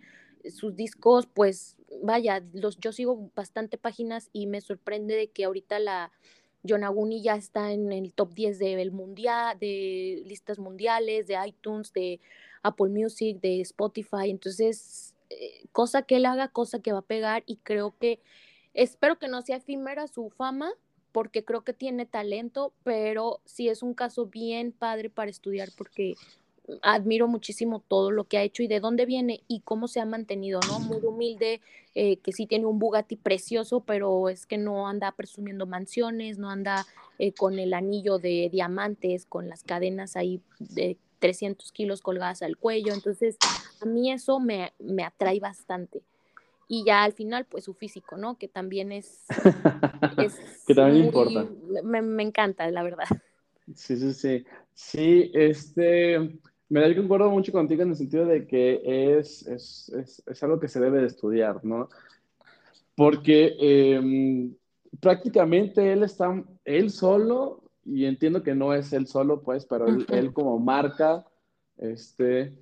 sus 0.50 0.76
discos, 0.76 1.26
pues 1.26 1.76
vaya, 2.02 2.42
los, 2.52 2.78
yo 2.78 2.92
sigo 2.92 3.30
bastante 3.34 3.78
páginas 3.78 4.30
y 4.32 4.46
me 4.46 4.60
sorprende 4.60 5.14
de 5.14 5.28
que 5.28 5.44
ahorita 5.44 5.78
la 5.78 6.12
Yonaguni 6.62 7.22
ya 7.22 7.34
está 7.34 7.72
en 7.72 7.92
el 7.92 8.12
top 8.12 8.34
10 8.34 8.58
del 8.58 8.90
mundial, 8.90 9.58
de 9.58 10.22
listas 10.26 10.58
mundiales, 10.58 11.26
de 11.26 11.36
iTunes, 11.46 11.92
de 11.92 12.20
Apple 12.62 12.88
Music, 12.90 13.40
de 13.40 13.60
Spotify, 13.60 14.30
entonces, 14.30 15.14
eh, 15.30 15.66
cosa 15.72 16.02
que 16.02 16.16
él 16.16 16.26
haga, 16.26 16.48
cosa 16.48 16.80
que 16.80 16.92
va 16.92 16.98
a 16.98 17.02
pegar 17.02 17.42
y 17.46 17.56
creo 17.56 17.94
que, 17.98 18.20
espero 18.74 19.18
que 19.18 19.28
no 19.28 19.42
sea 19.42 19.56
efímera 19.56 20.06
su 20.06 20.30
fama, 20.30 20.72
porque 21.12 21.44
creo 21.44 21.62
que 21.62 21.72
tiene 21.72 22.06
talento, 22.06 22.72
pero 22.84 23.40
sí 23.44 23.68
es 23.68 23.82
un 23.82 23.94
caso 23.94 24.26
bien 24.26 24.72
padre 24.72 25.10
para 25.10 25.30
estudiar 25.30 25.70
porque 25.76 26.14
admiro 26.82 27.28
muchísimo 27.28 27.82
todo 27.86 28.10
lo 28.10 28.24
que 28.24 28.38
ha 28.38 28.42
hecho 28.42 28.62
y 28.62 28.68
de 28.68 28.80
dónde 28.80 29.06
viene 29.06 29.42
y 29.48 29.60
cómo 29.60 29.88
se 29.88 30.00
ha 30.00 30.04
mantenido, 30.04 30.60
¿no? 30.68 30.80
Muy 30.80 30.98
humilde, 30.98 31.60
eh, 31.94 32.18
que 32.18 32.32
sí 32.32 32.46
tiene 32.46 32.66
un 32.66 32.78
Bugatti 32.78 33.16
precioso, 33.16 33.80
pero 33.80 34.28
es 34.28 34.46
que 34.46 34.58
no 34.58 34.86
anda 34.86 35.12
presumiendo 35.12 35.66
mansiones, 35.66 36.38
no 36.38 36.50
anda 36.50 36.86
eh, 37.18 37.32
con 37.32 37.58
el 37.58 37.74
anillo 37.74 38.18
de 38.18 38.48
diamantes, 38.52 39.24
con 39.26 39.48
las 39.48 39.62
cadenas 39.62 40.16
ahí 40.16 40.40
de 40.58 40.98
300 41.18 41.72
kilos 41.72 42.00
colgadas 42.00 42.42
al 42.42 42.56
cuello. 42.56 42.92
Entonces, 42.92 43.36
a 43.80 43.86
mí 43.86 44.12
eso 44.12 44.40
me, 44.40 44.72
me 44.78 45.04
atrae 45.04 45.40
bastante 45.40 46.02
y 46.68 46.84
ya 46.84 47.02
al 47.02 47.14
final 47.14 47.46
pues 47.46 47.64
su 47.64 47.72
físico, 47.72 48.16
¿no? 48.16 48.36
Que 48.38 48.46
también 48.46 48.92
es... 48.92 49.24
que 50.66 50.74
también 50.74 51.06
importa. 51.06 51.48
Me, 51.82 52.22
encanta, 52.22 52.70
la 52.70 52.82
verdad. 52.82 53.06
Sí, 53.74 53.96
sí, 53.96 54.12
sí. 54.12 54.44
Sí, 54.74 55.30
este, 55.34 56.38
me 56.68 56.80
da 56.80 56.94
concuerdo 56.94 57.30
mucho 57.30 57.52
contigo 57.52 57.82
en 57.82 57.90
el 57.90 57.96
sentido 57.96 58.26
de 58.26 58.46
que 58.46 59.18
es, 59.18 59.46
es, 59.46 59.88
es, 59.88 60.22
es 60.26 60.42
algo 60.42 60.60
que 60.60 60.68
se 60.68 60.78
debe 60.78 61.00
de 61.00 61.06
estudiar, 61.06 61.64
¿no? 61.64 61.88
Porque 62.94 63.56
em, 63.58 64.54
prácticamente 65.00 65.92
él 65.92 66.02
está, 66.02 66.44
él 66.64 66.90
solo, 66.90 67.62
y 67.88 68.04
entiendo 68.04 68.42
que 68.42 68.54
no 68.54 68.74
es 68.74 68.92
él 68.92 69.06
solo, 69.06 69.42
pues, 69.42 69.66
pero 69.66 69.86
él, 69.86 70.06
él 70.10 70.32
como 70.32 70.58
marca, 70.58 71.24
este, 71.78 72.58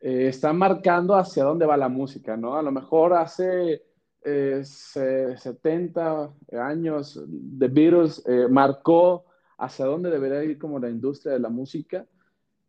eh, 0.00 0.28
está 0.28 0.52
marcando 0.52 1.16
hacia 1.16 1.44
dónde 1.44 1.66
va 1.66 1.76
la 1.76 1.88
música, 1.88 2.36
¿no? 2.36 2.56
A 2.56 2.62
lo 2.62 2.70
mejor 2.70 3.14
hace 3.14 3.82
70 4.22 6.30
eh, 6.48 6.58
años 6.58 7.20
The 7.58 7.68
Beatles 7.68 8.22
eh, 8.26 8.46
marcó 8.48 9.24
hacia 9.58 9.86
dónde 9.86 10.10
debería 10.10 10.44
ir 10.44 10.58
como 10.58 10.78
la 10.78 10.90
industria 10.90 11.32
de 11.32 11.40
la 11.40 11.48
música, 11.48 12.06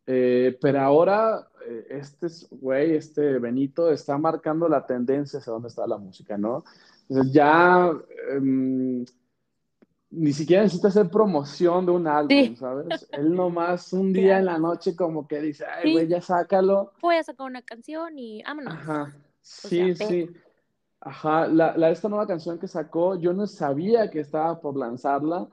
pero 0.05 0.81
ahora 0.81 1.47
este 1.87 2.25
güey, 2.49 2.95
este 2.95 3.37
Benito, 3.37 3.91
está 3.91 4.17
marcando 4.17 4.67
la 4.67 4.83
tendencia 4.83 5.37
hacia 5.37 5.53
dónde 5.53 5.67
está 5.67 5.85
la 5.85 5.99
música, 5.99 6.35
¿no? 6.35 6.63
Entonces 7.07 7.31
ya 7.31 7.91
em, 8.31 9.05
ni 10.11 10.33
siquiera 10.33 10.63
necesita 10.63 10.87
hacer 10.87 11.09
promoción 11.09 11.85
de 11.85 11.91
un 11.91 12.07
álbum, 12.07 12.55
¿sabes? 12.55 13.07
Él 13.11 13.33
nomás 13.33 13.93
un 13.93 14.11
día 14.13 14.39
en 14.39 14.45
la 14.45 14.57
noche 14.57 14.95
como 14.95 15.27
que 15.27 15.39
dice, 15.39 15.65
ay, 15.65 15.93
güey, 15.93 16.07
ya 16.07 16.21
sácalo. 16.21 16.93
Voy 17.01 17.17
a 17.17 17.23
sacar 17.23 17.47
una 17.47 17.61
canción 17.61 18.17
y 18.17 18.41
vámonos. 18.43 18.73
Ajá, 18.73 19.15
sí, 19.41 19.95
sí. 19.95 20.29
Ajá, 21.01 21.47
la, 21.47 21.77
la, 21.77 21.91
esta 21.91 22.09
nueva 22.09 22.27
canción 22.27 22.59
que 22.59 22.67
sacó, 22.67 23.17
yo 23.17 23.33
no 23.33 23.47
sabía 23.47 24.09
que 24.09 24.19
estaba 24.19 24.59
por 24.59 24.75
lanzarla 24.75 25.47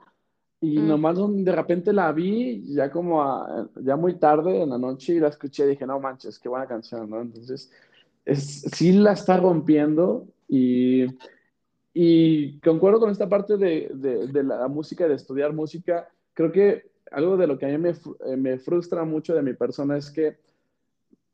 y 0.59 0.79
mm. 0.79 0.87
nomás 0.87 1.17
de 1.17 1.51
repente 1.51 1.93
la 1.93 2.11
vi 2.11 2.63
ya 2.73 2.91
como 2.91 3.69
ya 3.75 3.95
muy 3.95 4.15
tarde 4.15 4.63
en 4.63 4.71
la 4.71 4.77
noche 4.77 5.13
y 5.13 5.19
la 5.19 5.29
escuché 5.29 5.65
y 5.65 5.69
dije, 5.69 5.85
no 5.85 5.99
manches, 5.99 6.39
qué 6.39 6.49
buena 6.49 6.65
canción, 6.65 7.09
¿no? 7.09 7.21
Entonces, 7.21 7.71
es, 8.25 8.61
sí 8.73 8.91
la 8.91 9.13
está 9.13 9.37
rompiendo 9.37 10.27
y 10.49 11.05
y 11.99 12.59
concuerdo 12.59 12.99
con 12.99 13.09
esta 13.09 13.27
parte 13.27 13.57
de, 13.57 13.89
de, 13.91 14.43
la 14.43 14.67
música, 14.67 15.07
de 15.07 15.15
estudiar 15.15 15.51
música. 15.51 16.07
Creo 16.35 16.51
que 16.51 16.91
algo 17.09 17.37
de 17.37 17.47
lo 17.47 17.57
que 17.57 17.65
a 17.65 17.69
mí 17.69 17.79
me, 17.79 17.89
eh, 17.89 18.37
me, 18.37 18.59
frustra 18.59 19.03
mucho 19.03 19.33
de 19.33 19.41
mi 19.41 19.53
persona 19.53 19.97
es 19.97 20.11
que 20.11 20.37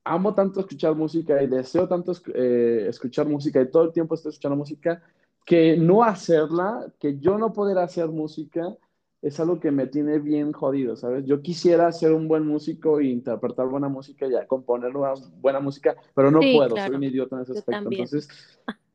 amo 0.05 0.33
tanto 0.33 0.61
escuchar 0.61 0.95
música 0.95 1.43
y 1.43 1.47
deseo 1.47 1.85
tanto 1.89 2.13
eh, 2.33 2.85
escuchar 2.87 3.27
música 3.27 3.59
y 3.59 3.69
todo 3.69 3.83
el 3.83 3.91
tiempo 3.91 4.15
estoy 4.15 4.29
escuchando 4.29 4.55
música, 4.55 5.03
que 5.45 5.75
no 5.75 6.01
hacerla, 6.01 6.87
que 6.97 7.19
yo 7.19 7.37
no 7.37 7.51
poder 7.51 7.77
hacer 7.77 8.07
música, 8.07 8.73
es 9.21 9.41
algo 9.41 9.59
que 9.59 9.69
me 9.69 9.87
tiene 9.87 10.19
bien 10.19 10.53
jodido, 10.53 10.95
¿sabes? 10.95 11.25
Yo 11.25 11.41
quisiera 11.41 11.91
ser 11.91 12.13
un 12.13 12.29
buen 12.29 12.47
músico 12.47 13.01
e 13.01 13.07
interpretar 13.07 13.67
buena 13.67 13.89
música 13.89 14.27
y 14.27 14.47
componer 14.47 14.93
buena 15.41 15.59
música, 15.59 15.97
pero 16.15 16.31
no 16.31 16.39
puedo, 16.39 16.77
soy 16.77 16.95
un 16.95 17.03
idiota 17.03 17.35
en 17.35 17.41
ese 17.41 17.51
aspecto. 17.51 17.89
Entonces, 17.91 18.29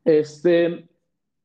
este, 0.03 0.89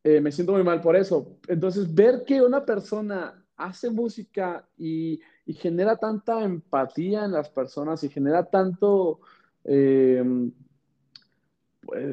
eh, 0.04 0.20
me 0.20 0.30
siento 0.30 0.52
muy 0.52 0.62
mal 0.62 0.82
por 0.82 0.96
eso. 0.96 1.38
Entonces, 1.48 1.92
ver 1.92 2.24
que 2.26 2.42
una 2.42 2.64
persona 2.64 3.42
hace 3.56 3.88
música 3.88 4.68
y, 4.76 5.18
genera 5.46 5.96
tanta 5.96 6.42
empatía 6.42 7.24
en 7.24 7.32
las 7.32 7.48
personas 7.48 8.04
y 8.04 8.08
genera 8.10 8.44
tanto... 8.44 9.20
Eh, 9.64 10.22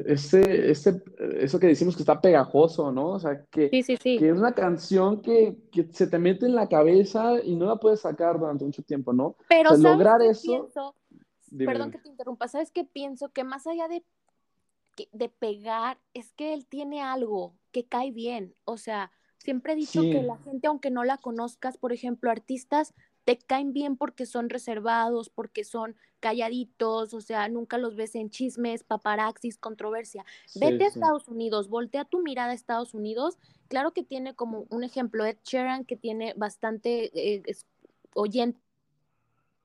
ese, 0.04 0.70
ese, 0.70 1.02
eso 1.38 1.58
que 1.58 1.68
decimos 1.68 1.96
que 1.96 2.02
está 2.02 2.20
pegajoso, 2.20 2.92
¿no? 2.92 3.12
O 3.12 3.18
sea, 3.18 3.42
que, 3.46 3.70
que 3.70 4.28
es 4.28 4.36
una 4.36 4.52
canción 4.52 5.22
que, 5.22 5.56
que, 5.72 5.88
se 5.92 6.06
te 6.08 6.18
mete 6.18 6.44
en 6.44 6.54
la 6.54 6.68
cabeza 6.68 7.42
y 7.42 7.56
no 7.56 7.64
la 7.64 7.76
puedes 7.76 8.00
sacar 8.00 8.38
durante 8.38 8.66
mucho 8.66 8.82
tiempo, 8.82 9.14
¿no? 9.14 9.36
Pero 9.48 9.74
lograr 9.78 10.20
eso. 10.20 10.94
perdón 11.56 11.90
que 11.90 11.98
te 11.98 12.10
interrumpa, 12.10 12.48
¿sabes 12.48 12.70
qué 12.70 12.84
pienso? 12.84 13.30
Que 13.30 13.44
más 13.44 13.66
allá 13.66 13.88
de 13.88 14.04
de 15.12 15.28
pegar 15.28 15.98
es 16.12 16.32
que 16.32 16.52
él 16.52 16.66
tiene 16.66 17.02
algo 17.02 17.54
que 17.72 17.84
cae 17.84 18.10
bien. 18.12 18.54
O 18.64 18.76
sea, 18.76 19.10
siempre 19.38 19.72
he 19.72 19.76
dicho 19.76 20.02
que 20.02 20.22
la 20.22 20.36
gente, 20.38 20.68
aunque 20.68 20.90
no 20.90 21.04
la 21.04 21.18
conozcas, 21.18 21.78
por 21.78 21.92
ejemplo, 21.92 22.30
artistas, 22.30 22.94
te 23.24 23.38
caen 23.38 23.72
bien 23.72 23.96
porque 23.96 24.26
son 24.26 24.50
reservados, 24.50 25.30
porque 25.30 25.64
son 25.64 25.96
calladitos, 26.20 27.14
o 27.14 27.20
sea, 27.20 27.48
nunca 27.48 27.78
los 27.78 27.96
ves 27.96 28.14
en 28.14 28.30
chismes, 28.30 28.84
paparaxis, 28.84 29.58
controversia. 29.58 30.24
Vete 30.54 30.84
a 30.84 30.88
Estados 30.88 31.28
Unidos, 31.28 31.68
voltea 31.68 32.04
tu 32.04 32.22
mirada 32.22 32.50
a 32.50 32.54
Estados 32.54 32.94
Unidos. 32.94 33.38
Claro 33.68 33.92
que 33.92 34.02
tiene 34.02 34.34
como 34.34 34.66
un 34.70 34.84
ejemplo 34.84 35.24
Ed 35.24 35.38
Sheeran, 35.44 35.84
que 35.84 35.96
tiene 35.96 36.34
bastante 36.36 37.10
eh, 37.14 37.42
oyente 38.14 38.60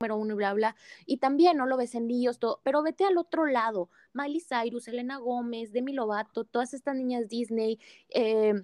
número 0.00 0.16
uno 0.16 0.34
y 0.34 0.36
bla, 0.36 0.54
bla. 0.54 0.76
Y 1.06 1.16
también 1.16 1.56
no 1.56 1.66
lo 1.66 1.76
ves 1.76 1.94
en 1.94 2.06
líos, 2.06 2.38
todo, 2.38 2.60
pero 2.62 2.82
vete 2.82 3.04
al 3.04 3.18
otro 3.18 3.46
lado. 3.46 3.90
Miley 4.12 4.40
Cyrus, 4.40 4.86
Elena 4.88 5.18
Gómez, 5.18 5.72
Demi 5.72 5.92
Lovato, 5.92 6.44
todas 6.44 6.72
estas 6.72 6.94
niñas 6.94 7.28
Disney, 7.28 7.80
eh, 8.10 8.54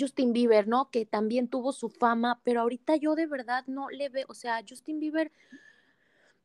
Justin 0.00 0.32
Bieber, 0.32 0.66
¿no? 0.66 0.90
Que 0.90 1.04
también 1.04 1.48
tuvo 1.48 1.72
su 1.72 1.90
fama, 1.90 2.40
pero 2.42 2.62
ahorita 2.62 2.96
yo 2.96 3.14
de 3.14 3.26
verdad 3.26 3.64
no 3.66 3.90
le 3.90 4.08
veo, 4.08 4.26
o 4.28 4.34
sea, 4.34 4.64
Justin 4.68 4.98
Bieber... 4.98 5.30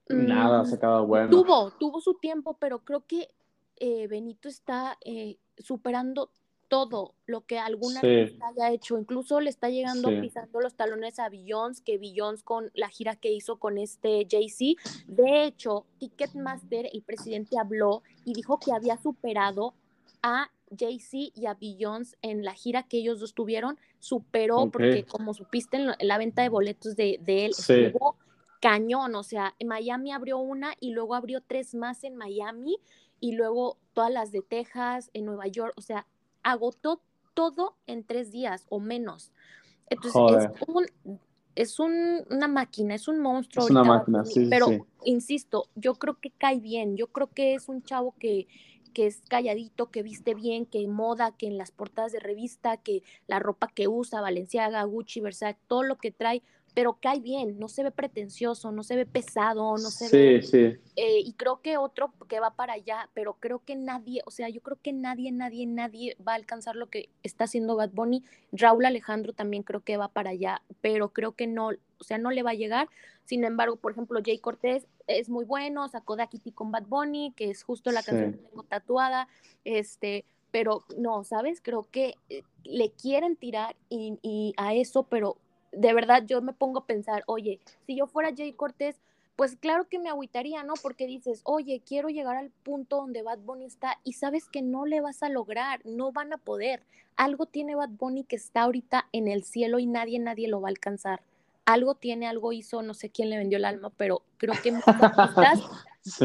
Nada, 0.10 0.66
se 0.66 0.76
acaba 0.76 1.02
bueno. 1.02 1.30
Tuvo, 1.30 1.72
tuvo 1.72 2.02
su 2.02 2.16
tiempo, 2.16 2.58
pero 2.58 2.80
creo 2.80 3.06
que 3.06 3.30
eh, 3.76 4.08
Benito 4.08 4.50
está 4.50 4.98
eh, 5.06 5.38
superando 5.58 6.32
todo 6.70 7.16
lo 7.26 7.42
que 7.42 7.60
alguna 7.60 8.00
vez 8.02 8.34
haya 8.42 8.72
hecho. 8.72 8.98
Incluso 8.98 9.42
le 9.42 9.50
está 9.50 9.70
llegando 9.70 10.10
pisando 10.22 10.62
los 10.62 10.76
talones 10.76 11.20
a 11.20 11.28
Beyoncé, 11.28 11.84
que 11.84 11.98
Beyoncé 11.98 12.44
con 12.44 12.72
la 12.76 12.88
gira 12.90 13.16
que 13.16 13.34
hizo 13.34 13.58
con 13.58 13.78
este 13.78 14.26
Jay-Z. 14.30 14.80
De 15.08 15.44
hecho, 15.44 15.86
Ticketmaster, 15.98 16.88
el 16.94 17.02
presidente 17.02 17.58
habló 17.60 18.04
y 18.24 18.34
dijo 18.34 18.60
que 18.60 18.72
había 18.72 18.98
superado 18.98 19.74
a 20.22 20.50
Jay-Z 20.78 21.34
y 21.36 21.48
a 21.48 21.56
Beyoncé 21.56 22.16
en 22.22 22.46
la 22.46 22.54
gira 22.54 22.84
que 22.84 22.98
ellos 22.98 23.20
dos 23.20 23.34
tuvieron. 23.34 23.78
Superó, 24.00 24.70
porque 24.72 25.04
como 25.04 25.34
supiste, 25.34 25.78
en 25.78 26.08
la 26.08 26.18
venta 26.18 26.44
de 26.44 26.50
boletos 26.50 26.96
de, 26.96 27.20
de 27.22 27.48
él 27.48 27.52
estuvo 27.58 28.16
cañón. 28.62 29.16
O 29.16 29.24
sea, 29.24 29.56
en 29.58 29.68
Miami 29.68 30.12
abrió 30.12 30.38
una 30.38 30.76
y 30.80 30.92
luego 30.92 31.16
abrió 31.16 31.42
tres 31.42 31.74
más 31.74 32.04
en 32.04 32.16
Miami 32.16 32.78
y 33.20 33.34
luego 33.34 33.78
todas 33.94 34.12
las 34.12 34.32
de 34.32 34.42
Texas, 34.42 35.10
en 35.14 35.26
Nueva 35.26 35.48
York, 35.48 35.74
o 35.76 35.82
sea, 35.82 36.08
agotó 36.44 37.02
todo 37.34 37.76
en 37.88 38.04
tres 38.04 38.32
días 38.32 38.66
o 38.70 38.80
menos. 38.80 39.32
Entonces, 39.90 40.50
es, 40.52 40.68
un, 40.68 40.86
es 41.56 41.80
una 41.80 42.48
máquina, 42.48 42.96
es 42.96 43.08
un 43.08 43.20
monstruo. 43.20 43.66
Es 43.66 43.72
una 43.72 43.84
máquina, 43.84 44.26
sí, 44.26 44.48
Pero, 44.50 44.88
insisto, 45.04 45.68
yo 45.76 45.96
creo 45.96 46.20
que 46.20 46.32
cae 46.32 46.60
bien, 46.60 46.96
yo 46.96 47.08
creo 47.08 47.28
que 47.28 47.56
es 47.56 47.70
un 47.70 47.82
chavo 47.82 48.14
que, 48.20 48.48
que 48.94 49.08
es 49.08 49.22
calladito, 49.28 49.90
que 49.90 50.04
viste 50.04 50.36
bien, 50.36 50.66
que 50.66 50.88
moda, 50.88 51.32
que 51.32 51.48
en 51.48 51.58
las 51.58 51.72
portadas 51.72 52.12
de 52.12 52.20
revista, 52.20 52.78
que 52.78 53.04
la 53.28 53.40
ropa 53.40 53.68
que 53.74 53.88
usa, 53.88 54.22
Valenciaga, 54.22 54.84
Gucci, 54.84 55.22
Versace, 55.22 55.58
todo 55.68 55.84
lo 55.84 55.98
que 55.98 56.12
trae, 56.12 56.44
pero 56.80 56.98
cae 57.02 57.20
bien, 57.20 57.60
no 57.60 57.68
se 57.68 57.84
ve 57.84 57.92
pretencioso, 57.92 58.72
no 58.72 58.84
se 58.84 58.96
ve 58.96 59.06
pesado, 59.06 59.74
no 59.74 59.90
se 59.90 60.06
ve... 60.18 60.42
Sí, 60.42 60.58
eh, 60.96 61.20
y 61.20 61.34
creo 61.34 61.62
que 61.62 61.76
otro 61.76 62.14
que 62.30 62.40
va 62.40 62.52
para 62.52 62.72
allá, 62.72 63.10
pero 63.14 63.34
creo 63.34 63.60
que 63.66 63.76
nadie, 63.76 64.22
o 64.26 64.32
sea, 64.32 64.48
yo 64.48 64.62
creo 64.62 64.78
que 64.82 64.94
nadie, 64.94 65.34
nadie, 65.34 65.66
nadie 65.66 66.16
va 66.26 66.32
a 66.32 66.36
alcanzar 66.36 66.78
lo 66.78 66.90
que 66.90 67.10
está 67.22 67.44
haciendo 67.44 67.76
Bad 67.76 67.90
Bunny. 67.90 68.24
Raúl 68.54 68.86
Alejandro 68.86 69.34
también 69.34 69.64
creo 69.64 69.82
que 69.82 69.98
va 69.98 70.08
para 70.08 70.30
allá, 70.30 70.62
pero 70.80 71.10
creo 71.10 71.34
que 71.34 71.48
no, 71.48 71.68
o 71.68 72.04
sea, 72.06 72.18
no 72.18 72.32
le 72.32 72.44
va 72.44 72.52
a 72.52 72.54
llegar. 72.54 72.88
Sin 73.26 73.44
embargo, 73.44 73.76
por 73.76 73.92
ejemplo, 73.92 74.22
Jay 74.24 74.40
Cortés 74.40 74.88
es 75.08 75.28
muy 75.28 75.44
bueno, 75.44 75.86
sacó 75.90 76.16
Da 76.16 76.28
Kitty 76.28 76.54
con 76.54 76.72
Bad 76.72 76.86
Bunny, 76.88 77.34
que 77.36 77.50
es 77.50 77.62
justo 77.62 77.92
la 77.92 78.04
canción 78.04 78.32
que 78.32 78.38
tengo 78.38 78.64
tatuada, 78.64 79.28
este, 79.66 80.24
pero 80.50 80.86
no, 80.98 81.26
¿sabes? 81.26 81.60
Creo 81.60 81.90
que 81.92 82.16
eh, 82.30 82.44
le 82.64 82.92
quieren 82.92 83.36
tirar 83.36 83.76
y 83.90 84.54
a 84.56 84.74
eso, 84.76 85.04
pero 85.04 85.36
de 85.80 85.94
verdad 85.94 86.26
yo 86.26 86.42
me 86.42 86.52
pongo 86.52 86.80
a 86.80 86.86
pensar, 86.86 87.24
oye, 87.26 87.60
si 87.88 87.96
yo 87.96 88.06
fuera 88.06 88.34
Jay 88.36 88.52
Cortés, 88.52 88.98
pues 89.38 89.56
claro 89.56 89.88
que 89.88 90.00
me 90.00 90.10
agüitaría, 90.10 90.62
¿no? 90.64 90.74
Porque 90.82 91.08
dices, 91.08 91.40
oye, 91.46 91.82
quiero 91.86 92.10
llegar 92.10 92.36
al 92.36 92.50
punto 92.50 92.98
donde 92.98 93.22
Bad 93.22 93.40
Bunny 93.40 93.64
está 93.64 93.98
y 94.04 94.14
sabes 94.14 94.50
que 94.50 94.62
no 94.62 94.86
le 94.86 95.00
vas 95.00 95.24
a 95.24 95.30
lograr, 95.30 95.80
no 95.86 96.12
van 96.12 96.34
a 96.34 96.38
poder. 96.38 96.84
Algo 97.16 97.46
tiene 97.46 97.76
Bad 97.76 97.92
Bunny 97.92 98.26
que 98.26 98.36
está 98.36 98.64
ahorita 98.64 99.08
en 99.14 99.30
el 99.30 99.46
cielo 99.46 99.80
y 99.80 99.86
nadie, 99.86 100.20
nadie 100.20 100.50
lo 100.50 100.60
va 100.60 100.68
a 100.68 100.72
alcanzar. 100.72 101.22
Algo 101.64 101.96
tiene, 101.96 102.28
algo 102.28 102.52
hizo, 102.52 102.82
no 102.82 102.94
sé 102.94 103.10
quién 103.10 103.30
le 103.30 103.38
vendió 103.38 103.58
el 103.58 103.64
alma, 103.64 103.90
pero 103.96 104.24
creo 104.38 104.56
que 104.62 104.72
muchos 104.74 104.88
artistas 105.02 105.62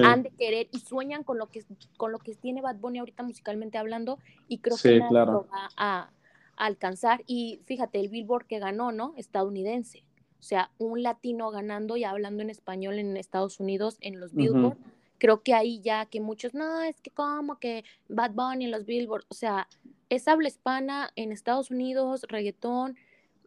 han 0.03 0.25
de 0.25 0.31
querer 0.31 0.69
y 0.73 0.81
sueñan 0.81 1.23
con 1.23 1.39
lo 1.39 1.47
que 1.47 1.65
con 1.97 2.11
lo 2.11 2.19
que 2.19 2.35
tiene 2.35 2.61
Bad 2.61 2.77
Bunny 2.77 2.99
ahorita 2.99 3.23
musicalmente 3.23 3.79
hablando 3.79 4.19
y 4.49 4.59
creo 4.59 4.77
que 4.77 4.99
nadie 4.99 5.27
lo 5.27 5.47
va 5.47 5.69
a, 5.77 6.11
alcanzar. 6.57 7.23
Y 7.27 7.61
fíjate, 7.65 8.01
el 8.01 8.09
Billboard 8.09 8.47
que 8.47 8.59
ganó, 8.59 8.93
¿no? 8.93 9.15
Estadounidense. 9.17 10.05
O 10.39 10.43
sea, 10.43 10.71
un 10.79 11.03
latino 11.03 11.51
ganando 11.51 11.97
y 11.97 12.05
hablando 12.05 12.43
en 12.43 12.51
español 12.51 12.99
en 12.99 13.17
Estados 13.17 13.61
Unidos 13.61 13.97
en 14.01 14.21
los 14.21 14.35
Billboard. 14.35 14.77
Creo 15.19 15.43
que 15.43 15.55
ahí 15.55 15.81
ya 15.81 16.07
que 16.07 16.21
muchos, 16.21 16.53
no, 16.53 16.83
es 16.83 17.01
que 17.01 17.11
como 17.11 17.59
que 17.59 17.85
Bad 18.09 18.33
Bunny 18.33 18.67
en 18.67 18.71
los 18.71 18.85
Billboard, 18.85 19.25
o 19.29 19.35
sea, 19.35 19.69
es 20.11 20.29
habla 20.29 20.49
hispana 20.49 21.11
en 21.17 21.33
Estados 21.33 21.71
Unidos, 21.71 22.27
reggaetón, 22.29 22.97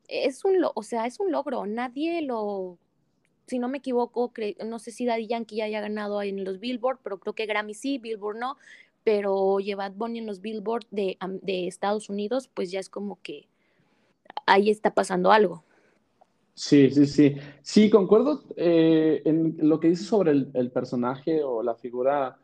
es 0.07 0.43
un, 0.43 0.55
o 0.73 0.83
sea, 0.83 1.05
es 1.05 1.19
un 1.19 1.31
logro, 1.31 1.67
nadie 1.67 2.21
lo, 2.23 2.79
si 3.47 3.59
no 3.59 3.69
me 3.69 3.77
equivoco, 3.77 4.31
no 4.65 4.79
sé 4.79 4.91
si 4.91 5.05
Daddy 5.05 5.27
Yankee 5.27 5.57
ya 5.57 5.65
haya 5.65 5.81
ganado 5.81 6.21
en 6.21 6.43
los 6.43 6.59
Billboard, 6.59 6.99
pero 7.03 7.19
creo 7.19 7.33
que 7.33 7.45
Grammy 7.45 7.73
sí, 7.73 7.97
Billboard 7.97 8.37
no, 8.37 8.57
pero 9.07 9.59
llevar 9.59 9.93
Bonnie 9.93 10.19
en 10.19 10.27
los 10.27 10.41
Billboard 10.41 10.85
de, 10.91 11.17
de 11.41 11.65
Estados 11.65 12.09
Unidos, 12.09 12.49
pues 12.53 12.71
ya 12.71 12.81
es 12.81 12.89
como 12.89 13.17
que 13.21 13.47
ahí 14.45 14.69
está 14.69 14.93
pasando 14.93 15.31
algo. 15.31 15.63
Sí, 16.53 16.89
sí, 16.89 17.05
sí. 17.05 17.37
Sí, 17.61 17.89
concuerdo 17.89 18.43
eh, 18.57 19.21
en 19.23 19.55
lo 19.59 19.79
que 19.79 19.87
dices 19.87 20.07
sobre 20.07 20.31
el, 20.31 20.71
personaje 20.71 21.41
o 21.41 21.63
la 21.63 21.75
figura 21.75 22.37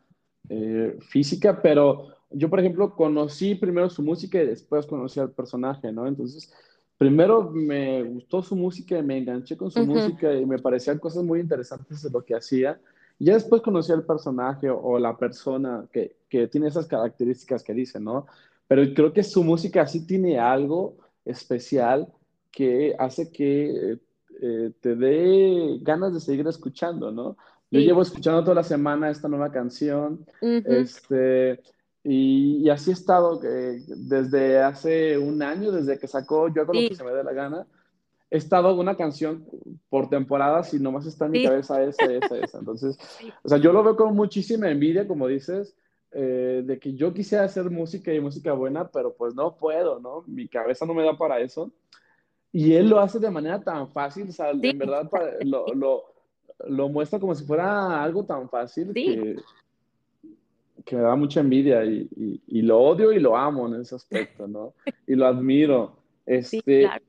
eh, 0.48 0.96
física, 1.02 1.60
pero 1.60 2.14
yo, 2.30 2.48
por 2.48 2.60
ejemplo, 2.60 2.94
conocí 2.96 3.56
primero 3.56 3.90
su 3.90 4.02
música 4.02 4.42
y 4.42 4.46
después 4.46 4.86
conocí 4.86 5.20
al 5.20 5.32
personaje, 5.32 5.92
¿no? 5.92 6.06
Entonces, 6.06 6.50
primero 6.96 7.50
me 7.50 8.04
gustó 8.04 8.42
su 8.42 8.56
música 8.56 8.98
y 8.98 9.02
me 9.02 9.18
enganché 9.18 9.58
con 9.58 9.70
su 9.70 9.84
música 9.84 10.32
y 10.32 10.46
me 10.46 10.58
parecían 10.58 10.98
cosas 10.98 11.24
muy 11.24 11.40
interesantes 11.40 12.00
de 12.00 12.08
lo 12.08 12.24
que 12.24 12.34
hacía. 12.34 12.80
Ya 13.18 13.34
después 13.34 13.62
conocí 13.62 13.92
al 13.92 14.04
personaje 14.04 14.68
o, 14.70 14.98
la 14.98 15.16
persona 15.16 15.86
que, 15.92 16.16
que, 16.28 16.48
tiene 16.48 16.68
esas 16.68 16.86
características 16.86 17.62
que 17.62 17.72
dice, 17.72 18.00
¿no? 18.00 18.26
Pero 18.66 18.82
creo 18.94 19.12
que 19.12 19.22
su 19.22 19.44
música 19.44 19.86
sí 19.86 20.06
tiene 20.06 20.38
algo 20.38 20.96
especial 21.24 22.08
que 22.50 22.94
hace 22.98 23.30
que 23.30 23.98
eh, 24.40 24.72
te 24.80 24.96
dé 24.96 25.78
ganas 25.82 26.14
de 26.14 26.20
seguir 26.20 26.46
escuchando, 26.46 27.10
¿no? 27.10 27.36
Yo 27.70 27.80
llevo 27.80 28.02
escuchando 28.02 28.42
toda 28.42 28.54
la 28.54 28.62
semana 28.62 29.10
esta 29.10 29.26
nueva 29.26 29.50
canción, 29.50 30.24
este, 30.40 31.60
y, 32.04 32.62
y, 32.62 32.70
así 32.70 32.90
he 32.90 32.92
estado 32.92 33.40
eh, 33.42 33.82
desde 33.88 34.62
hace 34.62 35.18
un 35.18 35.42
año, 35.42 35.72
desde 35.72 35.98
que 35.98 36.06
sacó 36.06 36.48
Yo 36.54 36.62
hago 36.62 36.72
lo 36.72 36.88
que 36.88 36.94
se 36.94 37.02
me 37.02 37.10
dé 37.10 37.24
la 37.24 37.32
gana 37.32 37.66
he 38.34 38.36
estado 38.36 38.74
una 38.74 38.96
canción 38.96 39.46
por 39.88 40.08
temporadas 40.08 40.74
y 40.74 40.80
nomás 40.80 41.06
está 41.06 41.26
en 41.26 41.30
mi 41.30 41.44
cabeza 41.44 41.84
esa, 41.84 42.06
esa, 42.06 42.36
esa. 42.36 42.58
Entonces, 42.58 42.98
o 43.44 43.48
sea, 43.48 43.58
yo 43.58 43.72
lo 43.72 43.84
veo 43.84 43.94
con 43.94 44.16
muchísima 44.16 44.68
envidia, 44.68 45.06
como 45.06 45.28
dices, 45.28 45.76
eh, 46.10 46.64
de 46.66 46.78
que 46.80 46.94
yo 46.94 47.14
quisiera 47.14 47.44
hacer 47.44 47.70
música 47.70 48.12
y 48.12 48.18
música 48.18 48.52
buena, 48.52 48.88
pero 48.88 49.14
pues 49.14 49.36
no 49.36 49.54
puedo, 49.54 50.00
¿no? 50.00 50.24
Mi 50.26 50.48
cabeza 50.48 50.84
no 50.84 50.94
me 50.94 51.04
da 51.04 51.16
para 51.16 51.38
eso. 51.38 51.70
Y 52.50 52.72
él 52.72 52.88
lo 52.88 52.98
hace 52.98 53.20
de 53.20 53.30
manera 53.30 53.62
tan 53.62 53.88
fácil, 53.92 54.28
o 54.28 54.32
sea, 54.32 54.50
en 54.50 54.78
verdad 54.78 55.08
lo, 55.44 55.66
lo, 55.72 56.02
lo, 56.66 56.88
muestra 56.88 57.20
como 57.20 57.36
si 57.36 57.44
fuera 57.44 58.02
algo 58.02 58.24
tan 58.24 58.48
fácil 58.48 58.92
que, 58.92 59.36
que 60.84 60.96
me 60.96 61.02
da 61.02 61.14
mucha 61.14 61.38
envidia 61.38 61.84
y, 61.84 62.08
y, 62.48 62.62
lo 62.62 62.80
odio 62.80 63.12
y 63.12 63.20
lo 63.20 63.36
amo 63.36 63.68
en 63.68 63.80
ese 63.80 63.94
aspecto, 63.94 64.48
¿no? 64.48 64.74
Y 65.06 65.14
lo 65.14 65.26
admiro. 65.26 65.98
Este, 66.26 66.50
sí, 66.58 66.62
claro 66.62 67.04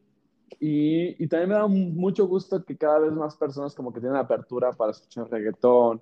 y, 0.60 1.24
y, 1.24 1.28
también 1.28 1.50
me 1.50 1.56
da 1.56 1.68
mucho 1.68 2.28
gusto 2.28 2.64
que 2.64 2.78
cada 2.78 3.00
vez 3.00 3.12
más 3.12 3.36
personas 3.36 3.74
como 3.74 3.92
que 3.92 4.00
tienen 4.00 4.18
apertura 4.18 4.72
para 4.72 4.92
escuchar 4.92 5.30
reggaetón 5.30 6.02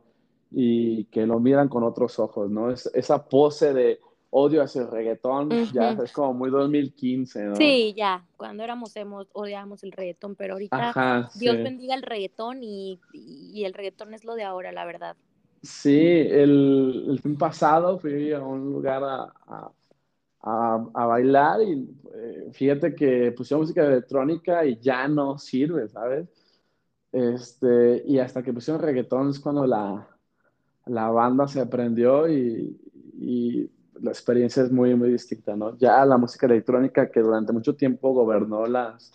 y 0.51 1.05
que 1.05 1.25
lo 1.25 1.39
miran 1.39 1.69
con 1.69 1.83
otros 1.83 2.19
ojos, 2.19 2.49
¿no? 2.49 2.69
Es, 2.69 2.89
esa 2.93 3.23
pose 3.23 3.73
de 3.73 3.99
odio 4.29 4.63
hacia 4.63 4.81
el 4.81 4.91
reggaetón 4.91 5.49
ya 5.71 5.91
es 5.91 6.11
como 6.11 6.33
muy 6.33 6.49
2015, 6.49 7.43
¿no? 7.43 7.55
Sí, 7.55 7.93
ya, 7.95 8.25
cuando 8.35 8.63
éramos 8.63 8.95
hemos, 8.95 9.27
odiábamos 9.33 9.83
el 9.83 9.91
reggaetón, 9.91 10.35
pero 10.35 10.53
ahorita 10.53 11.29
Dios 11.35 11.55
bendiga 11.57 11.95
el 11.95 12.01
reggaetón 12.01 12.63
y, 12.63 12.99
y, 13.13 13.63
el 13.63 13.73
reggaetón 13.73 14.13
es 14.13 14.25
lo 14.25 14.35
de 14.35 14.43
ahora, 14.43 14.71
la 14.71 14.85
verdad. 14.85 15.15
Sí, 15.61 15.97
el, 15.97 17.05
el 17.09 17.19
fin 17.21 17.37
pasado 17.37 17.97
fui 17.97 18.33
a 18.33 18.41
un 18.41 18.73
lugar 18.73 19.03
a 19.03 19.33
a, 19.47 19.71
bailar 20.43 21.61
y 21.61 21.89
eh, 22.13 22.49
fíjate 22.51 22.93
que 22.93 23.31
pusieron 23.31 23.61
música 23.61 23.85
electrónica 23.85 24.65
y 24.65 24.79
ya 24.79 25.07
no 25.07 25.37
sirve, 25.37 25.87
¿sabes? 25.87 26.27
Este, 27.11 28.03
y 28.05 28.19
hasta 28.19 28.43
que 28.43 28.53
pusieron 28.53 28.81
reggaetón 28.81 29.29
es 29.29 29.39
cuando 29.39 29.65
la, 29.67 30.07
la 30.87 31.09
banda 31.09 31.47
se 31.47 31.61
aprendió 31.61 32.27
y, 32.29 32.77
y, 33.19 33.69
la 34.01 34.11
experiencia 34.11 34.63
es 34.63 34.71
muy, 34.71 34.95
muy 34.95 35.11
distinta, 35.11 35.55
¿no? 35.55 35.77
Ya 35.77 36.03
la 36.05 36.17
música 36.17 36.45
electrónica 36.47 37.09
que 37.09 37.21
durante 37.21 37.53
mucho 37.53 37.75
tiempo 37.75 38.11
gobernó 38.11 38.65
las, 38.65 39.13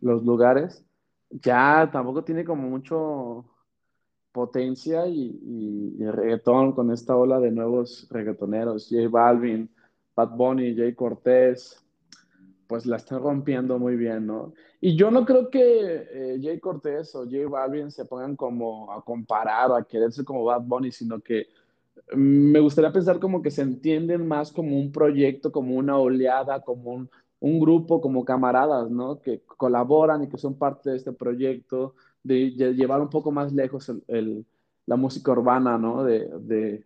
los 0.00 0.24
lugares, 0.24 0.82
ya 1.30 1.90
tampoco 1.92 2.24
tiene 2.24 2.44
como 2.44 2.68
mucho 2.70 3.44
potencia 4.32 5.06
y, 5.06 5.38
y, 5.42 5.96
y 6.02 6.06
reggaetón 6.06 6.72
con 6.72 6.90
esta 6.92 7.16
ola 7.16 7.40
de 7.40 7.50
nuevos 7.50 8.06
reggaetoneros, 8.10 8.88
J 8.88 9.08
Balvin, 9.10 9.68
Bad 10.14 10.30
Bunny, 10.36 10.74
Jay 10.76 10.94
Cortés, 10.94 11.84
pues 12.66 12.86
la 12.86 12.96
están 12.96 13.22
rompiendo 13.22 13.78
muy 13.78 13.96
bien, 13.96 14.26
¿no? 14.26 14.52
Y 14.80 14.96
yo 14.96 15.10
no 15.10 15.24
creo 15.24 15.50
que 15.50 15.60
eh, 15.62 16.38
Jay 16.42 16.60
Cortés 16.60 17.14
o 17.14 17.24
Jay 17.28 17.44
Balvin 17.44 17.90
se 17.90 18.04
pongan 18.04 18.36
como 18.36 18.92
a 18.92 19.02
comparar 19.04 19.70
o 19.70 19.76
a 19.76 19.84
quererse 19.84 20.24
como 20.24 20.44
Bad 20.44 20.62
Bunny, 20.62 20.92
sino 20.92 21.20
que 21.20 21.46
mm, 22.12 22.52
me 22.52 22.60
gustaría 22.60 22.92
pensar 22.92 23.18
como 23.18 23.42
que 23.42 23.50
se 23.50 23.62
entienden 23.62 24.26
más 24.26 24.52
como 24.52 24.76
un 24.78 24.92
proyecto, 24.92 25.52
como 25.52 25.74
una 25.76 25.96
oleada, 25.98 26.60
como 26.62 26.92
un, 27.40 27.60
grupo 27.60 28.00
como 28.00 28.24
camaradas, 28.24 28.90
¿no? 28.90 29.20
Que 29.20 29.42
colaboran 29.46 30.24
y 30.24 30.28
que 30.28 30.38
son 30.38 30.54
parte 30.58 30.90
de 30.90 30.96
este 30.96 31.12
proyecto, 31.12 31.94
de, 32.22 32.50
llevar 32.50 33.00
un 33.02 33.10
poco 33.10 33.30
más 33.30 33.52
lejos 33.52 33.92
la 34.86 34.96
música 34.96 35.32
urbana, 35.32 35.76
¿no? 35.78 36.04
De, 36.04 36.84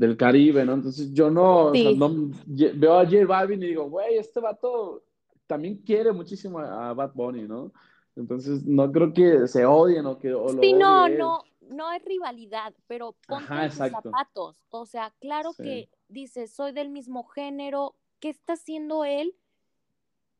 del 0.00 0.16
Caribe, 0.16 0.64
¿no? 0.64 0.72
Entonces 0.72 1.12
yo 1.12 1.30
no, 1.30 1.72
no 1.74 2.30
veo 2.46 2.98
a 2.98 3.04
J 3.04 3.26
Balvin 3.26 3.62
y 3.62 3.66
digo, 3.66 3.90
güey, 3.90 4.16
este 4.16 4.40
vato 4.40 5.02
también 5.46 5.76
quiere 5.76 6.10
muchísimo 6.10 6.58
a, 6.58 6.94
Bad 6.94 7.12
Bunny, 7.12 7.42
¿no? 7.42 7.70
Entonces 8.16 8.64
no 8.64 8.90
creo 8.90 9.12
que 9.12 9.46
se 9.46 9.66
odien 9.66 10.06
o 10.06 10.18
que... 10.18 10.32
O 10.32 10.48
sí, 10.58 10.72
no, 10.72 11.06
no, 11.06 11.44
no 11.68 11.92
es 11.92 12.02
rivalidad, 12.02 12.72
pero 12.86 13.14
ponte 13.28 13.68
sus 13.68 13.90
zapatos. 13.90 14.64
O 14.70 14.86
sea, 14.86 15.12
claro 15.20 15.52
que 15.52 15.90
dice, 16.08 16.46
soy 16.46 16.72
del 16.72 16.88
mismo 16.88 17.24
género, 17.24 17.94
¿qué 18.20 18.30
está 18.30 18.54
haciendo 18.54 19.04
él? 19.04 19.34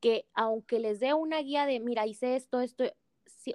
Que 0.00 0.24
aunque 0.32 0.80
les 0.80 1.00
dé 1.00 1.12
una 1.12 1.40
guía 1.40 1.66
de, 1.66 1.80
mira, 1.80 2.06
hice 2.06 2.34
esto, 2.34 2.60
esto, 2.60 2.84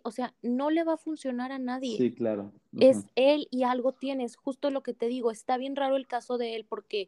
o 0.04 0.12
sea, 0.12 0.34
no 0.42 0.70
le 0.70 0.84
va 0.84 0.94
a 0.94 0.98
funcionar 0.98 1.52
a 1.52 1.60
nadie. 1.60 1.98
Sí, 1.98 2.12
claro. 2.12 2.52
Es 2.80 3.06
él 3.16 3.48
y 3.52 3.64
algo 3.64 3.94
tienes, 3.94 4.36
justo 4.36 4.70
lo 4.70 4.82
que 4.82 4.94
te 4.94 5.08
digo, 5.08 5.32
está 5.32 5.58
bien 5.58 5.76
raro 5.76 5.96
el 5.96 6.08
caso 6.08 6.38
de 6.38 6.56
él 6.56 6.66
porque 6.68 7.08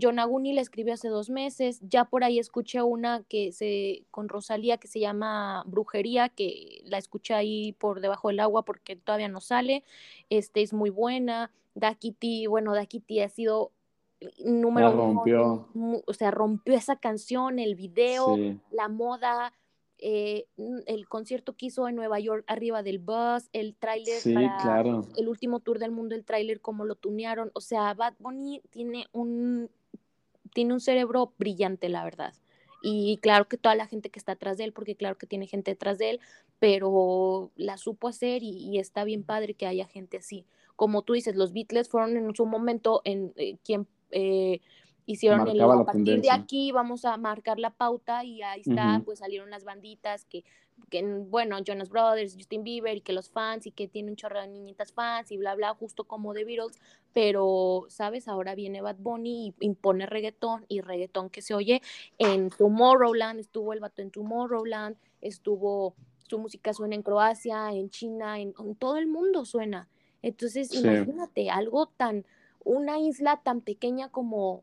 John 0.00 0.18
Aguni 0.18 0.52
le 0.52 0.60
escribió 0.60 0.94
hace 0.94 1.08
dos 1.08 1.30
meses, 1.30 1.80
ya 1.82 2.04
por 2.06 2.24
ahí 2.24 2.38
escuché 2.38 2.82
una 2.82 3.22
que 3.28 3.52
se, 3.52 4.04
con 4.10 4.28
Rosalía 4.28 4.78
que 4.78 4.88
se 4.88 4.98
llama 4.98 5.62
Brujería, 5.66 6.28
que 6.28 6.82
la 6.84 6.98
escuché 6.98 7.34
ahí 7.34 7.72
por 7.72 8.00
debajo 8.00 8.28
del 8.28 8.40
agua 8.40 8.64
porque 8.64 8.96
todavía 8.96 9.28
no 9.28 9.40
sale, 9.40 9.84
este 10.30 10.62
es 10.62 10.72
muy 10.72 10.90
buena, 10.90 11.52
Dakiti, 11.74 12.46
bueno, 12.46 12.74
Dakiti 12.74 13.20
ha 13.20 13.28
sido 13.28 13.70
número 14.44 14.92
rompió. 14.92 15.68
o 16.06 16.12
sea, 16.12 16.30
rompió 16.30 16.74
esa 16.74 16.96
canción, 16.96 17.58
el 17.58 17.74
video, 17.74 18.36
la 18.70 18.88
moda, 18.88 19.52
eh, 19.98 20.46
el 20.86 21.08
concierto 21.08 21.54
que 21.54 21.66
hizo 21.66 21.88
en 21.88 21.96
Nueva 21.96 22.18
York 22.20 22.44
arriba 22.46 22.82
del 22.82 22.98
bus, 22.98 23.48
el 23.52 23.74
tráiler 23.74 24.20
para 24.58 25.02
el 25.16 25.28
último 25.28 25.60
tour 25.60 25.78
del 25.78 25.92
mundo, 25.92 26.14
el 26.14 26.24
tráiler, 26.24 26.60
cómo 26.60 26.84
lo 26.84 26.94
tunearon. 26.94 27.50
O 27.54 27.60
sea, 27.60 27.94
Bad 27.94 28.14
Bunny 28.18 28.60
tiene 28.70 29.06
un, 29.12 29.70
tiene 30.52 30.72
un 30.74 30.80
cerebro 30.80 31.32
brillante, 31.38 31.88
la 31.88 32.04
verdad. 32.04 32.34
Y 32.82 33.18
claro 33.22 33.48
que 33.48 33.56
toda 33.56 33.74
la 33.74 33.86
gente 33.86 34.10
que 34.10 34.18
está 34.18 34.32
atrás 34.32 34.58
de 34.58 34.64
él, 34.64 34.72
porque 34.72 34.94
claro 34.94 35.16
que 35.16 35.26
tiene 35.26 35.46
gente 35.46 35.70
detrás 35.70 35.96
de 35.96 36.10
él, 36.10 36.20
pero 36.58 37.50
la 37.56 37.78
supo 37.78 38.08
hacer 38.08 38.42
y, 38.42 38.78
está 38.78 39.04
bien 39.04 39.22
padre 39.22 39.54
que 39.54 39.66
haya 39.66 39.86
gente 39.86 40.18
así. 40.18 40.44
Como 40.76 41.02
tú 41.02 41.14
dices, 41.14 41.34
los 41.36 41.52
Beatles 41.52 41.88
fueron 41.88 42.16
en 42.16 42.34
su 42.34 42.44
momento 42.46 43.00
en 43.04 43.32
eh, 43.36 43.56
quien 43.64 43.86
eh, 44.10 44.60
hicieron 45.06 45.46
el 45.46 45.60
a 45.60 45.84
partir 45.84 46.20
de 46.20 46.30
aquí 46.30 46.72
vamos 46.72 47.04
a 47.04 47.16
marcar 47.16 47.58
la 47.58 47.70
pauta 47.70 48.24
y 48.24 48.42
ahí 48.42 48.62
está, 48.64 49.02
pues 49.04 49.18
salieron 49.18 49.50
las 49.50 49.64
banditas 49.64 50.24
que, 50.24 50.44
que, 50.90 51.02
bueno, 51.02 51.58
Jonas 51.62 51.88
Brothers, 51.88 52.34
Justin 52.34 52.64
Bieber 52.64 52.96
y 52.96 53.00
que 53.00 53.12
los 53.12 53.30
fans 53.30 53.66
y 53.66 53.70
que 53.70 53.88
tiene 53.88 54.10
un 54.10 54.16
chorro 54.16 54.40
de 54.40 54.48
niñitas 54.48 54.92
fans 54.92 55.30
y 55.30 55.36
bla, 55.36 55.54
bla, 55.54 55.74
justo 55.74 56.04
como 56.04 56.32
The 56.32 56.44
Beatles, 56.44 56.78
pero, 57.12 57.86
¿sabes? 57.88 58.28
Ahora 58.28 58.54
viene 58.54 58.80
Bad 58.80 58.96
Bunny 58.98 59.48
y 59.48 59.66
impone 59.66 60.06
reggaetón 60.06 60.64
y 60.68 60.80
reggaetón 60.80 61.30
que 61.30 61.42
se 61.42 61.54
oye 61.54 61.82
en 62.18 62.50
Tomorrowland, 62.50 63.40
estuvo 63.40 63.72
el 63.72 63.80
vato 63.80 64.02
en 64.02 64.10
Tomorrowland, 64.10 64.96
estuvo, 65.20 65.94
su 66.28 66.38
música 66.38 66.72
suena 66.72 66.94
en 66.94 67.02
Croacia, 67.02 67.72
en 67.72 67.90
China, 67.90 68.40
en, 68.40 68.54
todo 68.76 68.96
el 68.96 69.06
mundo 69.06 69.44
suena. 69.44 69.88
Entonces, 70.22 70.72
imagínate, 70.72 71.50
algo 71.50 71.86
tan, 71.86 72.24
una 72.64 72.98
isla 72.98 73.40
tan 73.44 73.60
pequeña 73.60 74.08
como, 74.08 74.62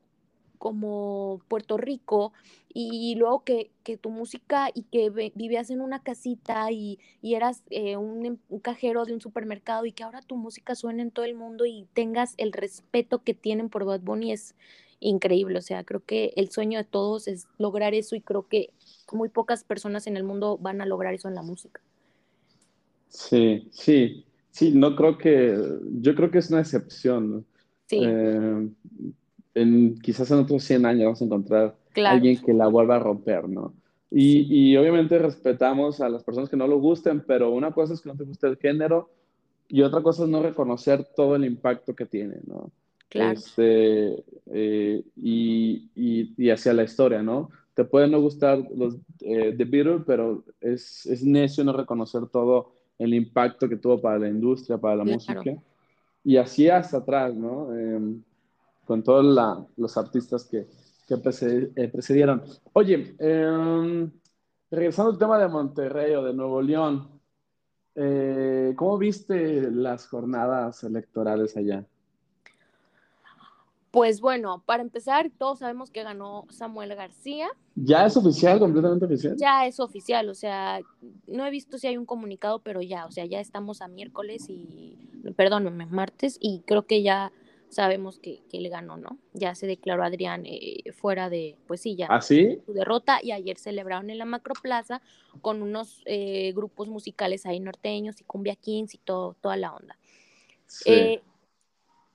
como 0.62 1.41
Puerto 1.47 1.76
Rico 1.76 2.34
y 2.72 3.16
luego 3.16 3.43
que, 3.43 3.72
tu 3.99 4.12
música 4.12 4.70
y 4.72 4.84
que 4.84 5.09
vivías 5.34 5.72
en 5.72 5.82
una 5.82 6.03
casita 6.03 6.72
y, 6.72 6.99
eras 7.24 7.64
eh, 7.72 7.97
un, 7.97 8.39
cajero 8.62 9.05
de 9.05 9.14
un 9.14 9.22
supermercado 9.22 9.88
y 9.88 9.91
que 9.91 10.03
ahora 10.03 10.22
tu 10.22 10.36
música 10.36 10.76
suene 10.76 11.01
en 11.01 11.09
todo 11.09 11.26
el 11.26 11.34
mundo 11.34 11.66
y 11.66 11.88
tengas 11.95 12.36
el 12.38 12.53
respeto 12.53 13.24
que 13.24 13.34
tienen 13.34 13.70
por 13.70 13.86
Bad 13.86 14.01
Bunny 14.01 14.34
es 14.34 14.53
increíble. 14.99 15.57
O 15.57 15.64
sea, 15.64 15.84
creo 15.84 16.05
que 16.05 16.32
el 16.36 16.51
sueño 16.51 16.78
de 16.78 16.86
todos 16.86 17.28
es 17.28 17.47
lograr 17.57 17.95
eso 17.95 18.16
y 18.16 18.22
creo 18.22 18.47
que 18.47 18.70
muy 19.12 19.30
pocas 19.30 19.64
personas 19.64 20.05
en 20.05 20.16
el 20.16 20.24
mundo 20.24 20.59
van 20.62 20.80
a 20.80 20.86
lograr 20.86 21.16
eso 21.16 21.28
en 21.28 21.34
la 21.34 21.41
música. 21.41 21.82
Sí, 23.07 23.68
sí, 23.72 24.26
sí, 24.51 24.74
no 24.76 24.95
creo 24.95 25.18
que, 25.18 25.57
yo 26.01 26.14
creo 26.14 26.30
que 26.30 26.38
es 26.38 26.51
una 26.51 26.62
excepción. 26.62 27.47
Sí. 27.88 27.99
Eh, 28.05 28.70
en, 29.54 29.95
quizás 29.99 30.30
en 30.32 30.39
otros 30.39 30.64
100 30.64 30.86
años 30.86 31.04
vamos 31.06 31.22
a 31.22 31.26
encontrar 31.26 31.76
alguien 32.06 32.41
que 32.41 32.54
la 32.54 32.68
vuelva 32.68 32.95
a 32.95 32.99
romper, 32.99 33.47
¿no? 33.49 33.74
Y, 34.10 34.72
y, 34.72 34.76
obviamente 34.76 35.18
respetamos 35.18 36.02
a 36.02 36.10
las 36.10 36.24
personas 36.24 36.49
que 36.49 36.58
no 36.58 36.68
lo 36.68 36.80
gusten, 36.80 37.24
pero 37.26 37.49
una 37.52 37.72
cosa 37.72 37.93
es 37.93 38.02
que 38.02 38.10
no 38.10 38.18
te 38.18 38.26
guste 38.26 38.45
el 38.47 38.58
género 38.58 39.10
y 39.70 39.84
otra 39.84 40.02
cosa 40.02 40.24
es 40.24 40.30
no 40.30 40.43
reconocer 40.43 41.08
todo 41.16 41.38
el 41.38 41.45
impacto 41.45 41.95
que 41.95 42.06
tiene, 42.06 42.36
¿no? 42.45 42.72
Claro. 43.08 43.32
Este, 43.32 44.22
eh, 44.52 45.02
y, 45.16 45.89
y, 45.95 46.34
y, 46.38 46.49
hacia 46.49 46.74
la 46.74 46.84
historia, 46.84 47.24
¿no? 47.24 47.49
Te 47.74 47.86
pueden 47.86 48.12
no 48.12 48.20
gustar 48.20 48.60
los 48.76 48.95
eh, 49.22 49.54
The 49.58 49.64
Beatles, 49.64 50.04
pero 50.06 50.43
es, 50.60 51.06
es, 51.06 51.24
necio 51.24 51.64
no 51.64 51.72
reconocer 51.72 52.28
todo 52.28 52.74
el 52.97 53.14
impacto 53.14 53.70
que 53.70 53.78
tuvo 53.78 54.02
para 54.02 54.20
la 54.20 54.28
industria, 54.28 54.78
para 54.78 54.97
la 54.97 55.04
música. 55.06 55.41
Y 56.24 56.36
así 56.36 56.70
hasta 56.70 56.97
atrás, 56.97 57.34
¿no? 57.34 57.74
Eh, 57.74 58.16
con 58.86 59.03
todos 59.03 59.69
los 59.77 59.97
artistas 59.97 60.45
que, 60.45 60.67
que 61.07 61.15
eh, 61.75 61.88
precedieron. 61.88 62.43
Oye, 62.73 63.15
em, 63.19 64.11
regresando 64.69 65.11
al 65.11 65.17
tema 65.17 65.38
de 65.38 65.47
Monterrey 65.47 66.13
o 66.15 66.23
de 66.23 66.34
Nuevo 66.34 66.61
León, 66.61 67.21
eh, 67.95 68.73
¿cómo 68.75 68.97
viste 68.97 69.69
las 69.71 70.07
jornadas 70.07 70.84
electorales 70.84 71.57
allá? 71.57 71.86
Pues 73.91 74.21
bueno, 74.21 74.63
para 74.65 74.82
empezar, 74.82 75.29
todos 75.38 75.59
sabemos 75.59 75.91
que 75.91 76.03
ganó 76.03 76.45
Samuel 76.49 76.95
García. 76.95 77.49
¿Ya 77.75 78.05
es 78.05 78.15
oficial, 78.15 78.57
completamente 78.57 79.03
oficial? 79.03 79.36
Ya 79.38 79.65
es 79.65 79.82
oficial, 79.82 80.29
o 80.29 80.34
sea, 80.34 80.79
no 81.27 81.45
he 81.45 81.49
visto 81.49 81.77
si 81.77 81.88
hay 81.88 81.97
un 81.97 82.05
comunicado, 82.05 82.59
pero 82.59 82.82
ya, 82.82 83.05
o 83.05 83.11
sea, 83.11 83.25
ya 83.25 83.41
estamos 83.41 83.82
a 83.82 83.89
miércoles 83.89 84.45
y, 84.47 84.97
perdóname, 85.36 85.88
martes, 85.88 86.38
y 86.39 86.61
creo 86.61 86.84
que 86.84 87.03
ya 87.03 87.34
sabemos 87.72 88.19
que, 88.19 88.43
que, 88.49 88.59
le 88.59 88.69
ganó, 88.69 88.97
¿no? 88.97 89.17
Ya 89.34 89.55
se 89.55 89.65
declaró 89.65 90.03
Adrián 90.03 90.43
eh, 90.45 90.91
fuera 90.91 91.30
de, 91.30 91.55
pues 91.67 91.82
sí, 91.82 91.95
ya 91.95 92.07
¿Ah, 92.09 92.22
sí? 92.22 92.59
su 92.65 92.74
derrota 92.74 93.19
y 93.24 93.32
ayer 93.32 93.57
celebraron 93.57 94.09
en 94.09 94.17
la 94.17 94.26
Macroplaza 94.26 95.01
con 95.41 95.61
unos 95.61 96.03
eh, 96.05 96.51
grupos 96.53 96.89
musicales 96.89 97.45
ahí 97.45 97.61
norteños 97.61 98.19
y 98.19 98.26
cumbia 98.26 98.55
kings 98.55 98.93
y 98.93 98.97
todo, 98.97 99.36
toda 99.39 99.55
la 99.55 99.74
onda. 99.74 99.97
Eh, 100.86 101.22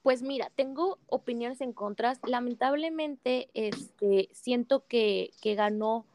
pues 0.02 0.22
mira, 0.22 0.52
tengo 0.54 0.98
opiniones 1.08 1.60
en 1.62 1.72
contras. 1.72 2.20
Lamentablemente, 2.26 3.48
este, 3.54 4.28
siento 4.32 4.86
que, 4.86 5.30
que 5.40 5.54
ganó 5.54 6.06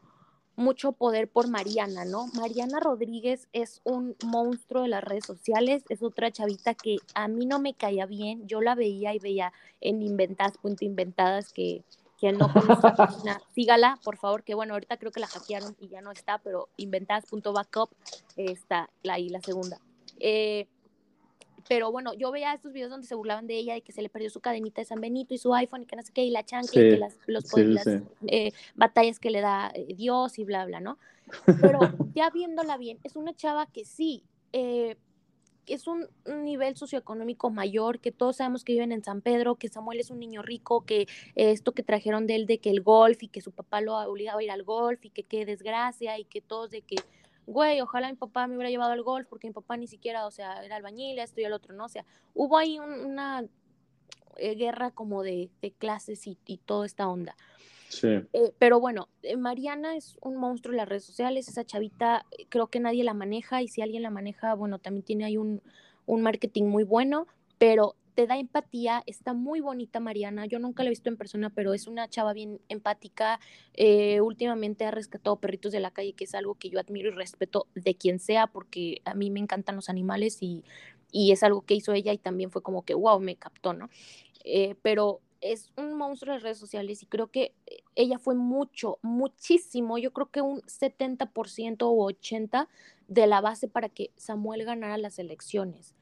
mucho 0.56 0.92
poder 0.92 1.28
por 1.28 1.48
Mariana, 1.48 2.04
¿no? 2.04 2.26
Mariana 2.34 2.80
Rodríguez 2.80 3.48
es 3.52 3.80
un 3.84 4.16
monstruo 4.24 4.82
de 4.82 4.88
las 4.88 5.04
redes 5.04 5.24
sociales, 5.24 5.82
es 5.88 6.02
otra 6.02 6.30
chavita 6.30 6.74
que 6.74 6.98
a 7.14 7.28
mí 7.28 7.46
no 7.46 7.58
me 7.58 7.74
caía 7.74 8.06
bien, 8.06 8.46
yo 8.46 8.60
la 8.60 8.74
veía 8.74 9.14
y 9.14 9.18
veía 9.18 9.52
en 9.80 10.02
inventadas, 10.02 10.58
punto 10.58 10.84
inventadas, 10.84 11.52
que 11.52 11.82
quien 12.18 12.38
no 12.38 12.52
conoce 12.52 12.88
sígala, 13.54 13.98
por 14.04 14.16
favor, 14.16 14.44
que 14.44 14.54
bueno, 14.54 14.74
ahorita 14.74 14.96
creo 14.96 15.10
que 15.10 15.20
la 15.20 15.26
hackearon 15.26 15.76
y 15.80 15.88
ya 15.88 16.00
no 16.00 16.12
está, 16.12 16.38
pero 16.38 16.68
inventadas.backup 16.76 17.90
está 18.36 18.90
ahí 19.08 19.28
la 19.28 19.40
segunda. 19.40 19.80
Eh, 20.20 20.68
pero 21.68 21.92
bueno, 21.92 22.14
yo 22.14 22.30
veía 22.30 22.52
estos 22.52 22.72
videos 22.72 22.90
donde 22.90 23.06
se 23.06 23.14
burlaban 23.14 23.46
de 23.46 23.56
ella, 23.56 23.74
de 23.74 23.82
que 23.82 23.92
se 23.92 24.02
le 24.02 24.08
perdió 24.08 24.30
su 24.30 24.40
cadenita 24.40 24.80
de 24.80 24.86
San 24.86 25.00
Benito 25.00 25.34
y 25.34 25.38
su 25.38 25.54
iPhone 25.54 25.82
y 25.82 25.86
que 25.86 25.96
no 25.96 26.02
sé 26.02 26.12
qué, 26.12 26.24
y 26.24 26.30
la 26.30 26.44
chancla 26.44 26.82
y 26.82 26.90
que 26.90 26.96
las, 26.98 27.18
los, 27.26 27.44
eh, 28.26 28.52
batallas 28.74 29.18
que 29.18 29.30
le 29.30 29.40
da 29.40 29.70
eh, 29.74 29.94
Dios 29.94 30.38
y 30.38 30.44
bla, 30.44 30.64
bla, 30.64 30.80
¿no? 30.80 30.98
Pero 31.60 31.80
ya 32.14 32.30
viéndola 32.30 32.76
bien, 32.76 32.98
es 33.04 33.16
una 33.16 33.34
chava 33.34 33.66
que 33.66 33.84
sí, 33.84 34.24
eh, 34.52 34.96
es 35.66 35.86
un, 35.86 36.08
nivel 36.44 36.76
socioeconómico 36.76 37.50
mayor, 37.50 38.00
que 38.00 38.10
todos 38.10 38.36
sabemos 38.36 38.64
que 38.64 38.72
viven 38.72 38.92
en 38.92 39.04
San 39.04 39.20
Pedro, 39.20 39.54
que 39.54 39.68
Samuel 39.68 40.00
es 40.00 40.10
un 40.10 40.18
niño 40.18 40.42
rico, 40.42 40.84
que 40.84 41.06
esto 41.34 41.72
que 41.72 41.82
trajeron 41.82 42.26
de 42.26 42.34
él 42.34 42.46
de 42.46 42.58
que 42.58 42.70
el 42.70 42.82
golf 42.82 43.22
y 43.22 43.28
que 43.28 43.40
su 43.40 43.52
papá 43.52 43.80
lo 43.80 43.96
obligaba 43.96 44.40
a 44.40 44.42
ir 44.42 44.50
al 44.50 44.64
golf 44.64 45.04
y 45.04 45.10
que 45.10 45.22
qué 45.22 45.46
desgracia 45.46 46.18
y 46.18 46.24
que 46.24 46.40
todos 46.40 46.70
de 46.70 46.82
que 46.82 46.96
güey, 47.46 47.80
ojalá 47.80 48.08
mi 48.08 48.16
papá 48.16 48.46
me 48.46 48.56
hubiera 48.56 48.70
llevado 48.70 48.92
al 48.92 49.02
golf 49.02 49.26
porque 49.28 49.48
mi 49.48 49.52
papá 49.52 49.76
ni 49.76 49.86
siquiera, 49.86 50.26
o 50.26 50.30
sea, 50.30 50.64
era 50.64 50.76
albañil, 50.76 51.18
esto 51.18 51.40
y 51.40 51.44
el 51.44 51.52
otro, 51.52 51.74
¿no? 51.74 51.84
O 51.86 51.88
sea, 51.88 52.04
hubo 52.34 52.58
ahí 52.58 52.78
una 52.78 53.44
eh, 54.36 54.54
guerra 54.54 54.90
como 54.90 55.22
de, 55.22 55.50
clases 55.78 56.26
y, 56.26 56.38
y, 56.46 56.58
toda 56.58 56.86
esta 56.86 57.08
onda. 57.08 57.36
Sí. 57.88 58.08
Eh, 58.08 58.52
pero 58.58 58.80
bueno, 58.80 59.08
eh, 59.22 59.36
Mariana 59.36 59.96
es 59.96 60.16
un 60.22 60.36
monstruo 60.36 60.72
en 60.72 60.78
las 60.78 60.88
redes 60.88 61.04
sociales, 61.04 61.48
esa 61.48 61.64
chavita 61.64 62.24
creo 62.48 62.68
que 62.68 62.80
nadie 62.80 63.04
la 63.04 63.14
maneja 63.14 63.60
y 63.60 63.68
si 63.68 63.82
alguien 63.82 64.02
la 64.02 64.10
maneja, 64.10 64.54
bueno, 64.54 64.78
también 64.78 65.04
tiene 65.04 65.24
ahí 65.24 65.36
un, 65.36 65.62
un 66.06 66.22
marketing 66.22 66.64
muy 66.64 66.84
bueno, 66.84 67.26
pero 67.58 67.96
te 68.14 68.26
da 68.26 68.36
empatía, 68.38 69.02
está 69.06 69.32
muy 69.32 69.60
bonita 69.60 70.00
Mariana, 70.00 70.46
yo 70.46 70.58
nunca 70.58 70.82
la 70.82 70.88
he 70.88 70.90
visto 70.90 71.08
en 71.08 71.16
persona, 71.16 71.50
pero 71.50 71.74
es 71.74 71.86
una 71.86 72.08
chava 72.08 72.32
bien 72.32 72.60
empática, 72.68 73.40
eh, 73.74 74.20
últimamente 74.20 74.84
ha 74.84 74.90
rescatado 74.90 75.36
perritos 75.36 75.72
de 75.72 75.80
la 75.80 75.90
calle, 75.90 76.12
que 76.12 76.24
es 76.24 76.34
algo 76.34 76.54
que 76.54 76.70
yo 76.70 76.78
admiro 76.78 77.08
y 77.08 77.12
respeto 77.12 77.66
de 77.74 77.94
quien 77.94 78.18
sea, 78.18 78.46
porque 78.46 79.00
a 79.04 79.14
mí 79.14 79.30
me 79.30 79.40
encantan 79.40 79.76
los 79.76 79.88
animales 79.88 80.38
y, 80.42 80.64
y 81.10 81.32
es 81.32 81.42
algo 81.42 81.62
que 81.62 81.74
hizo 81.74 81.92
ella 81.92 82.12
y 82.12 82.18
también 82.18 82.50
fue 82.50 82.62
como 82.62 82.82
que, 82.82 82.94
wow, 82.94 83.20
me 83.20 83.36
captó, 83.36 83.72
¿no? 83.72 83.88
Eh, 84.44 84.74
pero 84.82 85.20
es 85.40 85.72
un 85.76 85.94
monstruo 85.94 86.34
de 86.34 86.40
redes 86.40 86.58
sociales 86.58 87.02
y 87.02 87.06
creo 87.06 87.28
que 87.28 87.52
ella 87.96 88.18
fue 88.18 88.34
mucho, 88.34 88.98
muchísimo, 89.02 89.98
yo 89.98 90.12
creo 90.12 90.30
que 90.30 90.40
un 90.40 90.60
70% 90.62 91.76
o 91.80 92.10
80% 92.10 92.68
de 93.08 93.26
la 93.26 93.40
base 93.40 93.68
para 93.68 93.88
que 93.88 94.10
Samuel 94.16 94.64
ganara 94.64 94.96
las 94.96 95.18
elecciones. 95.18 95.94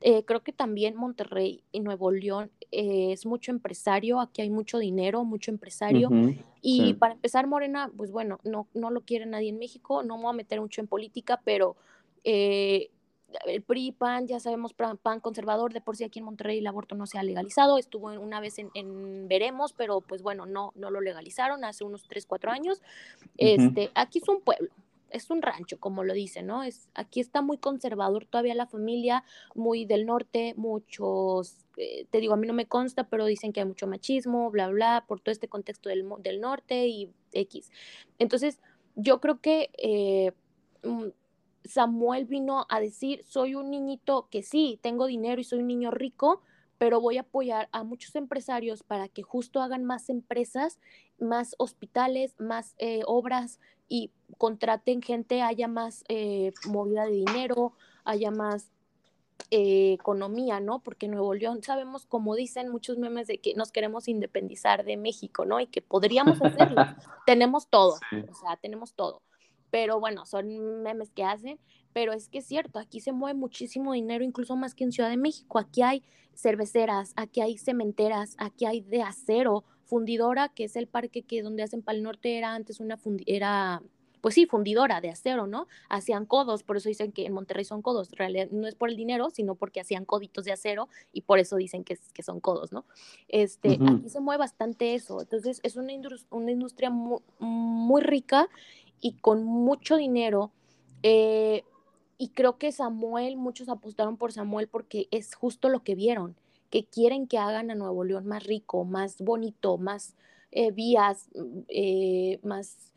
Eh, 0.00 0.24
creo 0.24 0.42
que 0.42 0.52
también 0.52 0.96
Monterrey 0.96 1.62
y 1.72 1.80
Nuevo 1.80 2.10
León 2.10 2.50
eh, 2.70 3.12
es 3.12 3.24
mucho 3.24 3.50
empresario, 3.50 4.20
aquí 4.20 4.42
hay 4.42 4.50
mucho 4.50 4.78
dinero, 4.78 5.24
mucho 5.24 5.50
empresario. 5.50 6.10
y 6.60 6.94
para 6.94 7.14
empezar, 7.14 7.46
Morena, 7.46 7.90
pues 7.96 8.10
bueno, 8.10 8.38
no, 8.44 8.68
no 8.74 8.90
lo 8.90 9.00
quiere 9.02 9.26
nadie 9.26 9.48
en 9.48 9.58
México, 9.58 10.02
no 10.02 10.16
me 10.16 10.24
voy 10.24 10.30
a 10.30 10.36
meter 10.36 10.60
mucho 10.60 10.80
en 10.80 10.86
política, 10.86 11.40
pero 11.44 11.76
eh, 12.24 12.90
el 13.46 13.62
PRI, 13.62 13.92
PAN, 13.92 14.26
ya 14.26 14.40
sabemos, 14.40 14.74
PAN 14.74 15.20
conservador, 15.20 15.72
de 15.72 15.80
por 15.80 15.96
sí 15.96 16.04
aquí 16.04 16.18
en 16.18 16.24
Monterrey 16.24 16.58
el 16.58 16.66
aborto 16.66 16.94
no 16.94 17.06
se 17.06 17.18
ha 17.18 17.22
legalizado, 17.22 17.78
estuvo 17.78 18.08
una 18.08 18.40
vez 18.40 18.56
en, 18.58 19.28
Veremos, 19.28 19.72
pero 19.72 20.00
pues 20.00 20.22
bueno, 20.22 20.46
no, 20.46 20.72
no 20.76 20.90
lo 20.90 21.00
legalizaron 21.00 21.64
hace 21.64 21.84
unos 21.84 22.04
3, 22.04 22.26
4 22.26 22.50
años. 22.50 22.82
Este, 23.36 23.90
aquí 23.94 24.18
es 24.18 24.28
un 24.28 24.40
pueblo, 24.40 24.68
es 25.10 25.30
un 25.30 25.42
rancho, 25.42 25.78
como 25.78 26.04
lo 26.04 26.14
dicen, 26.14 26.46
¿no? 26.46 26.62
Es, 26.62 26.88
aquí 26.94 27.20
está 27.20 27.42
muy 27.42 27.58
conservador 27.58 28.26
todavía 28.26 28.54
la 28.54 28.66
familia, 28.66 29.24
muy 29.54 29.84
del 29.84 30.06
norte, 30.06 30.54
muchos, 30.56 31.64
eh, 31.76 32.06
te 32.10 32.20
digo, 32.20 32.34
a 32.34 32.36
mí 32.36 32.46
no 32.46 32.52
me 32.52 32.66
consta, 32.66 33.08
pero 33.08 33.26
dicen 33.26 33.52
que 33.52 33.60
hay 33.60 33.66
mucho 33.66 33.86
machismo, 33.86 34.50
bla, 34.50 34.68
bla, 34.68 35.04
por 35.06 35.20
todo 35.20 35.32
este 35.32 35.48
contexto 35.48 35.88
del, 35.88 36.06
del 36.20 36.40
norte 36.40 36.86
y 36.86 37.10
X. 37.32 37.70
Entonces, 38.18 38.60
yo 38.94 39.20
creo 39.20 39.40
que 39.40 39.70
eh, 39.78 40.32
mm, 40.82 41.08
Samuel 41.64 42.24
vino 42.24 42.66
a 42.68 42.80
decir, 42.80 43.22
soy 43.24 43.54
un 43.54 43.70
niñito 43.70 44.28
que 44.30 44.42
sí, 44.42 44.78
tengo 44.82 45.06
dinero 45.06 45.40
y 45.40 45.44
soy 45.44 45.60
un 45.60 45.66
niño 45.66 45.90
rico, 45.90 46.42
pero 46.78 47.00
voy 47.00 47.18
a 47.18 47.22
apoyar 47.22 47.68
a 47.72 47.82
muchos 47.82 48.14
empresarios 48.16 48.82
para 48.82 49.08
que 49.08 49.22
justo 49.22 49.60
hagan 49.60 49.84
más 49.84 50.08
empresas, 50.08 50.78
más 51.18 51.54
hospitales, 51.58 52.34
más 52.38 52.74
eh, 52.78 53.02
obras 53.06 53.60
y 53.88 54.10
contraten 54.38 55.02
gente, 55.02 55.42
haya 55.42 55.68
más 55.68 56.04
eh, 56.08 56.52
movida 56.68 57.06
de 57.06 57.12
dinero, 57.12 57.72
haya 58.04 58.30
más 58.30 58.70
eh, 59.50 59.92
economía, 59.92 60.60
¿no? 60.60 60.80
Porque 60.80 61.08
Nuevo 61.08 61.34
León 61.34 61.62
sabemos, 61.62 62.04
como 62.06 62.34
dicen 62.34 62.68
muchos 62.68 62.98
memes, 62.98 63.26
de 63.28 63.38
que 63.38 63.54
nos 63.54 63.70
queremos 63.70 64.08
independizar 64.08 64.84
de 64.84 64.96
México, 64.96 65.44
¿no? 65.44 65.60
Y 65.60 65.66
que 65.66 65.82
podríamos 65.82 66.42
hacerlo. 66.42 66.82
tenemos 67.26 67.68
todo, 67.68 67.94
o 67.94 68.34
sea, 68.34 68.56
tenemos 68.56 68.94
todo. 68.94 69.22
Pero 69.70 70.00
bueno, 70.00 70.26
son 70.26 70.82
memes 70.82 71.10
que 71.10 71.24
hacen, 71.24 71.60
pero 71.96 72.12
es 72.12 72.28
que 72.28 72.40
es 72.40 72.44
cierto, 72.44 72.78
aquí 72.78 73.00
se 73.00 73.12
mueve 73.12 73.38
muchísimo 73.38 73.94
dinero, 73.94 74.22
incluso 74.22 74.54
más 74.54 74.74
que 74.74 74.84
en 74.84 74.92
Ciudad 74.92 75.08
de 75.08 75.16
México. 75.16 75.58
Aquí 75.58 75.80
hay 75.80 76.02
cerveceras, 76.34 77.14
aquí 77.16 77.40
hay 77.40 77.56
cementeras, 77.56 78.36
aquí 78.36 78.66
hay 78.66 78.82
de 78.82 79.00
acero, 79.00 79.64
fundidora, 79.86 80.50
que 80.50 80.64
es 80.64 80.76
el 80.76 80.88
parque 80.88 81.22
que 81.22 81.40
donde 81.40 81.62
hacen 81.62 81.80
Pal 81.80 82.02
Norte 82.02 82.36
era 82.36 82.52
antes 82.52 82.80
una 82.80 82.98
era 83.24 83.82
pues 84.20 84.34
sí, 84.34 84.44
fundidora 84.44 85.00
de 85.00 85.08
acero, 85.08 85.46
¿no? 85.46 85.68
Hacían 85.88 86.26
codos, 86.26 86.64
por 86.64 86.76
eso 86.76 86.90
dicen 86.90 87.12
que 87.12 87.24
en 87.24 87.32
Monterrey 87.32 87.64
son 87.64 87.80
codos. 87.80 88.10
En 88.12 88.18
realidad 88.18 88.48
no 88.50 88.68
es 88.68 88.74
por 88.74 88.90
el 88.90 88.96
dinero, 88.96 89.30
sino 89.30 89.54
porque 89.54 89.80
hacían 89.80 90.04
coditos 90.04 90.44
de 90.44 90.52
acero 90.52 90.90
y 91.14 91.22
por 91.22 91.38
eso 91.38 91.56
dicen 91.56 91.82
que, 91.82 91.98
que 92.12 92.22
son 92.22 92.40
codos, 92.40 92.72
¿no? 92.72 92.84
Este, 93.28 93.78
Aquí 93.80 94.10
se 94.10 94.20
mueve 94.20 94.40
bastante 94.40 94.94
eso. 94.94 95.22
Entonces 95.22 95.60
es 95.62 95.76
una, 95.76 95.94
una 96.28 96.50
industria 96.50 96.90
muy, 96.90 98.02
rica 98.02 98.50
y 99.00 99.12
con 99.12 99.44
mucho 99.44 99.96
dinero. 99.96 100.52
Eh, 101.02 101.64
y 102.18 102.28
creo 102.28 102.58
que 102.58 102.72
Samuel, 102.72 103.36
muchos 103.36 103.68
apostaron 103.68 104.16
por 104.16 104.32
Samuel 104.32 104.68
porque 104.68 105.08
es 105.10 105.34
justo 105.34 105.68
lo 105.68 105.82
que 105.82 105.94
vieron 105.94 106.36
que 106.70 106.84
quieren 106.84 107.26
que 107.26 107.38
hagan 107.38 107.70
a 107.70 107.74
Nuevo 107.74 108.04
León 108.04 108.26
más 108.26 108.44
rico, 108.44 108.84
más 108.84 109.20
bonito, 109.20 109.78
más 109.78 110.14
eh, 110.50 110.70
vías, 110.70 111.28
mm, 111.34 111.60
eh, 111.68 112.40
más 112.42 112.92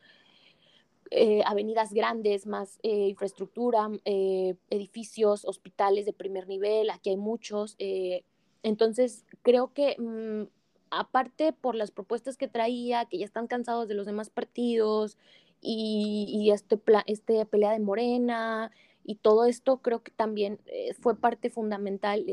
eh, 1.12 1.42
avenidas 1.46 1.92
grandes, 1.94 2.46
más 2.46 2.80
infraestructura, 2.84 3.90
edificios, 4.06 5.44
hospitales 5.46 6.06
de 6.06 6.14
primer 6.14 6.48
nivel, 6.48 6.92
aquí 6.92 7.10
hay 7.10 7.18
muchos. 7.18 7.76
entonces, 8.62 9.26
creo 9.42 9.74
que 9.74 9.96
mm, 9.98 10.48
aparte 10.92 11.54
por 11.54 11.76
las 11.76 11.92
propuestas 11.92 12.38
que 12.38 12.48
traía, 12.48 13.06
que 13.06 13.18
ya 13.18 13.26
están 13.26 13.48
cansados 13.48 13.88
de 13.88 13.96
los 13.96 14.06
demás 14.06 14.30
partidos 14.30 15.18
y, 15.62 16.28
y 16.30 16.52
este, 16.52 16.80
este 17.08 17.46
pelea 17.46 17.72
de 17.72 17.80
Morena 17.80 18.72
y 19.10 19.16
todo 19.16 19.46
esto, 19.46 19.78
creo 19.78 20.04
que 20.04 20.12
también 20.12 20.60
fue 21.02 21.16
parte 21.16 21.50
fundamental 21.50 22.24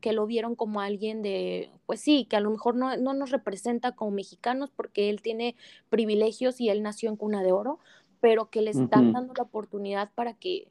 que 0.00 0.12
lo 0.12 0.26
vieron 0.26 0.54
como 0.54 0.80
alguien 0.80 1.22
de, 1.22 1.70
pues 1.86 2.00
sí, 2.00 2.26
que 2.26 2.36
a 2.36 2.40
lo 2.40 2.50
mejor 2.50 2.74
no, 2.74 2.96
nos 2.96 3.30
representa 3.30 3.92
como 3.92 4.10
mexicanos 4.10 4.70
porque 4.74 5.10
él 5.10 5.22
tiene 5.22 5.56
privilegios 5.88 6.60
y 6.60 6.68
él 6.68 6.82
nació 6.82 7.08
en 7.08 7.16
cuna 7.16 7.42
de 7.42 7.52
oro, 7.52 7.78
pero 8.20 8.50
que 8.50 8.62
le 8.62 8.70
están 8.70 9.12
dando 9.12 9.34
la 9.34 9.44
oportunidad 9.44 10.10
para 10.14 10.34
que, 10.34 10.68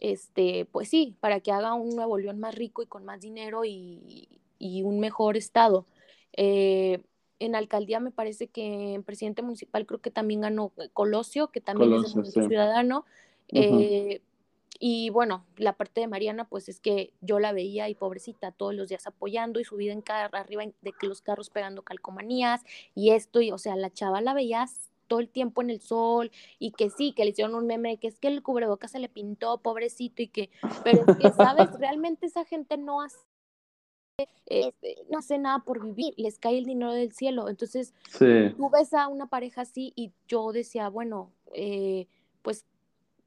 este, 0.00 0.66
pues 0.66 0.88
sí, 0.88 1.16
para 1.20 1.40
que 1.40 1.52
haga 1.52 1.74
un 1.74 1.96
Nuevo 1.96 2.18
León 2.18 2.38
más 2.38 2.54
rico 2.54 2.82
y 2.82 2.86
con 2.86 3.04
más 3.04 3.20
dinero 3.20 3.64
y, 3.64 4.28
un 4.60 5.00
mejor 5.00 5.36
estado. 5.36 5.86
Eh, 6.36 7.02
en 7.38 7.54
alcaldía 7.54 8.00
me 8.00 8.10
parece 8.10 8.48
que 8.48 8.94
en 8.94 9.02
presidente 9.02 9.42
municipal 9.42 9.84
creo 9.84 10.00
que 10.00 10.10
también 10.10 10.40
ganó 10.40 10.72
Colosio, 10.92 11.48
que 11.48 11.60
también 11.60 11.92
es 11.94 12.14
un 12.14 12.24
ciudadano. 12.24 13.04
Y 14.78 15.10
bueno, 15.10 15.44
la 15.56 15.74
parte 15.74 16.00
de 16.00 16.08
Mariana, 16.08 16.48
pues 16.48 16.68
es 16.68 16.80
que 16.80 17.12
yo 17.20 17.38
la 17.38 17.52
veía 17.52 17.88
y 17.88 17.94
pobrecita 17.94 18.52
todos 18.52 18.74
los 18.74 18.88
días 18.88 19.06
apoyando 19.06 19.60
y 19.60 19.64
subida 19.64 19.92
en 19.92 20.02
carro, 20.02 20.36
arriba 20.36 20.64
de 20.82 20.92
que 20.92 21.06
los 21.06 21.22
carros 21.22 21.50
pegando 21.50 21.82
calcomanías 21.82 22.62
y 22.94 23.10
esto, 23.10 23.40
y 23.40 23.52
o 23.52 23.58
sea, 23.58 23.76
la 23.76 23.92
chava 23.92 24.20
la 24.20 24.34
veías 24.34 24.90
todo 25.06 25.20
el 25.20 25.28
tiempo 25.28 25.62
en 25.62 25.70
el 25.70 25.80
sol 25.80 26.30
y 26.58 26.72
que 26.72 26.90
sí, 26.90 27.12
que 27.12 27.24
le 27.24 27.30
hicieron 27.30 27.54
un 27.54 27.66
meme, 27.66 27.98
que 27.98 28.08
es 28.08 28.18
que 28.18 28.28
el 28.28 28.42
cubrebocas 28.42 28.90
se 28.90 28.98
le 28.98 29.08
pintó, 29.08 29.58
pobrecito, 29.58 30.22
y 30.22 30.28
que, 30.28 30.50
pero 30.82 31.04
es 31.06 31.16
que, 31.16 31.30
¿sabes? 31.30 31.68
Realmente 31.78 32.26
esa 32.26 32.44
gente 32.44 32.76
no 32.76 33.02
hace, 33.02 33.18
este, 34.46 34.96
no 35.10 35.18
hace 35.18 35.38
nada 35.38 35.60
por 35.60 35.84
vivir, 35.84 36.14
les 36.16 36.38
cae 36.38 36.58
el 36.58 36.64
dinero 36.64 36.92
del 36.92 37.12
cielo. 37.12 37.48
Entonces, 37.48 37.94
tú 38.18 38.70
ves 38.70 38.92
a 38.94 39.08
una 39.08 39.26
pareja 39.26 39.62
así 39.62 39.92
y 39.94 40.12
yo 40.26 40.52
decía, 40.52 40.88
bueno, 40.88 41.32
eh, 41.52 42.06
pues 42.42 42.64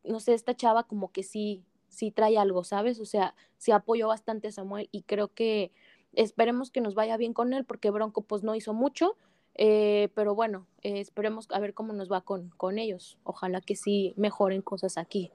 no 0.07 0.19
sé, 0.19 0.33
esta 0.33 0.55
chava 0.55 0.83
como 0.83 1.11
que 1.11 1.23
sí, 1.23 1.63
sí 1.89 2.11
trae 2.11 2.37
algo, 2.37 2.63
¿sabes? 2.63 2.99
O 2.99 3.05
sea, 3.05 3.35
sí 3.57 3.71
apoyó 3.71 4.07
bastante 4.07 4.47
a 4.47 4.51
Samuel 4.51 4.89
y 4.91 5.03
creo 5.03 5.29
que 5.29 5.71
esperemos 6.13 6.71
que 6.71 6.81
nos 6.81 6.95
vaya 6.95 7.17
bien 7.17 7.33
con 7.33 7.53
él 7.53 7.65
porque 7.65 7.91
Bronco 7.91 8.21
pues 8.21 8.43
no 8.43 8.55
hizo 8.55 8.73
mucho, 8.73 9.15
eh, 9.55 10.09
pero 10.15 10.35
bueno, 10.35 10.67
eh, 10.83 10.99
esperemos 10.99 11.47
a 11.51 11.59
ver 11.59 11.73
cómo 11.73 11.93
nos 11.93 12.11
va 12.11 12.21
con, 12.21 12.49
con 12.57 12.77
ellos. 12.77 13.17
Ojalá 13.23 13.61
que 13.61 13.75
sí 13.75 14.13
mejoren 14.15 14.61
cosas 14.61 14.97
aquí. 14.97 15.31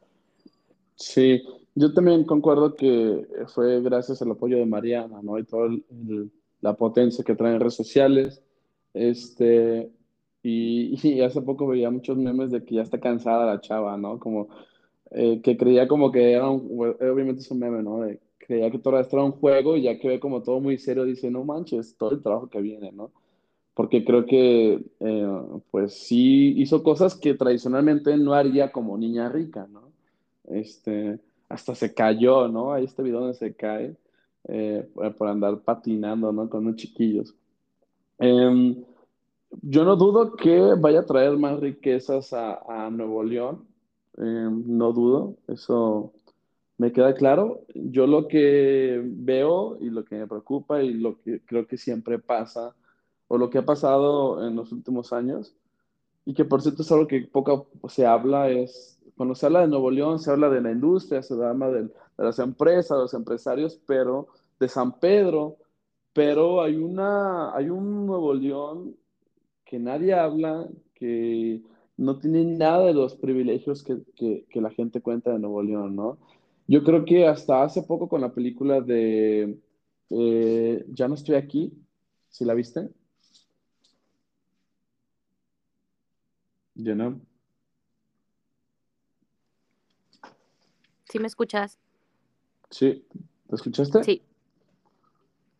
Sí, 0.94 1.42
yo 1.74 1.92
también 1.92 2.24
concuerdo 2.24 2.74
que 2.74 3.26
fue 3.48 3.80
gracias 3.80 4.22
al 4.22 4.30
apoyo 4.30 4.58
de 4.58 4.66
Mariana, 4.66 5.20
¿no? 5.22 5.38
Y 5.38 5.44
toda 5.44 5.68
la 6.60 6.74
potencia 6.74 7.24
que 7.24 7.34
traen 7.34 7.58
redes 7.58 7.74
sociales. 7.74 8.42
Este, 8.94 9.90
y, 10.42 11.20
hace 11.22 11.42
poco 11.42 11.66
veía 11.66 11.90
muchos 11.90 12.16
memes 12.16 12.50
de 12.50 12.64
que 12.64 12.76
ya 12.76 12.82
está 12.82 13.00
cansada 13.00 13.46
la 13.46 13.60
chava, 13.60 13.96
¿no? 13.96 14.18
Como 14.18 14.48
eh, 15.10 15.40
que 15.42 15.56
creía 15.56 15.88
como 15.88 16.10
que 16.10 16.32
era 16.32 16.48
un, 16.48 16.66
obviamente 16.78 17.42
es 17.42 17.50
un 17.50 17.58
meme, 17.58 17.82
¿no? 17.82 18.00
creía 18.38 18.70
que 18.70 18.78
todo 18.78 18.98
esto 18.98 19.16
era 19.16 19.24
un 19.24 19.32
juego 19.32 19.76
y 19.76 19.82
ya 19.82 19.98
que 19.98 20.08
ve 20.08 20.20
como 20.20 20.42
todo 20.42 20.60
muy 20.60 20.76
serio, 20.76 21.04
dice, 21.04 21.30
no 21.30 21.44
manches, 21.44 21.96
todo 21.96 22.10
el 22.10 22.22
trabajo 22.22 22.48
que 22.48 22.60
viene, 22.60 22.90
¿no? 22.92 23.12
Porque 23.74 24.04
creo 24.04 24.26
que, 24.26 24.84
eh, 25.00 25.42
pues 25.70 25.94
sí 25.94 26.54
hizo 26.60 26.82
cosas 26.82 27.14
que 27.14 27.34
tradicionalmente 27.34 28.16
no 28.16 28.34
haría 28.34 28.72
como 28.72 28.98
niña 28.98 29.28
rica, 29.28 29.66
¿no? 29.70 29.82
Este, 30.48 31.20
hasta 31.48 31.74
se 31.74 31.94
cayó, 31.94 32.48
¿no? 32.48 32.72
Hay 32.72 32.84
este 32.84 33.02
video 33.02 33.20
donde 33.20 33.34
se 33.34 33.54
cae 33.54 33.96
eh, 34.48 34.88
por 35.16 35.28
andar 35.28 35.60
patinando, 35.60 36.32
¿no? 36.32 36.48
Con 36.50 36.66
unos 36.66 36.76
chiquillos. 36.76 37.34
Eh, 38.18 38.84
yo 39.60 39.84
no 39.84 39.96
dudo 39.96 40.34
que 40.36 40.74
vaya 40.78 41.00
a 41.00 41.06
traer 41.06 41.36
más 41.36 41.60
riquezas 41.60 42.32
a, 42.32 42.88
Nuevo 42.90 43.22
León, 43.22 43.66
eh, 44.16 44.48
no 44.50 44.92
dudo, 44.92 45.36
eso 45.48 46.12
me 46.78 46.92
queda 46.92 47.14
claro. 47.14 47.62
Yo 47.74 48.06
lo 48.06 48.28
que 48.28 49.00
veo 49.04 49.78
y 49.80 49.90
lo 49.90 50.04
que 50.04 50.16
me 50.16 50.26
preocupa 50.26 50.82
y 50.82 50.94
lo 50.94 51.20
que 51.20 51.40
creo 51.44 51.66
que 51.66 51.76
siempre 51.76 52.18
pasa, 52.18 52.74
o 53.28 53.38
lo 53.38 53.50
que 53.50 53.58
ha 53.58 53.64
pasado 53.64 54.46
en 54.46 54.56
los 54.56 54.72
últimos 54.72 55.12
años, 55.12 55.54
y 56.24 56.34
que 56.34 56.44
por 56.44 56.62
cierto 56.62 56.82
es 56.82 56.92
algo 56.92 57.06
que 57.06 57.22
poco 57.22 57.68
se 57.88 58.06
habla, 58.06 58.48
es 58.50 58.98
cuando 59.16 59.34
se 59.34 59.46
habla 59.46 59.60
de 59.60 59.68
Nuevo 59.68 59.90
León, 59.90 60.18
se 60.18 60.30
habla 60.30 60.48
de 60.48 60.60
la 60.60 60.72
industria, 60.72 61.22
se 61.22 61.34
habla 61.34 61.70
de, 61.70 61.82
de 61.82 61.90
las 62.16 62.38
empresas, 62.38 62.96
de 62.96 63.02
los 63.02 63.14
empresarios, 63.14 63.80
pero 63.86 64.28
de 64.58 64.68
San 64.68 64.98
Pedro 64.98 65.58
pero 66.12 66.62
hay, 66.62 66.76
una, 66.76 67.54
hay 67.54 67.70
un 67.70 68.06
Nuevo 68.06 68.34
León 68.34 68.96
que 69.72 69.78
nadie 69.78 70.12
habla, 70.12 70.68
que 70.92 71.62
no 71.96 72.18
tiene 72.18 72.44
nada 72.44 72.84
de 72.84 72.92
los 72.92 73.16
privilegios 73.16 73.82
que, 73.82 74.02
que 74.50 74.60
la 74.60 74.68
gente 74.68 75.00
cuenta 75.00 75.32
de 75.32 75.38
Nuevo 75.38 75.62
León, 75.62 75.96
¿no? 75.96 76.18
Yo 76.68 76.84
creo 76.84 77.06
que 77.06 77.26
hasta 77.26 77.62
hace 77.62 77.80
poco 77.80 78.06
con 78.06 78.20
la 78.20 78.34
película 78.34 78.82
de 78.82 79.58
eh, 80.10 80.84
Ya 80.88 81.08
no 81.08 81.14
estoy 81.14 81.36
aquí, 81.36 81.72
¿sí 82.28 82.44
la 82.44 82.52
viste? 82.52 82.90
¿Ya 86.74 86.94
no? 86.94 87.18
¿Sí 91.08 91.18
me 91.18 91.28
escuchas? 91.28 91.78
Sí, 92.68 93.06
¿te 93.48 93.56
escuchaste? 93.56 94.04
Sí. 94.04 94.22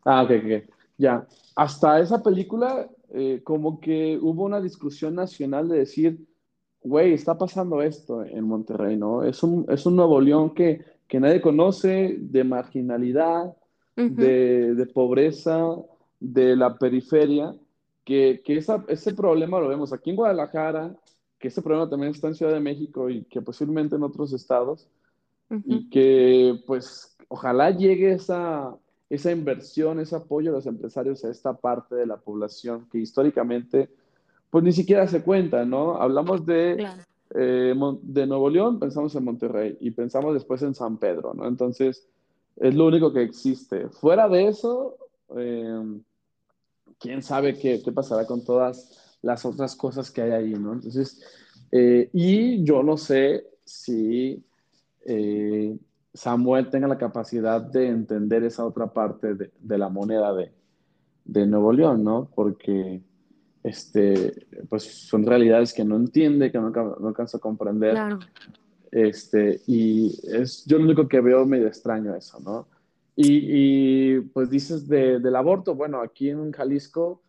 Ah, 0.05 0.21
ok, 0.21 0.31
ok. 0.45 0.69
Ya. 0.99 1.27
Hasta 1.55 1.99
esa 1.99 2.21
película, 2.21 2.87
eh, 3.13 3.41
como 3.43 3.79
que 3.79 4.17
hubo 4.21 4.43
una 4.43 4.59
discusión 4.59 5.15
nacional 5.15 5.69
de 5.69 5.77
decir, 5.79 6.19
güey, 6.81 7.13
está 7.13 7.37
pasando 7.37 7.81
esto 7.81 8.23
en 8.25 8.43
Monterrey, 8.43 8.97
¿no? 8.97 9.23
Es 9.23 9.43
un, 9.43 9.65
es 9.69 9.85
un 9.85 9.95
Nuevo 9.95 10.19
León 10.19 10.53
que 10.53 10.93
que 11.13 11.19
nadie 11.19 11.41
conoce, 11.41 12.17
de 12.19 12.43
marginalidad, 12.43 13.55
de, 13.95 14.89
pobreza, 14.95 15.63
de 16.19 16.55
la 16.55 16.79
periferia, 16.79 17.55
que, 18.03 18.41
que 18.43 18.57
ese 18.87 19.13
problema 19.13 19.59
lo 19.59 19.67
vemos 19.67 19.93
aquí 19.93 20.09
en 20.09 20.15
Guadalajara, 20.15 20.95
que 21.37 21.49
ese 21.49 21.61
problema 21.61 21.87
también 21.87 22.13
está 22.13 22.29
en 22.29 22.33
Ciudad 22.33 22.53
de 22.53 22.59
México 22.59 23.11
y 23.11 23.25
que 23.25 23.43
posiblemente 23.43 23.95
en 23.95 24.01
otros 24.01 24.33
estados, 24.33 24.89
y 25.65 25.87
que 25.91 26.59
pues 26.65 27.15
ojalá 27.27 27.69
llegue 27.69 28.13
esa, 28.13 28.75
esa 29.13 29.31
inversión, 29.31 29.99
ese 29.99 30.15
apoyo 30.15 30.51
de 30.51 30.57
los 30.57 30.65
empresarios 30.65 31.23
a 31.23 31.29
esta 31.29 31.53
parte 31.53 31.93
de 31.93 32.07
la 32.07 32.17
población 32.17 32.87
que 32.91 32.97
históricamente 32.97 33.89
pues 34.49 34.63
ni 34.63 34.71
siquiera 34.71 35.07
se 35.07 35.21
cuenta, 35.21 35.65
¿no? 35.65 36.01
Hablamos 36.01 36.45
de 36.47 36.83
eh, 37.35 37.75
de 38.01 38.27
Nuevo 38.27 38.49
León 38.49 38.79
pensamos 38.79 39.13
en 39.15 39.23
Monterrey 39.23 39.77
y 39.79 39.91
pensamos 39.91 40.33
después 40.33 40.63
en 40.63 40.73
San 40.73 40.97
Pedro, 40.97 41.33
¿no? 41.35 41.47
Entonces, 41.47 42.07
es 42.55 42.73
lo 42.73 42.87
único 42.87 43.13
que 43.13 43.21
existe. 43.21 43.87
Fuera 43.89 44.27
de 44.27 44.47
eso, 44.47 44.97
eh, 45.37 45.99
quién 46.99 47.21
sabe 47.21 47.57
qué, 47.57 47.81
qué, 47.83 47.91
pasará 47.91 48.25
con 48.25 48.43
todas 48.43 49.17
las 49.21 49.45
otras 49.45 49.75
cosas 49.75 50.09
que 50.09 50.23
hay 50.23 50.31
ahí, 50.31 50.53
¿no? 50.53 50.73
Entonces, 50.73 51.21
eh, 51.71 52.09
y 52.13 52.63
yo 52.63 52.81
no 52.81 52.97
sé 52.97 53.45
si 53.63 54.43
Samuel 56.13 56.69
tenga 56.69 56.87
la 56.87 56.97
capacidad 56.97 57.61
de 57.61 57.87
entender 57.87 58.43
esa 58.43 58.65
otra 58.65 58.93
parte 58.93 59.33
de, 59.35 59.51
de 59.59 59.77
la 59.77 59.89
moneda 59.89 60.33
de, 60.33 60.51
de 61.25 61.45
Nuevo 61.47 61.73
León, 61.73 62.03
¿no? 62.03 62.29
Porque 62.35 63.01
este, 63.63 64.45
pues 64.69 64.83
son 64.83 65.25
realidades 65.25 65.73
que 65.73 65.85
no 65.85 65.95
entiende, 65.95 66.51
que 66.51 66.59
no, 66.59 66.69
no 66.69 67.07
alcanza 67.07 67.37
a 67.37 67.41
comprender. 67.41 67.97
Este, 68.91 69.61
y 69.65 70.13
es 70.27 70.65
yo 70.65 70.77
lo 70.77 70.83
único 70.83 71.07
que 71.07 71.21
veo 71.21 71.45
medio 71.45 71.67
extraño 71.67 72.15
eso, 72.15 72.39
¿no? 72.41 72.67
Y, 73.15 74.17
y 74.17 74.19
pues 74.21 74.49
dices 74.49 74.87
de, 74.87 75.19
del 75.19 75.35
aborto, 75.35 75.75
bueno, 75.75 76.01
aquí 76.01 76.29
en 76.29 76.51
Jalisco, 76.51 77.21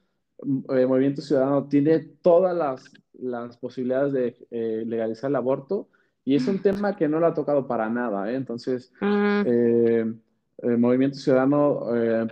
el 0.70 0.78
eh, 0.78 0.86
Movimiento 0.86 1.22
Ciudadano 1.22 1.68
tiene 1.68 2.00
todas 2.00 2.56
las, 2.56 2.90
las 3.12 3.56
posibilidades 3.56 4.12
de 4.12 4.36
eh, 4.50 4.84
legalizar 4.86 5.30
el 5.30 5.36
aborto 5.36 5.88
y 6.24 6.36
es 6.36 6.46
un 6.48 6.60
tema 6.60 6.96
que 6.96 7.08
no 7.08 7.20
lo 7.20 7.26
ha 7.26 7.34
tocado 7.34 7.66
para 7.66 7.88
nada, 7.90 8.30
¿eh? 8.30 8.36
Entonces, 8.36 8.92
mm. 9.00 9.42
eh, 9.46 10.14
el 10.58 10.78
Movimiento 10.78 11.18
Ciudadano 11.18 11.86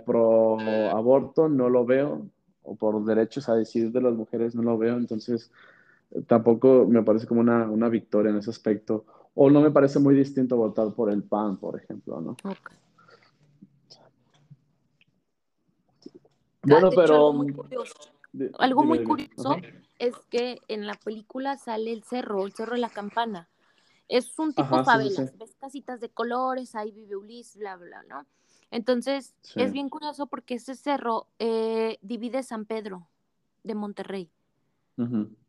pro 0.05 0.59
aborto 0.91 1.49
no 1.49 1.69
lo 1.69 1.85
veo, 1.85 2.27
o 2.63 2.75
por 2.75 3.03
derechos 3.05 3.49
a 3.49 3.55
decidir 3.55 3.91
de 3.91 4.01
las 4.01 4.13
mujeres 4.13 4.55
no 4.55 4.63
lo 4.63 4.77
veo, 4.77 4.97
entonces 4.97 5.51
eh, 6.11 6.21
tampoco 6.25 6.85
me 6.87 7.03
parece 7.03 7.27
como 7.27 7.41
una, 7.41 7.69
una, 7.69 7.89
victoria 7.89 8.31
en 8.31 8.37
ese 8.37 8.49
aspecto. 8.49 9.05
O 9.35 9.49
no 9.49 9.61
me 9.61 9.71
parece 9.71 9.99
muy 9.99 10.15
distinto 10.15 10.57
votar 10.57 10.93
por 10.93 11.11
el 11.11 11.23
PAN, 11.23 11.57
por 11.57 11.75
ejemplo, 11.79 12.21
¿no? 12.21 12.37
Bueno, 16.61 16.89
pero... 16.95 17.15
Algo 17.15 17.33
muy 17.33 17.51
curioso, 17.51 17.93
algo 18.59 18.83
muy 18.83 19.03
curioso 19.03 19.57
es 19.99 20.15
que 20.29 20.59
en 20.67 20.87
la 20.87 20.95
película 20.95 21.57
sale 21.57 21.91
el 21.91 22.03
cerro, 22.03 22.45
el 22.45 22.53
cerro 22.53 22.73
de 22.73 22.81
la 22.81 22.89
campana. 22.89 23.49
Es 24.07 24.37
un 24.37 24.53
tipo 24.53 24.83
favelas, 24.83 25.37
ves 25.37 25.55
casitas 25.59 25.99
de 25.99 26.09
colores, 26.09 26.75
ahí 26.75 26.91
vive 26.91 27.15
Ulises, 27.15 27.57
bla, 27.57 27.75
bla, 27.77 28.03
¿no? 28.03 28.25
Entonces, 28.71 29.35
es 29.55 29.71
bien 29.71 29.87
curioso 29.87 30.25
porque 30.27 30.55
ese 30.55 30.75
cerro 30.75 31.27
eh, 31.37 31.99
divide 32.01 32.41
San 32.41 32.65
Pedro 32.65 33.07
de 33.63 33.75
Monterrey. 33.75 34.31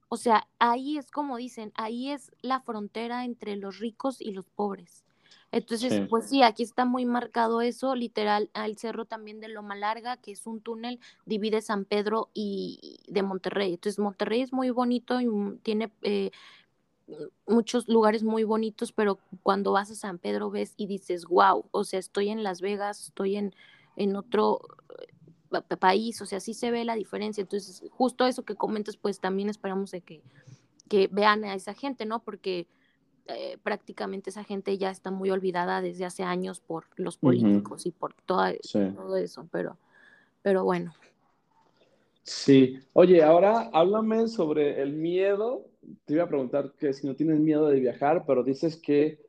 O 0.09 0.17
sea, 0.17 0.47
ahí 0.59 0.99
es 0.99 1.11
como 1.11 1.39
dicen, 1.39 1.73
ahí 1.75 2.11
es 2.11 2.31
la 2.43 2.61
frontera 2.61 3.25
entre 3.25 3.57
los 3.57 3.79
ricos 3.79 4.21
y 4.21 4.33
los 4.33 4.49
pobres. 4.51 5.05
Entonces, 5.53 6.07
pues 6.09 6.29
sí, 6.29 6.43
aquí 6.43 6.65
está 6.65 6.85
muy 6.85 7.07
marcado 7.07 7.61
eso, 7.63 7.95
literal, 7.95 8.51
al 8.55 8.77
cerro 8.77 9.05
también 9.05 9.41
de 9.41 9.49
Loma 9.49 9.77
Larga, 9.77 10.17
que 10.17 10.33
es 10.33 10.47
un 10.47 10.61
túnel, 10.61 10.99
divide 11.27 11.63
San 11.63 11.85
Pedro 11.85 12.29
y 12.35 12.99
de 13.07 13.23
Monterrey. 13.23 13.75
Entonces, 13.75 14.01
Monterrey 14.01 14.43
es 14.43 14.53
muy 14.53 14.71
bonito 14.71 15.21
y 15.21 15.29
tiene 15.63 15.93
eh, 16.03 16.33
muchos 17.47 17.89
lugares 17.89 18.23
muy 18.23 18.45
bonitos, 18.45 18.93
pero 18.93 19.19
cuando 19.43 19.73
vas 19.73 19.91
a 19.91 19.95
San 19.95 20.19
Pedro 20.19 20.51
ves 20.51 20.75
y 20.77 20.87
dices, 20.87 21.27
wow, 21.27 21.67
o 21.71 21.85
sea, 21.85 21.99
estoy 21.99 22.31
en 22.31 22.43
Las 22.43 22.61
Vegas, 22.61 23.09
estoy 23.09 23.37
en, 23.37 23.55
en 23.97 24.17
otro 24.17 24.61
eh, 25.51 25.77
país, 25.77 26.21
o 26.23 26.27
sea, 26.27 26.41
sí 26.41 26.55
se 26.55 26.71
ve 26.71 26.85
la 26.85 26.95
diferencia. 26.95 27.43
Entonces, 27.43 27.83
justo 27.91 28.27
eso 28.27 28.45
que 28.45 28.55
comentas, 28.55 28.97
pues 28.97 29.21
también 29.21 29.49
esperamos 29.49 29.91
de 29.91 30.01
que, 30.01 30.23
que 30.89 31.09
vean 31.09 31.45
a 31.45 31.55
esa 31.55 31.75
gente, 31.75 32.07
¿no? 32.07 32.21
Porque 32.21 32.67
eh, 33.27 33.59
prácticamente 33.63 34.31
esa 34.31 34.45
gente 34.45 34.77
ya 34.77 34.91
está 34.91 35.11
muy 35.11 35.31
olvidada 35.31 35.81
desde 35.81 36.05
hace 36.05 36.25
años 36.25 36.61
por 36.61 36.87
los 36.97 37.17
políticos 37.17 37.87
y 37.87 37.91
por 37.91 38.15
todo 38.15 38.47
eso, 39.17 39.49
pero, 39.51 39.79
pero 40.43 40.65
bueno. 40.65 40.95
Sí, 42.25 42.79
oye, 42.93 43.23
ahora 43.23 43.71
háblame 43.73 44.27
sobre 44.29 44.83
el 44.83 44.95
miedo 44.95 45.71
te 46.05 46.15
iba 46.15 46.25
a 46.25 46.29
preguntar 46.29 46.73
que 46.79 46.93
si 46.93 47.07
no 47.07 47.15
tienes 47.15 47.41
miedo 47.41 47.69
de 47.69 47.81
viajar, 47.81 48.25
pero 48.27 48.43
dices 48.43 48.77
que 48.77 49.21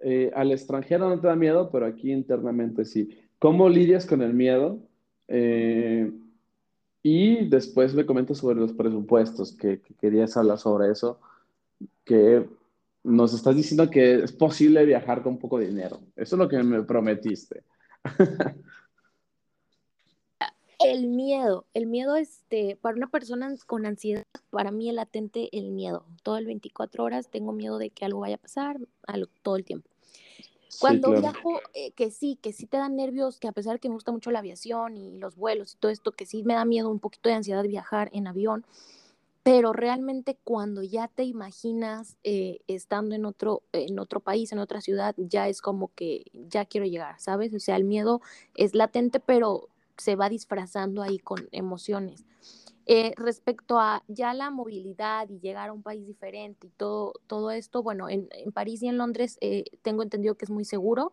eh, 0.00 0.30
al 0.34 0.52
extranjero 0.52 1.08
no 1.08 1.20
te 1.20 1.26
da 1.26 1.36
miedo, 1.36 1.70
pero 1.70 1.86
aquí 1.86 2.12
internamente 2.12 2.84
sí. 2.84 3.18
¿Cómo 3.38 3.68
lidias 3.68 4.06
con 4.06 4.22
el 4.22 4.34
miedo? 4.34 4.80
Eh, 5.28 6.12
y 7.02 7.48
después 7.48 7.94
me 7.94 8.06
comentas 8.06 8.38
sobre 8.38 8.60
los 8.60 8.72
presupuestos, 8.72 9.56
que, 9.56 9.80
querías 10.00 10.36
hablar 10.36 10.58
sobre 10.58 10.90
eso, 10.90 11.20
que 12.04 12.46
nos 13.02 13.32
estás 13.32 13.56
diciendo 13.56 13.88
que 13.88 14.24
es 14.24 14.32
posible 14.32 14.84
viajar 14.84 15.22
con 15.22 15.38
poco 15.38 15.58
dinero. 15.58 16.00
Eso 16.16 16.36
es 16.36 16.38
lo 16.38 16.48
que 16.48 16.62
me 16.62 16.82
prometiste. 16.82 17.62
El 20.82 21.08
miedo, 21.08 21.66
el 21.74 21.86
miedo, 21.86 22.16
este, 22.16 22.76
para 22.76 22.96
una 22.96 23.08
persona 23.08 23.54
con 23.66 23.84
ansiedad, 23.84 24.24
para 24.50 24.70
mí 24.70 24.88
es 24.88 24.94
latente 24.94 25.48
el 25.52 25.70
miedo. 25.70 26.06
Todo 26.22 26.38
el 26.38 26.46
24 26.46 27.04
horas 27.04 27.28
tengo 27.28 27.52
miedo 27.52 27.78
de 27.78 27.90
que 27.90 28.04
algo 28.04 28.20
vaya 28.20 28.36
a 28.36 28.38
pasar, 28.38 28.78
todo 29.42 29.56
el 29.56 29.64
tiempo. 29.64 29.88
Cuando 30.78 31.10
viajo, 31.10 31.60
eh, 31.74 31.90
que 31.92 32.10
sí, 32.10 32.38
que 32.40 32.52
sí 32.52 32.66
te 32.66 32.78
dan 32.78 32.96
nervios, 32.96 33.38
que 33.38 33.48
a 33.48 33.52
pesar 33.52 33.74
de 33.74 33.80
que 33.80 33.88
me 33.88 33.94
gusta 33.94 34.12
mucho 34.12 34.30
la 34.30 34.38
aviación 34.38 34.96
y 34.96 35.18
los 35.18 35.36
vuelos 35.36 35.74
y 35.74 35.76
todo 35.76 35.90
esto, 35.90 36.12
que 36.12 36.26
sí 36.26 36.42
me 36.44 36.54
da 36.54 36.64
miedo, 36.64 36.88
un 36.88 37.00
poquito 37.00 37.28
de 37.28 37.34
ansiedad 37.34 37.64
viajar 37.64 38.08
en 38.12 38.26
avión, 38.26 38.64
pero 39.42 39.72
realmente 39.72 40.38
cuando 40.44 40.82
ya 40.82 41.08
te 41.08 41.24
imaginas 41.24 42.16
eh, 42.24 42.60
estando 42.68 43.14
en 43.14 43.24
otro, 43.24 43.62
en 43.72 43.98
otro 43.98 44.20
país, 44.20 44.52
en 44.52 44.58
otra 44.58 44.80
ciudad, 44.80 45.14
ya 45.16 45.48
es 45.48 45.60
como 45.60 45.92
que 45.94 46.24
ya 46.32 46.64
quiero 46.66 46.86
llegar, 46.86 47.18
¿sabes? 47.18 47.52
O 47.54 47.58
sea, 47.58 47.76
el 47.76 47.84
miedo 47.84 48.20
es 48.54 48.74
latente, 48.74 49.18
pero 49.18 49.69
se 50.00 50.16
va 50.16 50.28
disfrazando 50.28 51.02
ahí 51.02 51.18
con 51.18 51.48
emociones. 51.52 52.24
Eh, 52.86 53.12
respecto 53.16 53.78
a 53.78 54.02
ya 54.08 54.34
la 54.34 54.50
movilidad 54.50 55.28
y 55.28 55.38
llegar 55.38 55.68
a 55.68 55.72
un 55.72 55.82
país 55.82 56.04
diferente 56.06 56.66
y 56.66 56.70
todo, 56.70 57.12
todo 57.26 57.52
esto, 57.52 57.82
bueno, 57.82 58.08
en, 58.08 58.28
París 58.52 58.82
y 58.82 58.88
en 58.88 58.98
Londres 58.98 59.38
eh, 59.40 59.64
tengo 59.82 60.02
entendido 60.02 60.34
que 60.34 60.44
es 60.44 60.50
muy 60.50 60.64
seguro, 60.64 61.12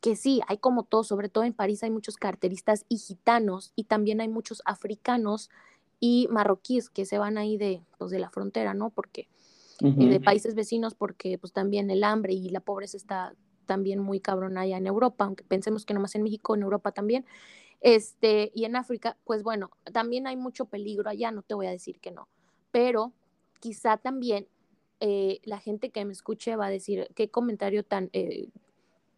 que 0.00 0.14
sí, 0.14 0.40
hay 0.46 0.58
como 0.58 0.84
todo, 0.84 1.02
sobre 1.02 1.28
todo 1.28 1.42
en 1.42 1.52
París 1.52 1.82
hay 1.82 1.90
muchos 1.90 2.16
carteristas 2.16 2.84
y 2.88 2.98
gitanos 2.98 3.72
y 3.74 3.84
también 3.84 4.20
hay 4.20 4.28
muchos 4.28 4.62
africanos 4.66 5.50
y 5.98 6.28
marroquíes 6.30 6.90
que 6.90 7.06
se 7.06 7.18
van 7.18 7.38
ahí 7.38 7.56
de, 7.56 7.82
pues, 7.98 8.10
de 8.10 8.18
la 8.18 8.30
frontera, 8.30 8.74
¿no? 8.74 8.90
Porque 8.90 9.26
eh, 9.80 10.08
de 10.08 10.20
países 10.20 10.54
vecinos, 10.54 10.94
porque 10.94 11.38
pues 11.38 11.52
también 11.52 11.90
el 11.90 12.04
hambre 12.04 12.32
y 12.32 12.48
la 12.50 12.60
pobreza 12.60 12.96
está 12.96 13.34
también 13.66 13.98
muy 13.98 14.20
cabrona 14.20 14.62
allá 14.62 14.78
en 14.78 14.86
Europa, 14.86 15.24
aunque 15.24 15.44
pensemos 15.44 15.84
que 15.84 15.92
nomás 15.92 16.14
en 16.14 16.22
México, 16.22 16.54
en 16.54 16.62
Europa 16.62 16.92
también. 16.92 17.26
Este, 17.80 18.50
y 18.54 18.64
en 18.64 18.76
África, 18.76 19.16
pues 19.24 19.42
bueno, 19.42 19.70
también 19.92 20.26
hay 20.26 20.36
mucho 20.36 20.64
peligro 20.64 21.10
allá, 21.10 21.30
no 21.30 21.42
te 21.42 21.54
voy 21.54 21.66
a 21.66 21.70
decir 21.70 22.00
que 22.00 22.10
no, 22.10 22.28
pero 22.70 23.12
quizá 23.60 23.96
también 23.96 24.48
eh, 25.00 25.40
la 25.44 25.58
gente 25.58 25.90
que 25.90 26.04
me 26.04 26.12
escuche 26.12 26.56
va 26.56 26.66
a 26.66 26.70
decir 26.70 27.08
qué 27.14 27.30
comentario 27.30 27.84
tan 27.84 28.08
eh, 28.12 28.48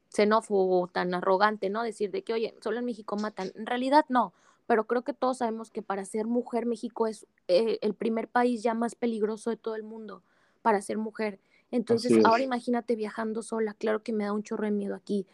xenófobo, 0.08 0.88
tan 0.88 1.14
arrogante, 1.14 1.70
¿no? 1.70 1.82
Decir 1.82 2.10
de 2.10 2.22
que, 2.22 2.32
oye, 2.32 2.54
solo 2.60 2.78
en 2.78 2.84
México 2.84 3.16
matan. 3.16 3.52
En 3.54 3.66
realidad 3.66 4.04
no, 4.08 4.32
pero 4.66 4.86
creo 4.86 5.02
que 5.02 5.12
todos 5.12 5.38
sabemos 5.38 5.70
que 5.70 5.82
para 5.82 6.04
ser 6.04 6.26
mujer 6.26 6.66
México 6.66 7.06
es 7.06 7.26
eh, 7.46 7.78
el 7.80 7.94
primer 7.94 8.28
país 8.28 8.62
ya 8.62 8.74
más 8.74 8.94
peligroso 8.94 9.50
de 9.50 9.56
todo 9.56 9.76
el 9.76 9.82
mundo 9.82 10.22
para 10.62 10.82
ser 10.82 10.98
mujer. 10.98 11.38
Entonces, 11.70 12.12
ahora 12.24 12.42
imagínate 12.42 12.96
viajando 12.96 13.42
sola, 13.42 13.74
claro 13.74 14.02
que 14.02 14.12
me 14.12 14.24
da 14.24 14.32
un 14.32 14.42
chorro 14.42 14.64
de 14.64 14.70
miedo 14.70 14.94
aquí. 14.94 15.26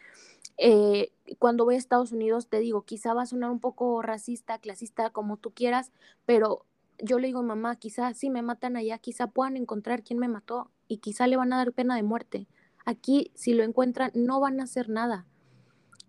Eh, 0.57 1.11
cuando 1.39 1.65
voy 1.65 1.75
a 1.75 1.77
Estados 1.77 2.11
Unidos, 2.11 2.47
te 2.47 2.59
digo, 2.59 2.83
quizá 2.83 3.13
va 3.13 3.23
a 3.23 3.25
sonar 3.25 3.51
un 3.51 3.59
poco 3.59 4.01
racista, 4.01 4.59
clasista, 4.59 5.09
como 5.09 5.37
tú 5.37 5.51
quieras, 5.51 5.91
pero 6.25 6.65
yo 6.99 7.19
le 7.19 7.27
digo, 7.27 7.43
mamá, 7.43 7.75
quizá 7.75 8.13
si 8.13 8.29
me 8.29 8.41
matan 8.41 8.77
allá, 8.77 8.97
quizá 8.99 9.27
puedan 9.27 9.57
encontrar 9.57 10.03
quién 10.03 10.19
me 10.19 10.27
mató 10.27 10.71
y 10.87 10.97
quizá 10.97 11.27
le 11.27 11.37
van 11.37 11.51
a 11.53 11.57
dar 11.57 11.73
pena 11.73 11.95
de 11.95 12.03
muerte. 12.03 12.47
Aquí, 12.85 13.31
si 13.33 13.53
lo 13.53 13.63
encuentran, 13.63 14.11
no 14.13 14.39
van 14.39 14.59
a 14.59 14.63
hacer 14.63 14.89
nada. 14.89 15.25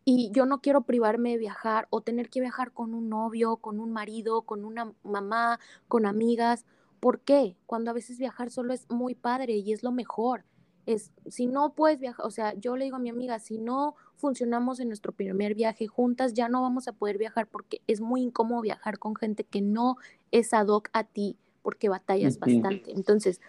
Y 0.05 0.31
yo 0.33 0.47
no 0.47 0.61
quiero 0.61 0.83
privarme 0.83 1.31
de 1.31 1.39
viajar 1.39 1.89
o 1.91 2.01
tener 2.01 2.31
que 2.31 2.41
viajar 2.41 2.73
con 2.73 2.95
un 2.95 3.09
novio, 3.09 3.57
con 3.57 3.81
un 3.81 3.93
marido, 3.93 4.43
con 4.43 4.65
una 4.65 4.93
mamá, 5.03 5.59
con 5.89 6.07
amigas. 6.07 6.65
¿Por 7.01 7.21
qué? 7.21 7.57
Cuando 7.67 7.91
a 7.91 7.95
veces 7.95 8.19
viajar 8.19 8.51
solo 8.51 8.73
es 8.73 8.89
muy 8.89 9.17
padre 9.17 9.57
y 9.57 9.73
es 9.73 9.83
lo 9.83 9.91
mejor. 9.91 10.45
Es, 10.87 11.11
si 11.29 11.47
no 11.47 11.75
puedes 11.75 11.99
viajar, 11.99 12.25
o 12.25 12.31
sea, 12.31 12.55
yo 12.55 12.77
le 12.77 12.85
digo 12.85 12.97
a 12.97 13.01
mi 13.01 13.11
amiga, 13.11 13.39
si 13.41 13.59
no 13.59 13.97
funcionamos 14.15 14.81
en 14.81 14.89
nuestro 14.89 15.13
primer 15.13 15.55
viaje 15.55 15.87
juntas, 15.89 16.33
ya 16.33 16.49
no 16.49 16.63
vamos 16.63 16.89
a 16.89 16.93
poder 16.93 17.19
viajar 17.19 17.49
porque 17.49 17.83
es 17.87 18.01
muy 18.01 18.23
incómodo 18.23 18.63
viajar 18.63 18.99
con 18.99 19.17
gente 19.17 19.45
que 19.45 19.61
no 19.61 19.97
es 20.31 20.55
ad 20.55 20.69
hoc 20.69 20.89
a 20.93 21.05
ti, 21.05 21.37
porque 21.63 21.89
batallas 21.89 22.39
bastante. 22.39 22.93
Entonces, 22.93 23.41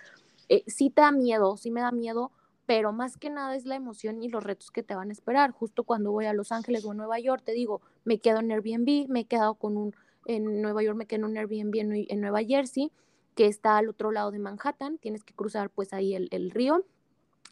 eh, 0.50 0.64
sí 0.68 0.90
te 0.90 1.02
da 1.02 1.12
miedo, 1.12 1.58
sí 1.58 1.70
me 1.70 1.82
da 1.82 1.92
miedo, 1.92 2.32
pero 2.66 2.92
más 2.92 3.18
que 3.18 3.30
nada 3.30 3.56
es 3.56 3.66
la 3.66 3.76
emoción 3.76 4.22
y 4.22 4.30
los 4.30 4.44
retos 4.44 4.72
que 4.72 4.84
te 4.84 4.96
van 4.96 5.10
a 5.10 5.14
esperar. 5.14 5.52
Justo 5.52 5.84
cuando 5.84 6.12
voy 6.12 6.26
a 6.26 6.34
Los 6.34 6.52
Ángeles 6.52 6.84
o 6.86 6.92
a 6.92 6.94
Nueva 6.96 7.20
York, 7.20 7.44
te 7.46 7.54
digo, 7.54 7.82
me 8.04 8.20
quedo 8.20 8.40
en 8.40 8.52
Airbnb, 8.52 9.08
me 9.08 9.22
he 9.22 9.26
quedado 9.26 9.56
con 9.56 9.78
un, 9.78 9.96
en 10.26 10.62
Nueva 10.62 10.84
York 10.84 10.98
me 10.98 11.06
quedo 11.06 11.20
en 11.20 11.32
un 11.32 11.38
Airbnb 11.38 11.76
en, 12.10 12.22
Nueva 12.22 12.44
Jersey, 12.44 12.92
que 13.36 13.46
está 13.46 13.78
al 13.78 13.88
otro 13.88 14.12
lado 14.12 14.32
de 14.32 14.40
Manhattan, 14.40 14.98
tienes 14.98 15.24
que 15.24 15.34
cruzar 15.34 15.70
pues 15.70 15.94
ahí 15.94 16.14
el, 16.14 16.28
el 16.32 16.52
río, 16.52 16.84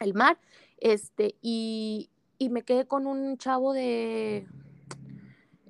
el 0.00 0.14
mar, 0.14 0.38
este, 0.78 1.36
y, 1.40 2.10
y 2.38 2.48
me 2.50 2.62
quedé 2.62 2.86
con 2.86 3.06
un 3.06 3.38
chavo 3.38 3.72
de, 3.72 4.46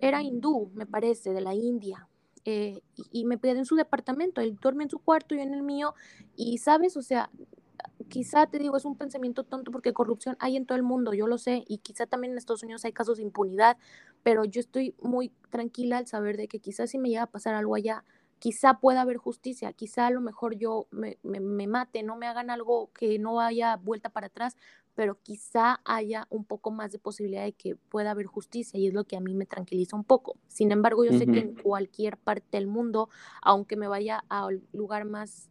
era 0.01 0.23
hindú, 0.23 0.71
me 0.75 0.87
parece, 0.87 1.33
de 1.33 1.41
la 1.41 1.55
India, 1.55 2.09
eh, 2.45 2.81
y, 2.97 3.21
y, 3.21 3.25
me 3.25 3.39
quedé 3.39 3.59
en 3.59 3.65
su 3.65 3.75
departamento, 3.75 4.41
él 4.41 4.57
duerme 4.61 4.85
en 4.85 4.91
su 4.91 4.99
cuarto, 5.01 5.35
yo 5.35 5.41
en 5.41 5.55
el 5.55 5.63
mío, 5.63 5.95
y 6.37 6.59
sabes, 6.59 6.97
o 6.97 7.03
sea, 7.03 7.31
quizá 8.09 8.47
te 8.47 8.59
digo, 8.59 8.77
es 8.77 8.85
un 8.85 8.97
pensamiento 8.97 9.45
tonto 9.45 9.71
porque 9.71 9.93
corrupción 9.93 10.37
hay 10.39 10.57
en 10.57 10.67
todo 10.67 10.77
el 10.77 10.85
mundo, 10.85 11.13
yo 11.13 11.27
lo 11.27 11.39
sé, 11.39 11.65
y 11.67 11.79
quizá 11.79 12.07
también 12.07 12.33
en 12.33 12.39
Estados 12.39 12.63
Unidos 12.63 12.85
hay 12.85 12.93
casos 12.93 13.17
de 13.19 13.25
impunidad, 13.25 13.77
pero 14.23 14.45
yo 14.45 14.61
estoy 14.61 14.95
muy 15.01 15.31
tranquila 15.51 15.99
al 15.99 16.07
saber 16.07 16.37
de 16.37 16.49
que 16.49 16.61
quizás 16.61 16.91
si 16.91 16.99
me 16.99 17.09
llega 17.09 17.23
a 17.23 17.27
pasar 17.27 17.55
algo 17.55 17.75
allá, 17.75 18.05
quizá 18.39 18.79
pueda 18.81 19.01
haber 19.01 19.17
justicia, 19.17 19.73
quizá 19.73 20.07
a 20.07 20.11
lo 20.11 20.21
mejor 20.21 20.57
yo 20.57 20.87
me, 20.91 21.19
me, 21.23 21.67
mate, 21.67 22.03
no 22.03 22.17
me 22.17 22.27
hagan 22.27 22.51
algo 22.51 22.91
que 22.93 23.19
no 23.19 23.41
haya 23.41 23.77
vuelta 23.77 24.11
para 24.11 24.27
atrás, 24.27 24.57
pero 24.95 25.19
quizá 25.23 25.81
haya 25.85 26.27
un 26.31 26.45
poco 26.45 26.71
más 26.71 26.91
de 26.91 26.99
posibilidad 26.99 27.45
de 27.45 27.53
que 27.53 27.77
pueda 27.77 28.13
haber 28.13 28.27
justicia 28.27 28.79
y 28.79 28.87
es 28.89 28.95
lo 28.95 29.05
que 29.05 29.17
a 29.17 29.21
mí 29.21 29.35
me 29.35 29.47
tranquiliza 29.47 29.95
un 29.97 30.05
poco. 30.05 30.37
Sin 30.49 30.73
embargo, 30.73 31.05
yo 31.05 31.13
sé 31.19 31.27
que 31.27 31.39
en 31.39 31.55
cualquier 31.55 32.17
parte 32.17 32.57
del 32.57 32.67
mundo, 32.67 33.11
aunque 33.43 33.77
me 33.77 33.89
vaya 33.89 34.25
al 34.29 34.63
lugar 34.73 35.05
más 35.05 35.51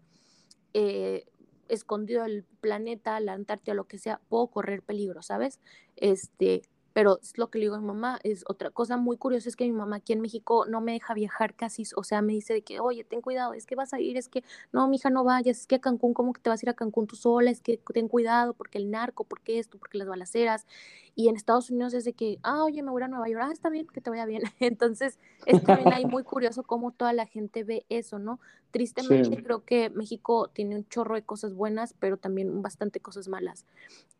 eh, 0.73 1.25
escondido 1.69 2.23
del 2.23 2.43
planeta, 2.59 3.19
la 3.19 3.33
Antártida, 3.33 3.75
lo 3.75 3.85
que 3.85 3.99
sea, 3.99 4.19
puedo 4.29 4.47
correr 4.47 4.81
peligro, 4.81 5.21
¿sabes? 5.21 5.59
Este, 5.95 6.63
pero 6.95 7.19
es 7.21 7.37
lo 7.37 7.49
que 7.49 7.59
le 7.59 7.65
digo 7.65 7.75
a 7.75 7.81
mi 7.81 7.87
mamá, 7.87 8.21
es 8.23 8.45
otra 8.47 8.69
cosa 8.69 8.95
muy 8.95 9.17
curiosa, 9.17 9.49
es 9.49 9.57
que 9.57 9.65
mi 9.65 9.73
mamá 9.73 9.97
aquí 9.97 10.13
en 10.13 10.21
México 10.21 10.65
no 10.65 10.79
me 10.79 10.93
deja 10.93 11.13
viajar 11.13 11.53
casi, 11.53 11.83
o 11.93 12.05
sea, 12.05 12.21
me 12.21 12.31
dice 12.31 12.53
de 12.53 12.61
que, 12.61 12.79
oye, 12.79 13.03
ten 13.03 13.19
cuidado, 13.19 13.53
es 13.53 13.65
que 13.65 13.75
vas 13.75 13.93
a 13.93 13.99
ir, 13.99 14.15
es 14.15 14.29
que, 14.29 14.45
no, 14.71 14.87
mija, 14.87 15.09
no 15.09 15.25
vayas, 15.25 15.59
es 15.59 15.67
que 15.67 15.75
a 15.75 15.81
Cancún, 15.81 16.13
¿cómo 16.13 16.31
que 16.31 16.39
te 16.39 16.49
vas 16.49 16.63
a 16.63 16.65
ir 16.65 16.69
a 16.69 16.73
Cancún 16.73 17.05
tú 17.05 17.17
sola? 17.17 17.51
Es 17.51 17.59
que 17.59 17.81
ten 17.93 18.07
cuidado, 18.07 18.53
porque 18.53 18.77
el 18.77 18.91
narco, 18.91 19.25
porque 19.25 19.59
esto, 19.59 19.77
porque 19.77 19.97
las 19.97 20.07
balaceras, 20.07 20.67
y 21.15 21.27
en 21.27 21.35
Estados 21.35 21.69
Unidos 21.69 21.93
es 21.93 22.05
de 22.05 22.13
que, 22.13 22.39
ah, 22.43 22.63
oye, 22.63 22.81
me 22.81 22.91
voy 22.91 23.03
a 23.03 23.09
Nueva 23.09 23.27
York, 23.27 23.43
ah, 23.45 23.51
está 23.51 23.67
bien, 23.69 23.87
que 23.87 23.99
te 23.99 24.09
vaya 24.09 24.25
bien. 24.25 24.43
Entonces, 24.61 25.19
es 25.45 25.61
también 25.63 25.91
ahí 25.91 26.05
muy 26.05 26.23
curioso 26.23 26.63
cómo 26.63 26.91
toda 26.91 27.11
la 27.11 27.25
gente 27.25 27.65
ve 27.65 27.85
eso, 27.89 28.19
¿no? 28.19 28.39
Tristemente 28.71 29.43
creo 29.43 29.65
que 29.65 29.89
México 29.89 30.49
tiene 30.53 30.77
un 30.77 30.87
chorro 30.87 31.15
de 31.15 31.23
cosas 31.23 31.53
buenas, 31.53 31.93
pero 31.99 32.15
también 32.15 32.61
bastante 32.61 33.01
cosas 33.01 33.27
malas 33.27 33.65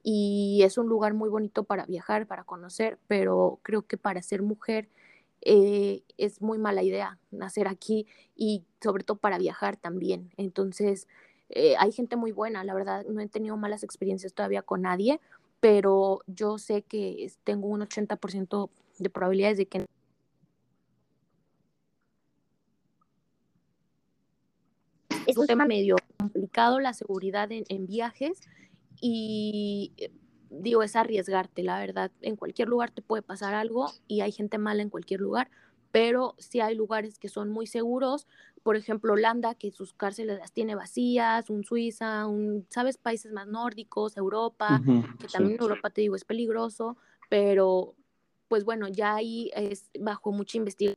y 0.08 0.62
es 0.62 0.78
un 0.78 0.88
lugar 0.88 1.16
muy 1.16 1.30
bonito 1.30 1.64
para 1.64 1.88
viajar, 1.88 2.28
para 2.28 2.44
conocer, 2.44 2.65
pero 3.08 3.60
creo 3.64 3.84
que 3.84 3.98
para 3.98 4.22
ser 4.22 4.42
mujer 4.42 4.90
eh, 5.42 6.04
es 6.18 6.42
muy 6.42 6.58
mala 6.58 6.84
idea 6.84 7.20
nacer 7.32 7.68
aquí 7.68 8.08
y 8.36 8.64
sobre 8.82 9.04
todo 9.04 9.18
para 9.18 9.38
viajar 9.38 9.78
también. 9.78 10.32
Entonces, 10.38 11.08
eh, 11.50 11.76
hay 11.78 11.92
gente 11.92 12.16
muy 12.16 12.32
buena, 12.32 12.64
la 12.64 12.74
verdad, 12.74 13.06
no 13.08 13.22
he 13.22 13.28
tenido 13.28 13.58
malas 13.58 13.84
experiencias 13.84 14.34
todavía 14.34 14.62
con 14.64 14.82
nadie, 14.82 15.20
pero 15.60 16.22
yo 16.28 16.58
sé 16.58 16.82
que 16.82 17.32
tengo 17.44 17.68
un 17.68 17.82
80% 17.82 18.70
de 19.00 19.10
probabilidades 19.10 19.58
de 19.58 19.68
que... 19.68 19.86
Es 25.28 25.38
un 25.38 25.48
tema 25.48 25.66
medio 25.66 25.96
complicado 26.20 26.80
la 26.80 26.94
seguridad 26.94 27.50
en 27.52 27.88
viajes 27.88 28.42
y 29.02 29.92
eh, 29.98 30.12
digo, 30.62 30.84
es 30.84 30.96
arriesgarte, 30.96 31.64
la 31.64 31.80
verdad. 31.80 32.12
En 32.22 32.36
cualquier 32.36 32.68
lugar 32.68 32.92
te 32.92 33.02
puede 33.02 33.22
pasar 33.22 33.54
algo 33.54 33.92
y 34.08 34.22
hay 34.22 34.32
gente 34.32 34.58
mala 34.58 34.82
en 34.82 34.90
cualquier 34.90 35.22
lugar, 35.22 35.50
pero 35.92 36.36
sí 36.38 36.60
hay 36.60 36.76
lugares 36.76 37.20
que 37.20 37.30
son 37.30 37.50
muy 37.50 37.68
seguros. 37.68 38.28
Por 38.64 38.76
ejemplo, 38.76 39.14
Holanda, 39.14 39.56
que 39.56 39.72
sus 39.72 39.94
cárceles 39.94 40.40
las 40.40 40.52
tiene 40.52 40.76
vacías, 40.76 41.50
un 41.50 41.64
Suiza, 41.64 42.26
un, 42.26 42.66
¿sabes? 42.70 42.98
Países 42.98 43.32
más 43.32 43.48
nórdicos, 43.48 44.18
Europa, 44.18 44.82
que 45.20 45.28
también 45.28 45.58
Europa, 45.60 45.90
te 45.90 46.02
digo, 46.02 46.16
es 46.16 46.26
peligroso, 46.26 46.98
pero 47.30 47.96
pues 48.48 48.64
bueno, 48.64 48.88
ya 48.88 49.16
ahí 49.16 49.52
es 49.56 49.90
bajo 50.00 50.32
mucha 50.32 50.58
investigación 50.58 50.96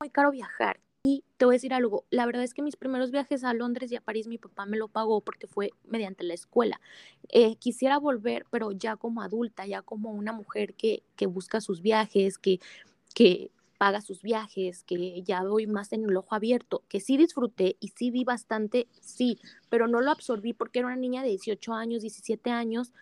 muy 0.00 0.10
caro 0.10 0.32
viajar. 0.32 0.80
Y 1.04 1.24
te 1.36 1.44
voy 1.44 1.54
a 1.54 1.56
decir 1.56 1.74
algo, 1.74 2.04
la 2.10 2.26
verdad 2.26 2.44
es 2.44 2.54
que 2.54 2.62
mis 2.62 2.76
primeros 2.76 3.10
viajes 3.10 3.42
a 3.42 3.52
Londres 3.54 3.90
y 3.90 3.96
a 3.96 4.00
París 4.00 4.28
mi 4.28 4.38
papá 4.38 4.66
me 4.66 4.76
lo 4.76 4.86
pagó 4.86 5.20
porque 5.20 5.48
fue 5.48 5.70
mediante 5.84 6.22
la 6.22 6.34
escuela. 6.34 6.80
Eh, 7.28 7.56
quisiera 7.56 7.98
volver, 7.98 8.46
pero 8.50 8.70
ya 8.70 8.94
como 8.94 9.20
adulta, 9.20 9.66
ya 9.66 9.82
como 9.82 10.12
una 10.12 10.32
mujer 10.32 10.74
que, 10.74 11.02
que 11.16 11.26
busca 11.26 11.60
sus 11.60 11.82
viajes, 11.82 12.38
que, 12.38 12.60
que 13.14 13.50
paga 13.78 14.00
sus 14.00 14.22
viajes, 14.22 14.84
que 14.84 15.22
ya 15.22 15.42
voy 15.42 15.66
más 15.66 15.92
en 15.92 16.04
el 16.04 16.16
ojo 16.16 16.36
abierto, 16.36 16.84
que 16.88 17.00
sí 17.00 17.16
disfruté 17.16 17.76
y 17.80 17.88
sí 17.88 18.12
vi 18.12 18.22
bastante, 18.22 18.86
sí, 19.00 19.40
pero 19.70 19.88
no 19.88 20.00
lo 20.00 20.12
absorbí 20.12 20.52
porque 20.52 20.78
era 20.78 20.86
una 20.86 20.96
niña 20.96 21.22
de 21.22 21.30
18 21.30 21.74
años, 21.74 22.02
17 22.02 22.48
años, 22.50 22.92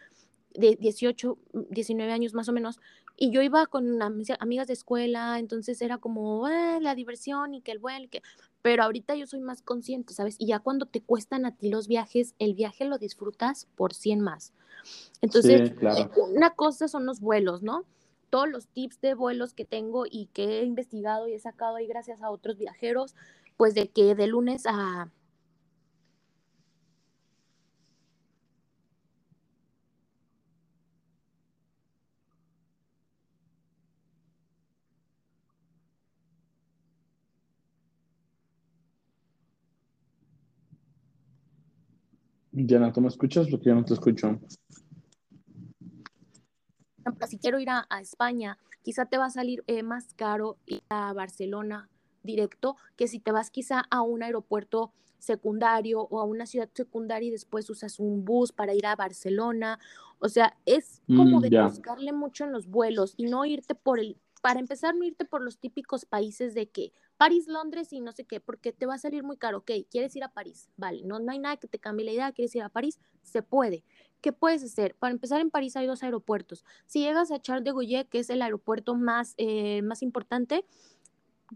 de 0.55 0.77
18, 0.77 1.37
19 1.69 2.13
años 2.13 2.33
más 2.33 2.49
o 2.49 2.53
menos, 2.53 2.81
y 3.17 3.31
yo 3.31 3.43
iba 3.43 3.67
con 3.67 4.01
amigas 4.03 4.67
de 4.67 4.73
escuela, 4.73 5.39
entonces 5.39 5.83
era 5.83 5.99
como 5.99 6.47
ah, 6.47 6.79
la 6.81 6.95
diversión 6.95 7.55
y 7.55 7.61
que 7.61 7.73
el 7.73 7.79
vuelo, 7.79 8.09
que... 8.11 8.23
pero 8.63 8.83
ahorita 8.83 9.15
yo 9.15 9.27
soy 9.27 9.41
más 9.41 9.63
consciente, 9.63 10.15
¿sabes? 10.15 10.37
Y 10.39 10.47
ya 10.47 10.61
cuando 10.61 10.87
te 10.87 11.03
cuestan 11.03 11.45
a 11.45 11.55
ti 11.55 11.69
los 11.69 11.89
viajes, 11.89 12.35
el 12.39 12.55
viaje 12.55 12.85
lo 12.85 12.99
disfrutas 12.99 13.67
por 13.77 13.95
100 13.95 14.21
más. 14.21 14.53
Entonces, 15.21 15.73
una 16.17 16.51
cosa 16.51 16.89
son 16.89 17.05
los 17.05 17.21
vuelos, 17.21 17.63
¿no? 17.63 17.85
Todos 18.31 18.49
los 18.49 18.69
tips 18.69 19.01
de 19.01 19.15
vuelos 19.15 19.53
que 19.53 19.65
tengo 19.65 20.05
y 20.11 20.27
que 20.33 20.61
he 20.61 20.65
investigado 20.65 21.29
y 21.29 21.35
he 21.35 21.39
sacado 21.39 21.77
ahí 21.77 21.87
gracias 21.87 22.23
a 22.23 22.31
otros 22.31 22.57
viajeros, 22.57 23.15
pues 23.57 23.75
de 23.75 23.89
que 23.89 24.15
de 24.15 24.27
lunes 24.27 24.63
a 24.67 25.11
Diana, 42.67 42.93
¿tú 42.93 43.01
me 43.01 43.09
escuchas? 43.09 43.49
Porque 43.49 43.69
yo 43.69 43.75
no 43.75 43.85
te 43.85 43.95
escucho. 43.95 44.39
Si 47.29 47.39
quiero 47.39 47.59
ir 47.59 47.71
a, 47.71 47.87
España, 48.01 48.59
quizá 48.83 49.07
te 49.07 49.19
va 49.19 49.27
a 49.27 49.31
salir 49.31 49.65
eh, 49.67 49.83
más 49.83 50.15
caro 50.15 50.59
ir 50.67 50.83
a 50.89 51.13
Barcelona 51.13 51.89
directo 52.23 52.77
que 52.97 53.09
si 53.09 53.19
te 53.19 53.33
vas 53.33 53.51
quizá 53.51 53.85
a 53.91 54.03
un 54.03 54.23
aeropuerto 54.23 54.93
secundario 55.19 56.03
o 56.03 56.21
a 56.21 56.25
una 56.25 56.47
ciudad 56.47 56.69
secundaria 56.73 57.29
y 57.29 57.33
después 57.33 57.69
usas 57.71 57.99
un 57.99 58.25
bus 58.25 58.53
para 58.53 58.75
ir 58.75 58.87
a 58.87 58.97
Barcelona. 58.97 59.79
O 60.19 60.29
sea, 60.29 60.57
es 60.67 61.03
como 61.07 61.39
mm, 61.39 61.43
de 61.43 61.63
buscarle 61.63 62.13
mucho 62.13 62.45
en 62.45 62.53
los 62.53 62.69
vuelos 62.69 63.15
y 63.17 63.25
no 63.25 63.45
irte 63.45 63.75
por 63.75 63.99
el, 64.01 64.17
para 64.43 64.61
empezar, 64.61 64.95
no 64.95 65.05
irte 65.05 65.25
por 65.25 65.43
los 65.43 65.59
típicos 65.59 66.05
países 66.05 66.55
de 66.55 66.69
que 66.69 66.93
París, 67.21 67.49
Londres 67.49 67.93
y 67.93 68.01
no 68.01 68.13
sé 68.13 68.25
qué, 68.25 68.41
porque 68.41 68.73
te 68.73 68.87
va 68.87 68.95
a 68.95 68.99
salir 68.99 69.23
muy 69.23 69.37
caro. 69.37 69.59
Ok, 69.59 69.73
quieres 69.91 70.17
ir 70.17 70.25
a 70.25 70.33
París, 70.33 70.71
vale, 70.79 71.03
no, 71.05 71.19
no 71.19 71.31
hay 71.33 71.39
nada 71.39 71.59
que 71.59 71.69
te 71.69 71.79
cambie 71.79 72.07
la 72.07 72.13
idea, 72.13 72.33
quieres 72.33 72.55
ir 72.55 72.63
a 72.63 72.71
París, 72.71 72.99
se 73.23 73.43
puede. 73.43 73.85
¿Qué 74.23 74.33
puedes 74.33 74.65
hacer? 74.65 74.95
Para 74.95 75.13
empezar, 75.13 75.39
en 75.43 75.51
París 75.51 75.77
hay 75.77 75.87
dos 75.87 76.03
aeropuertos. 76.03 76.65
Si 76.87 77.01
llegas 77.01 77.31
a 77.31 77.39
Charles 77.39 77.65
de 77.65 77.73
Gaulle, 77.73 78.07
que 78.07 78.21
es 78.21 78.31
el 78.31 78.41
aeropuerto 78.41 78.95
más, 78.95 79.35
eh, 79.37 79.83
más 79.83 80.01
importante, 80.01 80.65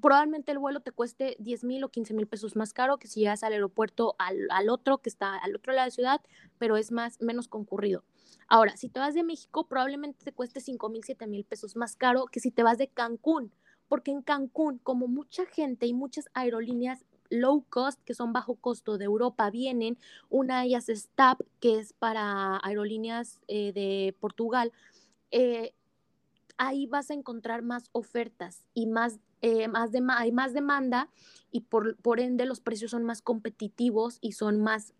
probablemente 0.03 0.53
el 0.53 0.59
vuelo 0.59 0.81
te 0.81 0.91
cueste 0.91 1.35
10 1.39 1.65
mil 1.65 1.83
o 1.83 1.89
15 1.89 2.13
mil 2.13 2.27
pesos 2.27 2.57
más 2.57 2.75
caro 2.75 2.99
que 2.99 3.09
si 3.09 3.21
llegas 3.21 3.43
al 3.43 3.55
aeropuerto 3.55 4.17
al, 4.19 4.47
al, 4.51 4.69
otro, 4.69 4.99
que 4.99 5.09
está 5.09 5.35
al 5.35 5.57
otro 5.57 5.73
lado 5.73 5.85
de 5.85 5.89
la 5.89 5.95
ciudad, 5.95 6.21
pero 6.59 6.77
es 6.77 6.93
más, 6.93 7.23
menos 7.23 7.49
concurrido. 7.49 8.05
Ahora, 8.49 8.77
si 8.77 8.91
te 8.91 9.01
vas 9.01 9.15
de 9.15 9.23
México, 9.23 9.67
probablemente 9.67 10.27
te 10.27 10.33
cueste 10.33 10.61
5 10.61 10.91
mil, 10.91 11.05
7 11.05 11.27
mil 11.27 11.47
pesos 11.47 11.75
más 11.75 11.97
caro 11.97 12.27
que 12.27 12.41
si 12.41 12.51
te 12.51 12.63
vas 12.63 12.77
de 12.77 12.89
Cancún 12.89 13.51
porque 13.95 14.11
en 14.11 14.23
Cancún, 14.23 14.79
como 14.79 15.07
mucha 15.07 15.47
gente 15.47 15.87
y 15.87 15.95
muchas 15.95 16.29
aerolíneas 16.35 17.05
low 17.31 17.65
cost, 17.71 18.03
que 18.03 18.13
son 18.13 18.33
bajo 18.33 18.57
costo 18.57 18.99
de 18.99 19.05
Europa, 19.05 19.49
vienen, 19.51 19.99
una 20.31 20.59
de 20.59 20.67
ellas 20.67 20.89
es 20.89 21.11
TAP, 21.15 21.43
que 21.61 21.79
es 21.79 21.93
para 21.93 22.59
aerolíneas 22.65 23.39
eh, 23.47 23.73
de 23.73 24.17
Portugal, 24.19 24.73
eh, 25.31 25.75
ahí 26.59 26.89
vas 26.89 27.09
a 27.13 27.15
encontrar 27.15 27.63
más 27.63 27.89
ofertas 27.93 28.67
y 28.75 28.87
más, 28.87 29.21
eh, 29.43 29.69
más 29.69 29.91
hay 30.09 30.33
más 30.33 30.55
demanda 30.55 31.09
y 31.53 31.61
por, 31.61 31.95
ende 32.19 32.47
los 32.47 32.59
precios 32.59 32.91
son 32.91 33.05
más 33.05 33.23
competitivos 33.23 34.19
y 34.21 34.33
son 34.33 34.61
más 34.61 34.93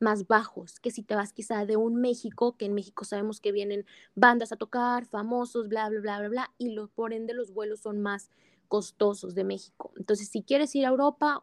más 0.00 0.26
bajos 0.26 0.80
que 0.80 0.90
si 0.90 1.02
te 1.02 1.14
vas 1.14 1.32
quizá 1.32 1.64
de 1.66 1.76
un 1.76 1.96
México, 2.00 2.56
que 2.56 2.64
en 2.64 2.74
México 2.74 3.04
sabemos 3.04 3.40
que 3.40 3.52
vienen 3.52 3.86
bandas 4.14 4.50
a 4.50 4.56
tocar, 4.56 5.06
famosos, 5.06 5.68
bla, 5.68 5.88
bla, 5.88 6.00
bla, 6.00 6.18
bla, 6.18 6.28
bla, 6.28 6.54
y 6.58 6.70
lo, 6.70 6.88
por 6.88 7.12
ende 7.12 7.34
los 7.34 7.52
vuelos 7.52 7.80
son 7.80 8.00
más 8.00 8.30
costosos 8.66 9.34
de 9.34 9.44
México. 9.44 9.92
Entonces, 9.96 10.28
si 10.28 10.42
quieres 10.42 10.74
ir 10.74 10.86
a 10.86 10.88
Europa, 10.88 11.42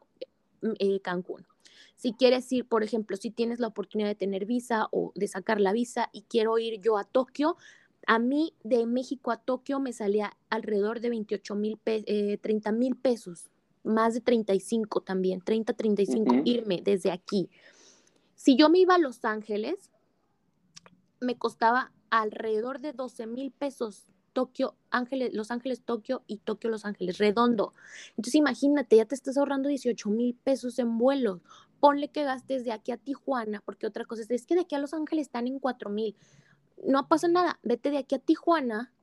mm, 0.61 0.71
eh, 0.79 0.99
Cancún. 1.01 1.45
Si 1.95 2.13
quieres 2.13 2.51
ir, 2.51 2.67
por 2.67 2.83
ejemplo, 2.83 3.17
si 3.17 3.31
tienes 3.31 3.59
la 3.59 3.67
oportunidad 3.67 4.09
de 4.09 4.15
tener 4.15 4.45
visa 4.45 4.87
o 4.91 5.11
de 5.15 5.27
sacar 5.27 5.59
la 5.59 5.73
visa 5.73 6.09
y 6.11 6.23
quiero 6.23 6.57
ir 6.57 6.79
yo 6.79 6.97
a 6.97 7.03
Tokio, 7.03 7.57
a 8.07 8.19
mí 8.19 8.53
de 8.63 8.85
México 8.85 9.31
a 9.31 9.37
Tokio 9.37 9.79
me 9.79 9.93
salía 9.93 10.35
alrededor 10.49 11.01
de 11.01 11.09
28 11.09 11.55
mil, 11.55 11.79
eh, 11.85 12.37
30 12.41 12.71
mil 12.71 12.95
pesos, 12.95 13.49
más 13.83 14.13
de 14.13 14.21
35 14.21 15.01
también, 15.01 15.41
30, 15.41 15.73
35, 15.73 16.35
irme 16.45 16.81
desde 16.83 17.11
aquí. 17.11 17.49
Si 18.37 18.55
yo 18.55 18.69
me 18.69 18.79
iba 18.79 18.95
a 18.95 18.99
Los 18.99 19.25
Ángeles, 19.25 19.91
me 21.19 21.37
costaba 21.37 21.91
alrededor 22.11 22.79
de 22.79 22.93
12 22.93 23.25
mil 23.25 23.51
pesos 23.51 24.05
Tokio, 24.31 24.75
Ángeles, 24.91 25.33
Los 25.33 25.49
Ángeles, 25.49 25.81
Tokio 25.81 26.21
y 26.27 26.37
Tokio, 26.37 26.69
Los 26.69 26.85
Ángeles, 26.85 27.17
redondo. 27.17 27.73
Entonces 28.11 28.35
imagínate, 28.35 28.97
ya 28.97 29.05
te 29.05 29.15
estás 29.15 29.35
ahorrando 29.35 29.67
18 29.67 30.09
mil 30.11 30.35
pesos 30.35 30.77
en 30.77 30.99
vuelos. 30.99 31.41
Ponle 31.79 32.09
que 32.09 32.23
gastes 32.23 32.63
de 32.63 32.71
aquí 32.71 32.91
a 32.91 32.97
Tijuana, 32.97 33.63
porque 33.65 33.87
otra 33.87 34.05
cosa 34.05 34.21
es, 34.21 34.29
es 34.29 34.45
que 34.45 34.53
de 34.53 34.61
aquí 34.61 34.75
a 34.75 34.79
Los 34.79 34.93
Ángeles 34.93 35.25
están 35.25 35.47
en 35.47 35.57
4 35.57 35.89
mil. 35.89 36.15
No 36.85 37.07
pasa 37.07 37.27
nada, 37.27 37.59
vete 37.63 37.89
de 37.89 37.97
aquí 37.97 38.13
a 38.13 38.19
Tijuana, 38.19 38.93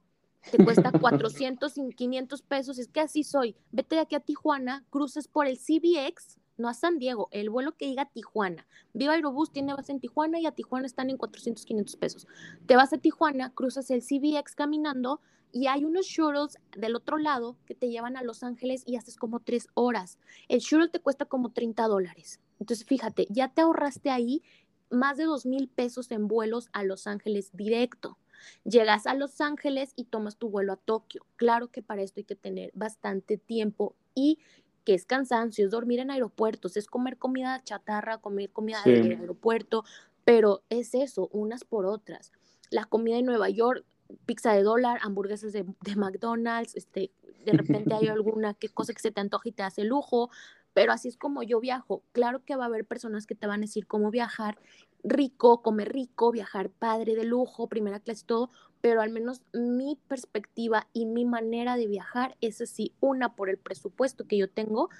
te 0.52 0.64
cuesta 0.64 0.92
400 1.00 1.76
y 1.78 1.92
500 1.92 2.42
pesos, 2.42 2.78
es 2.78 2.86
que 2.86 3.00
así 3.00 3.24
soy. 3.24 3.56
Vete 3.72 3.96
de 3.96 4.02
aquí 4.02 4.14
a 4.14 4.20
Tijuana, 4.20 4.84
cruces 4.88 5.26
por 5.26 5.48
el 5.48 5.58
CBX, 5.58 6.38
no 6.56 6.68
a 6.68 6.74
San 6.74 6.98
Diego, 6.98 7.28
el 7.32 7.50
vuelo 7.50 7.76
que 7.76 7.86
diga 7.86 8.06
Tijuana. 8.06 8.66
Viva 8.92 9.14
Aerobús 9.14 9.52
tiene 9.52 9.74
base 9.74 9.92
en 9.92 10.00
Tijuana 10.00 10.38
y 10.38 10.46
a 10.46 10.52
Tijuana 10.52 10.86
están 10.86 11.10
en 11.10 11.16
400, 11.16 11.64
500 11.64 11.96
pesos. 11.96 12.26
Te 12.66 12.76
vas 12.76 12.92
a 12.92 12.98
Tijuana, 12.98 13.50
cruzas 13.54 13.90
el 13.90 14.02
CBX 14.02 14.54
caminando 14.54 15.20
y 15.54 15.68
hay 15.68 15.84
unos 15.84 16.06
shuttles 16.06 16.58
del 16.76 16.96
otro 16.96 17.16
lado 17.16 17.56
que 17.64 17.76
te 17.76 17.88
llevan 17.88 18.16
a 18.16 18.24
Los 18.24 18.42
Ángeles 18.42 18.82
y 18.86 18.96
haces 18.96 19.16
como 19.16 19.38
tres 19.38 19.68
horas. 19.74 20.18
El 20.48 20.58
shuttle 20.58 20.88
te 20.88 20.98
cuesta 20.98 21.26
como 21.26 21.52
30 21.52 21.86
dólares. 21.86 22.40
Entonces, 22.58 22.84
fíjate, 22.84 23.28
ya 23.30 23.48
te 23.48 23.62
ahorraste 23.62 24.10
ahí 24.10 24.42
más 24.90 25.16
de 25.16 25.24
2 25.24 25.46
mil 25.46 25.68
pesos 25.68 26.10
en 26.10 26.26
vuelos 26.26 26.68
a 26.72 26.82
Los 26.82 27.06
Ángeles 27.06 27.50
directo. 27.52 28.18
Llegas 28.64 29.06
a 29.06 29.14
Los 29.14 29.40
Ángeles 29.40 29.92
y 29.94 30.04
tomas 30.04 30.36
tu 30.36 30.50
vuelo 30.50 30.72
a 30.72 30.76
Tokio. 30.76 31.24
Claro 31.36 31.68
que 31.68 31.82
para 31.82 32.02
esto 32.02 32.20
hay 32.20 32.24
que 32.24 32.36
tener 32.36 32.70
bastante 32.74 33.38
tiempo 33.38 33.94
y 34.14 34.38
que 34.84 34.94
es 34.94 35.06
cansancio, 35.06 35.64
es 35.64 35.70
dormir 35.70 36.00
en 36.00 36.10
aeropuertos, 36.10 36.76
es 36.76 36.86
comer 36.86 37.16
comida 37.16 37.62
chatarra, 37.64 38.18
comer 38.18 38.50
comida 38.50 38.80
de 38.84 39.16
aeropuerto, 39.16 39.84
pero 40.24 40.62
es 40.68 40.94
eso, 40.94 41.28
unas 41.32 41.64
por 41.64 41.86
otras. 41.86 42.32
La 42.70 42.84
comida 42.84 43.16
en 43.16 43.26
Nueva 43.26 43.48
York, 43.48 43.84
pizza 44.26 44.52
de 44.52 44.62
dólar, 44.62 44.98
hamburguesas 45.02 45.52
de, 45.52 45.64
de 45.82 45.96
McDonald's, 45.96 46.76
este, 46.76 47.10
de 47.44 47.52
repente 47.52 47.94
hay 47.94 48.08
alguna 48.08 48.54
que 48.54 48.68
cosa 48.68 48.92
que 48.92 49.00
se 49.00 49.10
te 49.10 49.20
antoja 49.20 49.48
y 49.48 49.52
te 49.52 49.62
hace 49.62 49.84
lujo, 49.84 50.30
pero 50.74 50.92
así 50.92 51.08
es 51.08 51.16
como 51.16 51.42
yo 51.42 51.60
viajo. 51.60 52.02
Claro 52.12 52.44
que 52.44 52.56
va 52.56 52.64
a 52.64 52.66
haber 52.66 52.84
personas 52.84 53.26
que 53.26 53.34
te 53.34 53.46
van 53.46 53.60
a 53.60 53.66
decir 53.66 53.86
cómo 53.86 54.10
viajar 54.10 54.58
rico, 55.02 55.62
comer 55.62 55.92
rico, 55.92 56.32
viajar 56.32 56.70
padre 56.70 57.14
de 57.14 57.24
lujo, 57.24 57.68
primera 57.68 58.00
clase, 58.00 58.24
todo, 58.26 58.50
pero 58.80 59.00
al 59.00 59.10
menos 59.10 59.42
mi 59.52 59.98
perspectiva 60.08 60.88
y 60.92 61.06
mi 61.06 61.24
manera 61.24 61.76
de 61.76 61.86
viajar 61.86 62.36
es 62.40 62.60
así, 62.60 62.92
una 63.00 63.34
por 63.34 63.48
el 63.48 63.58
presupuesto 63.58 64.26
que 64.26 64.36
yo 64.36 64.50
tengo 64.50 64.90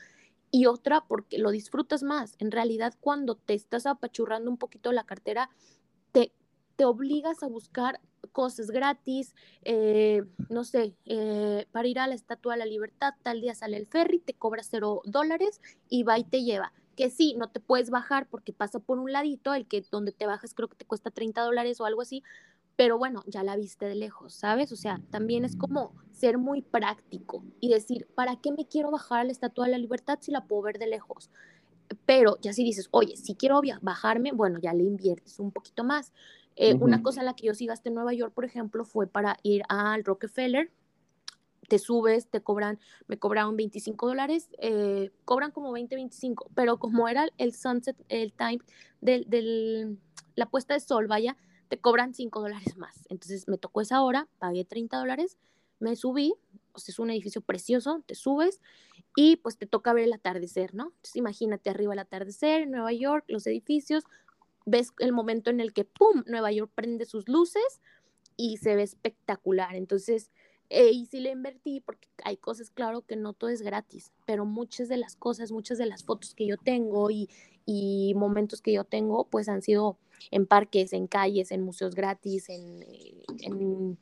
y 0.51 0.67
otra 0.67 1.01
porque 1.01 1.39
lo 1.39 1.51
disfrutas 1.51 2.03
más. 2.03 2.37
En 2.39 2.53
realidad, 2.53 2.95
cuando 3.01 3.35
te 3.35 3.55
estás 3.55 3.87
apachurrando 3.87 4.51
un 4.51 4.57
poquito 4.57 4.93
la 4.93 5.05
cartera, 5.05 5.51
te, 6.77 6.85
obligas 6.85 7.43
a 7.43 7.49
buscar 7.49 8.01
cosas 8.33 8.71
gratis, 8.71 9.35
eh, 9.63 10.23
no 10.49 10.65
sé, 10.65 10.95
eh, 11.05 11.67
para 11.73 11.89
ir 11.89 11.99
a 11.99 12.07
la 12.07 12.15
Estatua 12.15 12.55
de 12.55 12.61
la 12.61 12.67
Libertad, 12.67 13.15
tal 13.23 13.41
día 13.41 13.55
sale 13.55 13.77
el 13.77 13.87
ferry, 13.87 14.19
te 14.19 14.35
cobra 14.35 14.63
cero 14.63 15.03
dólares 15.05 15.61
y 15.89 16.03
va 16.03 16.19
y 16.19 16.25
te 16.25 16.43
lleva. 16.43 16.73
Que 16.97 17.11
sí, 17.11 17.35
no 17.37 17.49
te 17.51 17.61
puedes 17.61 17.91
bajar 17.91 18.29
porque 18.29 18.53
pasa 18.53 18.79
por 18.79 18.99
un 18.99 19.13
ladito, 19.13 19.53
el 19.55 19.67
que 19.67 19.85
donde 19.91 20.13
te 20.13 20.27
bajas 20.27 20.55
creo 20.55 20.69
que 20.69 20.77
te 20.77 20.85
cuesta 20.85 21.11
30 21.11 21.43
dólares 21.43 21.81
o 21.81 21.87
algo 21.87 22.03
así, 22.03 22.23
pero 22.77 22.99
bueno, 22.99 23.23
ya 23.27 23.43
la 23.45 23.57
viste 23.57 23.87
de 23.87 23.95
lejos, 23.95 24.35
¿sabes? 24.35 24.73
O 24.73 24.77
sea, 24.77 25.01
también 25.11 25.45
es 25.45 25.57
como 25.57 25.95
ser 26.11 26.39
muy 26.39 26.63
práctico 26.63 27.45
y 27.61 27.69
decir, 27.69 28.09
¿para 28.15 28.37
qué 28.37 28.51
me 28.51 28.67
quiero 28.67 28.91
bajar 28.91 29.21
a 29.21 29.25
la 29.25 29.33
Estatua 29.33 29.67
de 29.67 29.73
la 29.73 29.79
Libertad 29.79 30.19
si 30.21 30.33
la 30.33 30.45
puedo 30.45 30.63
ver 30.63 30.79
de 30.79 30.89
lejos? 30.89 31.31
Pero 32.07 32.39
ya 32.41 32.53
si 32.53 32.65
dices, 32.65 32.89
oye, 32.91 33.17
si 33.17 33.35
quiero 33.37 33.61
bajarme, 33.81 34.33
bueno, 34.33 34.59
ya 34.61 34.73
le 34.75 34.83
inviertes 34.83 35.39
un 35.39 35.53
poquito 35.53 35.85
más. 35.85 36.13
Eh, 36.57 36.75
una 36.75 37.03
cosa 37.03 37.21
en 37.21 37.27
la 37.27 37.35
que 37.35 37.47
yo 37.47 37.55
sí 37.55 37.67
gasté 37.67 37.89
en 37.89 37.97
Nueva 37.97 38.13
York, 38.13 38.33
por 38.33 38.45
ejemplo, 38.45 38.85
fue 38.85 39.07
para 39.07 39.37
ir 39.43 39.63
al 39.69 40.05
Rockefeller. 40.05 40.71
Te 41.69 41.79
subes, 41.79 42.29
te 42.29 42.43
cobran, 42.43 42.79
me 43.07 43.19
cobraron 43.19 43.57
25 43.57 44.07
dólares, 44.07 44.51
eh, 44.59 45.11
cobran 45.25 45.51
como 45.51 45.73
20, 45.73 45.95
25, 45.95 46.51
pero 46.55 46.79
como 46.79 47.09
era 47.09 47.27
el 47.39 47.55
sunset, 47.55 47.97
el 48.09 48.33
time 48.35 48.59
del, 49.01 49.25
del 49.29 49.99
la 50.37 50.47
puesta 50.47 50.75
de 50.75 50.81
sol, 50.81 51.07
vaya, 51.07 51.37
te 51.69 51.79
cobran 51.79 52.15
5 52.15 52.41
dólares 52.41 52.77
más. 52.77 53.07
Entonces 53.09 53.49
me 53.49 53.59
tocó 53.59 53.81
esa 53.81 54.03
hora, 54.03 54.29
pagué 54.39 54.65
30 54.65 54.99
dólares, 54.99 55.39
me 55.81 55.97
subí, 55.97 56.35
o 56.73 56.79
sea, 56.79 56.93
es 56.93 56.99
un 56.99 57.11
edificio 57.11 57.41
precioso, 57.41 58.03
te 58.07 58.15
subes 58.15 58.61
y 59.17 59.37
pues 59.37 59.57
te 59.57 59.67
toca 59.67 59.93
ver 59.93 60.05
el 60.05 60.13
atardecer, 60.13 60.75
¿no? 60.75 60.87
Entonces 60.97 61.17
imagínate 61.17 61.71
arriba 61.71 61.93
el 61.93 61.99
atardecer 61.99 62.63
en 62.63 62.73
Nueva 62.73 62.93
York, 62.93 63.25
los 63.29 63.47
edificios, 63.47 64.05
ves 64.65 64.93
el 64.99 65.13
momento 65.13 65.51
en 65.51 65.61
el 65.61 65.73
que, 65.73 65.85
¡pum!, 65.85 66.25
Nueva 66.27 66.53
York 66.53 66.71
prende 66.75 67.05
sus 67.05 67.29
luces 67.29 67.81
y 68.37 68.57
se 68.59 68.75
ve 68.77 68.83
espectacular. 68.83 69.75
Entonces, 69.75 70.31
eh, 70.71 70.91
y 70.91 71.07
sí 71.07 71.21
le 71.21 71.31
invertí 71.31 71.81
porque 71.81 72.09
hay 72.25 72.37
cosas, 72.37 72.71
claro, 72.71 73.03
que 73.03 73.17
no 73.17 73.33
todo 73.33 73.51
es 73.51 73.63
gratis, 73.63 74.13
pero 74.27 74.45
muchas 74.45 74.89
de 74.89 74.97
las 74.97 75.17
cosas, 75.17 75.53
muchas 75.53 75.79
de 75.79 75.87
las 75.87 76.05
fotos 76.05 76.35
que 76.35 76.47
yo 76.47 76.57
tengo 76.57 77.11
y, 77.11 77.29
y 77.67 78.15
momentos 78.15 78.63
que 78.63 78.73
yo 78.73 78.85
tengo, 78.85 79.25
pues 79.25 79.49
han 79.49 79.63
sido 79.63 79.99
en 80.31 80.47
parques, 80.47 80.93
en 80.93 81.07
calles, 81.07 81.51
en 81.51 81.63
museos 81.63 81.95
gratis, 81.95 82.49
en, 82.49 82.83
eh, 82.83 83.23
en 83.43 83.99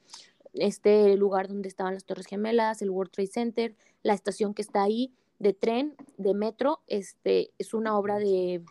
este 0.55 1.17
lugar 1.17 1.49
donde 1.49 1.69
estaban 1.69 1.95
las 1.95 2.05
Torres 2.05 2.27
Gemelas, 2.27 2.83
el 2.83 2.91
World 2.91 3.11
Trade 3.13 3.29
Center, 3.29 3.77
la 4.03 4.15
estación 4.15 4.55
que 4.55 4.63
está 4.63 4.83
ahí 4.83 5.13
de 5.39 5.55
tren, 5.55 5.97
de 6.19 6.35
metro, 6.35 6.81
este, 6.87 7.51
es 7.59 7.75
una 7.75 7.99
obra 7.99 8.19
de 8.19 8.63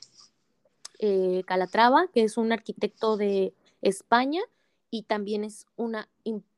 eh, 1.01 1.43
Calatrava, 1.45 2.07
que 2.13 2.23
es 2.23 2.37
un 2.37 2.53
arquitecto 2.53 3.17
de 3.17 3.53
España, 3.81 4.41
y 4.89 5.03
también 5.03 5.43
es 5.43 5.65
una 5.75 6.07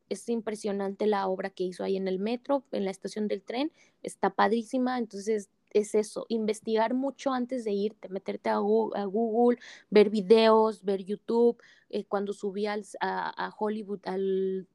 es 0.09 0.29
impresionante 0.29 1.07
la 1.07 1.27
obra 1.27 1.49
que 1.49 1.63
hizo 1.63 1.83
ahí 1.83 1.97
en 1.97 2.07
el 2.07 2.19
metro, 2.19 2.63
en 2.71 2.85
la 2.85 2.91
estación 2.91 3.27
del 3.27 3.41
tren, 3.41 3.71
está 4.03 4.29
padrísima, 4.29 4.97
entonces 4.97 5.49
es 5.71 5.95
eso, 5.95 6.25
investigar 6.29 6.93
mucho 6.93 7.31
antes 7.31 7.63
de 7.63 7.71
irte, 7.71 8.09
meterte 8.09 8.49
a 8.49 8.57
Google, 8.57 9.59
ver 9.89 10.09
videos, 10.11 10.83
ver 10.83 11.03
YouTube. 11.03 11.57
Eh, 11.89 12.05
cuando 12.05 12.33
subí 12.33 12.67
a, 12.67 12.77
a, 13.01 13.55
Hollywood, 13.57 14.01
al 14.05 14.67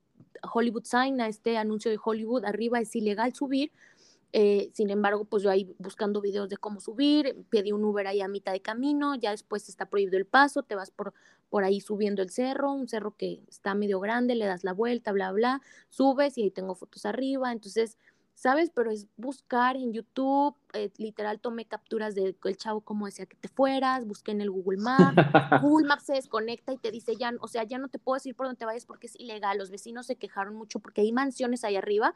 Hollywood 0.52 0.84
Sign, 0.84 1.20
a 1.20 1.28
este 1.28 1.56
anuncio 1.56 1.90
de 1.90 1.98
Hollywood, 2.02 2.44
arriba 2.44 2.80
es 2.80 2.94
ilegal 2.96 3.32
subir. 3.32 3.70
Eh, 4.32 4.70
sin 4.74 4.90
embargo, 4.90 5.24
pues 5.24 5.42
yo 5.42 5.50
ahí 5.50 5.74
buscando 5.78 6.20
videos 6.20 6.50
de 6.50 6.58
cómo 6.58 6.80
subir, 6.80 7.34
pedí 7.48 7.72
un 7.72 7.84
Uber 7.84 8.06
ahí 8.06 8.20
a 8.20 8.28
mitad 8.28 8.52
de 8.52 8.60
camino, 8.60 9.14
ya 9.14 9.30
después 9.30 9.68
está 9.68 9.86
prohibido 9.86 10.18
el 10.18 10.26
paso, 10.26 10.62
te 10.62 10.74
vas 10.74 10.90
por, 10.90 11.14
por 11.48 11.64
ahí 11.64 11.80
subiendo 11.80 12.20
el 12.20 12.30
cerro, 12.30 12.72
un 12.72 12.88
cerro 12.88 13.16
que 13.16 13.40
está 13.48 13.74
medio 13.74 14.00
grande, 14.00 14.34
le 14.34 14.44
das 14.44 14.64
la 14.64 14.74
vuelta, 14.74 15.12
bla, 15.12 15.32
bla, 15.32 15.62
subes 15.88 16.36
y 16.36 16.42
ahí 16.42 16.50
tengo 16.50 16.74
fotos 16.74 17.06
arriba. 17.06 17.52
Entonces, 17.52 17.96
¿sabes? 18.34 18.70
Pero 18.72 18.90
es 18.90 19.08
buscar 19.16 19.76
en 19.76 19.92
YouTube, 19.92 20.54
eh, 20.74 20.90
literal 20.98 21.40
tomé 21.40 21.64
capturas 21.64 22.14
del 22.14 22.36
chavo 22.56 22.82
como 22.82 23.06
decía 23.06 23.26
que 23.26 23.36
te 23.36 23.48
fueras, 23.48 24.06
busqué 24.06 24.30
en 24.30 24.42
el 24.42 24.50
Google 24.50 24.78
Maps, 24.78 25.16
Google 25.62 25.88
Maps 25.88 26.04
se 26.04 26.12
desconecta 26.12 26.72
y 26.72 26.78
te 26.78 26.90
dice 26.90 27.16
ya, 27.16 27.32
o 27.40 27.48
sea, 27.48 27.64
ya 27.64 27.78
no 27.78 27.88
te 27.88 27.98
puedo 27.98 28.14
decir 28.14 28.36
por 28.36 28.46
dónde 28.46 28.58
te 28.58 28.64
vayas 28.64 28.86
porque 28.86 29.08
es 29.08 29.18
ilegal, 29.18 29.58
los 29.58 29.70
vecinos 29.70 30.06
se 30.06 30.16
quejaron 30.16 30.54
mucho 30.54 30.78
porque 30.78 31.00
hay 31.00 31.10
mansiones 31.10 31.64
ahí 31.64 31.74
arriba 31.76 32.14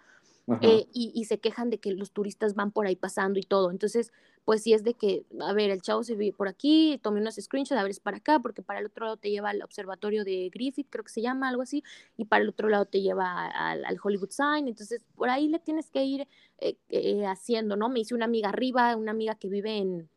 eh, 0.61 0.87
y, 0.93 1.25
se 1.25 1.39
quejan 1.39 1.71
de 1.71 1.79
que 1.79 1.93
los 1.93 2.11
turistas 2.11 2.55
van 2.55 2.73
por 2.73 2.87
ahí 2.87 2.97
pasando 2.97 3.39
y 3.39 3.45
todo. 3.45 3.71
Entonces, 3.71 4.13
pues 4.45 4.63
sí 4.63 4.73
es 4.73 4.83
de 4.83 4.95
que, 4.95 5.25
a 5.41 5.53
ver, 5.53 5.71
el 5.71 5.83
chavo 5.83 6.03
se 6.03 6.17
ve 6.17 6.35
por 6.37 6.49
aquí, 6.49 6.99
tomé 7.03 7.21
unos 7.21 7.37
screenshots, 7.37 7.79
a 7.79 7.83
ver, 7.83 7.93
es 7.93 8.01
para 8.01 8.17
acá, 8.17 8.41
porque 8.41 8.61
para 8.61 8.81
el 8.81 8.87
otro 8.87 9.07
lado 9.07 9.17
te 9.17 9.31
lleva 9.31 9.51
al 9.51 9.63
observatorio 9.63 10.25
de 10.25 10.51
Griffith, 10.53 10.89
creo 10.91 11.05
que 11.05 11.13
se 11.13 11.23
llama, 11.23 11.49
algo 11.49 11.63
así, 11.63 11.85
y 12.17 12.25
para 12.25 12.43
el 12.43 12.49
otro 12.49 12.69
lado 12.69 12.87
te 12.87 13.01
lleva 13.01 13.47
al, 13.47 13.99
Hollywood 14.03 14.31
Sign. 14.31 14.67
Entonces, 14.67 15.05
por 15.15 15.31
ahí 15.31 15.49
le 15.49 15.61
tienes 15.61 15.91
que 15.91 16.05
ir 16.05 16.27
eh, 16.59 16.77
eh, 16.89 17.25
haciendo, 17.27 17.77
¿no? 17.77 17.89
Me 17.89 18.01
hice 18.01 18.15
una 18.15 18.25
amiga 18.25 18.49
arriba, 18.49 18.97
una 18.97 19.13
amiga 19.13 19.37
que 19.37 19.49
vive 19.49 19.79
en, 19.79 20.09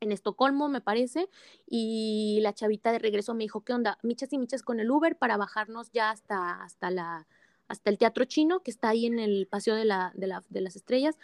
en 0.00 0.12
Estocolmo, 0.12 0.68
me 0.68 0.80
parece, 0.80 1.28
y 1.64 2.40
la 2.42 2.54
chavita 2.54 2.90
de 2.90 2.98
regreso 2.98 3.34
me 3.34 3.44
dijo, 3.44 3.60
¿qué 3.60 3.72
onda? 3.72 3.98
Michas 4.02 4.32
y 4.32 4.38
michas 4.38 4.62
con 4.62 4.80
el 4.80 4.90
Uber 4.90 5.16
para 5.16 5.36
bajarnos 5.36 5.92
ya 5.92 6.10
hasta, 6.10 6.62
hasta 6.64 6.90
la 6.90 7.28
hasta 7.68 7.90
el 7.90 7.98
Teatro 7.98 8.24
Chino, 8.24 8.60
que 8.60 8.70
está 8.70 8.88
ahí 8.88 9.06
en 9.06 9.18
el 9.18 9.46
Paseo 9.46 9.74
de, 9.74 9.84
la, 9.84 10.12
de, 10.14 10.26
la, 10.26 10.42
de 10.48 10.60
las 10.60 10.74
Estrellas. 10.74 11.16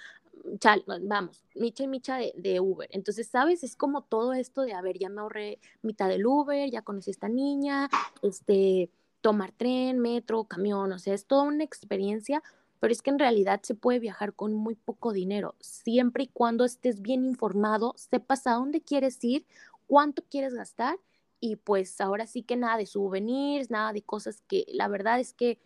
Chal, 0.58 0.84
vamos, 1.02 1.42
micha 1.54 1.84
y 1.84 1.88
micha 1.88 2.18
de, 2.18 2.60
Uber. 2.60 2.88
Entonces, 2.92 3.26
¿sabes? 3.28 3.64
Es 3.64 3.76
como 3.76 4.02
todo 4.02 4.34
esto 4.34 4.62
de, 4.62 4.74
a 4.74 4.82
ver, 4.82 4.98
ya 4.98 5.08
me 5.08 5.22
ahorré 5.22 5.58
mitad 5.82 6.08
del 6.08 6.26
Uber, 6.26 6.70
ya 6.70 6.82
conocí 6.82 7.10
a 7.10 7.12
esta 7.12 7.28
niña, 7.28 7.88
este, 8.22 8.90
tomar 9.22 9.52
tren, 9.52 9.98
metro, 10.00 10.44
camión, 10.44 10.92
o 10.92 10.98
sea, 10.98 11.14
es 11.14 11.24
toda 11.24 11.44
una 11.44 11.64
experiencia, 11.64 12.42
pero 12.78 12.92
es 12.92 13.00
que 13.00 13.08
en 13.08 13.18
realidad 13.18 13.60
se 13.62 13.74
puede 13.74 13.98
viajar 13.98 14.34
con 14.34 14.52
muy 14.52 14.74
poco 14.74 15.14
dinero, 15.14 15.54
siempre 15.60 16.24
y 16.24 16.28
cuando 16.28 16.66
estés 16.66 17.00
bien 17.00 17.24
informado, 17.24 17.94
sepas 17.96 18.46
a 18.46 18.52
dónde 18.52 18.82
quieres 18.82 19.22
ir, 19.24 19.46
cuánto 19.86 20.22
quieres 20.28 20.52
gastar 20.52 20.98
y 21.40 21.56
pues 21.56 22.00
ahora 22.00 22.26
sí 22.26 22.42
que 22.42 22.56
nada 22.56 22.76
de 22.76 22.86
souvenirs, 22.86 23.70
nada 23.70 23.92
de 23.92 24.02
cosas 24.02 24.42
que 24.46 24.66
la 24.68 24.88
verdad 24.88 25.20
es 25.20 25.32
que 25.32 25.58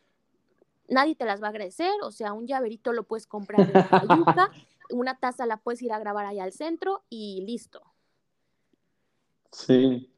nadie 0.89 1.15
te 1.15 1.25
las 1.25 1.43
va 1.43 1.47
a 1.47 1.51
agradecer, 1.51 1.93
o 2.03 2.11
sea, 2.11 2.33
un 2.33 2.47
llaverito 2.47 2.93
lo 2.93 3.05
puedes 3.05 3.27
comprar 3.27 3.61
en 3.61 3.73
la 3.73 4.51
una 4.91 5.19
taza 5.19 5.47
la 5.47 5.59
puedes 5.59 5.83
ir 5.83 5.93
a 5.93 5.99
grabar 5.99 6.27
allá 6.27 6.45
al 6.45 6.53
centro 6.53 7.03
y 7.11 7.45
listo. 7.47 7.83
Sí, 9.53 10.11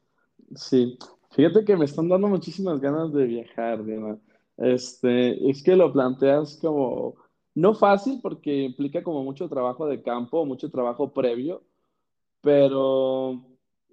sí. 0.55 0.99
Fíjate 1.31 1.65
que 1.65 1.77
me 1.77 1.85
están 1.85 2.09
dando 2.09 2.29
muchísimas 2.29 2.81
ganas 2.81 3.13
de 3.13 3.25
viajar, 3.25 3.85
Diana. 3.85 4.19
Este, 4.57 5.49
es 5.49 5.63
que 5.63 5.77
lo 5.77 5.93
planteas 5.93 6.59
como 6.61 7.15
no 7.55 7.75
fácil 7.75 8.21
porque 8.23 8.65
implica 8.65 9.03
como 9.03 9.23
mucho 9.23 9.49
trabajo 9.49 9.87
de 9.87 10.03
campo, 10.03 10.45
mucho 10.45 10.71
trabajo 10.71 11.13
previo, 11.13 11.63
pero 12.41 13.43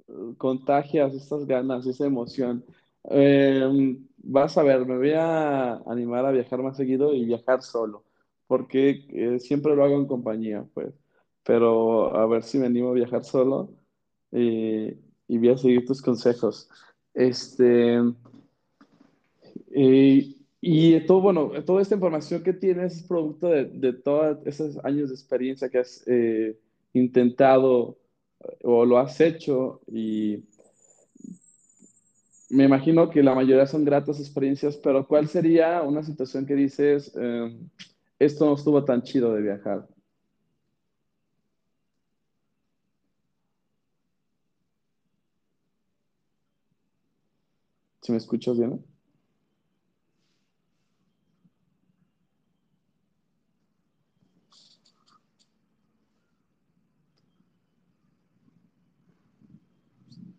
eh, 0.08 0.34
contagias 0.38 1.14
estas 1.14 1.46
ganas, 1.46 1.86
esa 1.86 2.06
emoción. 2.06 2.64
Eh, 3.10 3.98
vas 4.28 4.58
a 4.58 4.64
ver, 4.64 4.86
me 4.86 4.98
voy 4.98 5.14
a 5.14 5.76
animar 5.88 6.26
a 6.26 6.32
viajar 6.32 6.62
más 6.62 6.78
seguido 6.78 7.14
y 7.14 7.26
viajar 7.26 7.62
solo, 7.64 8.04
porque 8.48 9.06
eh, 9.10 9.40
siempre 9.40 9.76
lo 9.76 9.84
hago 9.84 9.96
en 9.96 10.06
compañía, 10.08 10.66
pues. 10.74 10.94
Pero 11.44 12.16
a 12.16 12.26
ver 12.28 12.44
si 12.44 12.58
me 12.60 12.66
animo 12.68 12.90
a 12.90 12.94
viajar 12.94 13.24
solo 13.24 13.70
y 14.32 14.94
voy 15.28 15.50
a 15.50 15.58
seguir 15.58 15.86
tus 15.86 16.02
consejos. 16.02 16.70
Este, 17.14 18.00
y 20.62 21.00
todo, 21.06 21.22
bueno, 21.22 21.52
toda 21.66 21.82
esta 21.82 21.96
información 21.96 22.44
que 22.44 22.54
tienes 22.54 22.98
es 22.98 23.04
producto 23.04 23.48
de, 23.48 23.66
de 23.66 23.94
todos 23.94 24.40
esos 24.46 24.84
años 24.84 25.10
de 25.10 25.16
experiencia 25.16 25.70
que 25.70 25.80
has 25.80 26.04
eh, 26.08 26.58
intentado 26.94 27.98
o 28.64 28.86
lo 28.86 28.98
has 28.98 29.20
hecho 29.22 29.82
y 29.88 30.44
me 32.50 32.64
imagino 32.64 33.10
que 33.10 33.24
la 33.24 33.36
mayoría 33.36 33.66
son 33.66 33.84
gratas 33.84 34.20
experiencias, 34.20 34.78
pero 34.78 35.06
¿cuál 35.08 35.28
sería 35.28 35.82
una 35.82 36.04
situación 36.04 36.46
que 36.46 36.56
dices, 36.56 37.14
em, 37.16 37.70
esto 38.20 38.46
no 38.46 38.56
estuvo 38.56 38.84
tan 38.84 39.02
chido 39.04 39.34
de 39.34 39.42
viajar? 39.42 39.88
¿Si 48.02 48.12
me 48.12 48.18
escuchas 48.18 48.58
bien? 48.58 48.84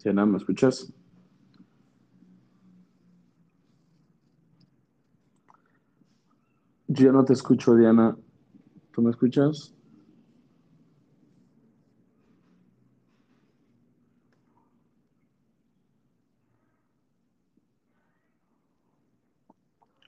Diana, 0.03 0.25
¿me 0.25 0.39
escuchas? 0.39 0.93
Yo 6.99 7.13
no 7.13 7.25
te 7.25 7.33
escucho, 7.33 7.77
Diana. 7.77 8.17
¿Tú 8.91 9.03
me 9.03 9.11
escuchas? 9.11 9.73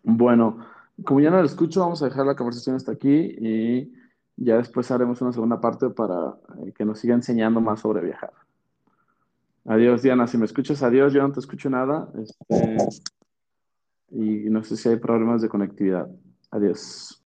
Bueno, 0.03 0.59
como 1.05 1.21
ya 1.21 1.31
no 1.31 1.39
la 1.39 1.45
escucho, 1.45 1.79
vamos 1.81 2.03
a 2.03 2.07
dejar 2.07 2.27
la 2.27 2.35
conversación 2.35 2.75
hasta 2.75 2.91
aquí 2.91 3.37
y 3.39 3.93
ya 4.37 4.57
después 4.57 4.91
haremos 4.91 5.23
una 5.23 5.33
segunda 5.33 5.61
parte 5.61 5.91
para 5.91 6.35
eh, 6.67 6.73
que 6.73 6.85
nos 6.85 6.99
siga 6.99 7.15
enseñando 7.15 7.61
más 7.61 7.79
sobre 7.79 8.05
viajar. 8.05 8.33
Adiós, 9.65 10.03
Diana. 10.03 10.27
Si 10.27 10.37
me 10.37 10.47
escuchas, 10.47 10.83
adiós. 10.83 11.13
Yo 11.13 11.23
no 11.23 11.31
te 11.31 11.39
escucho 11.39 11.71
nada. 11.71 12.11
Este, 12.21 12.79
y 14.11 14.51
no 14.51 14.65
sé 14.65 14.77
si 14.77 14.89
hay 14.89 14.97
problemas 14.97 15.41
de 15.41 15.49
conectividad. 15.49 16.09
Adiós. 16.51 17.20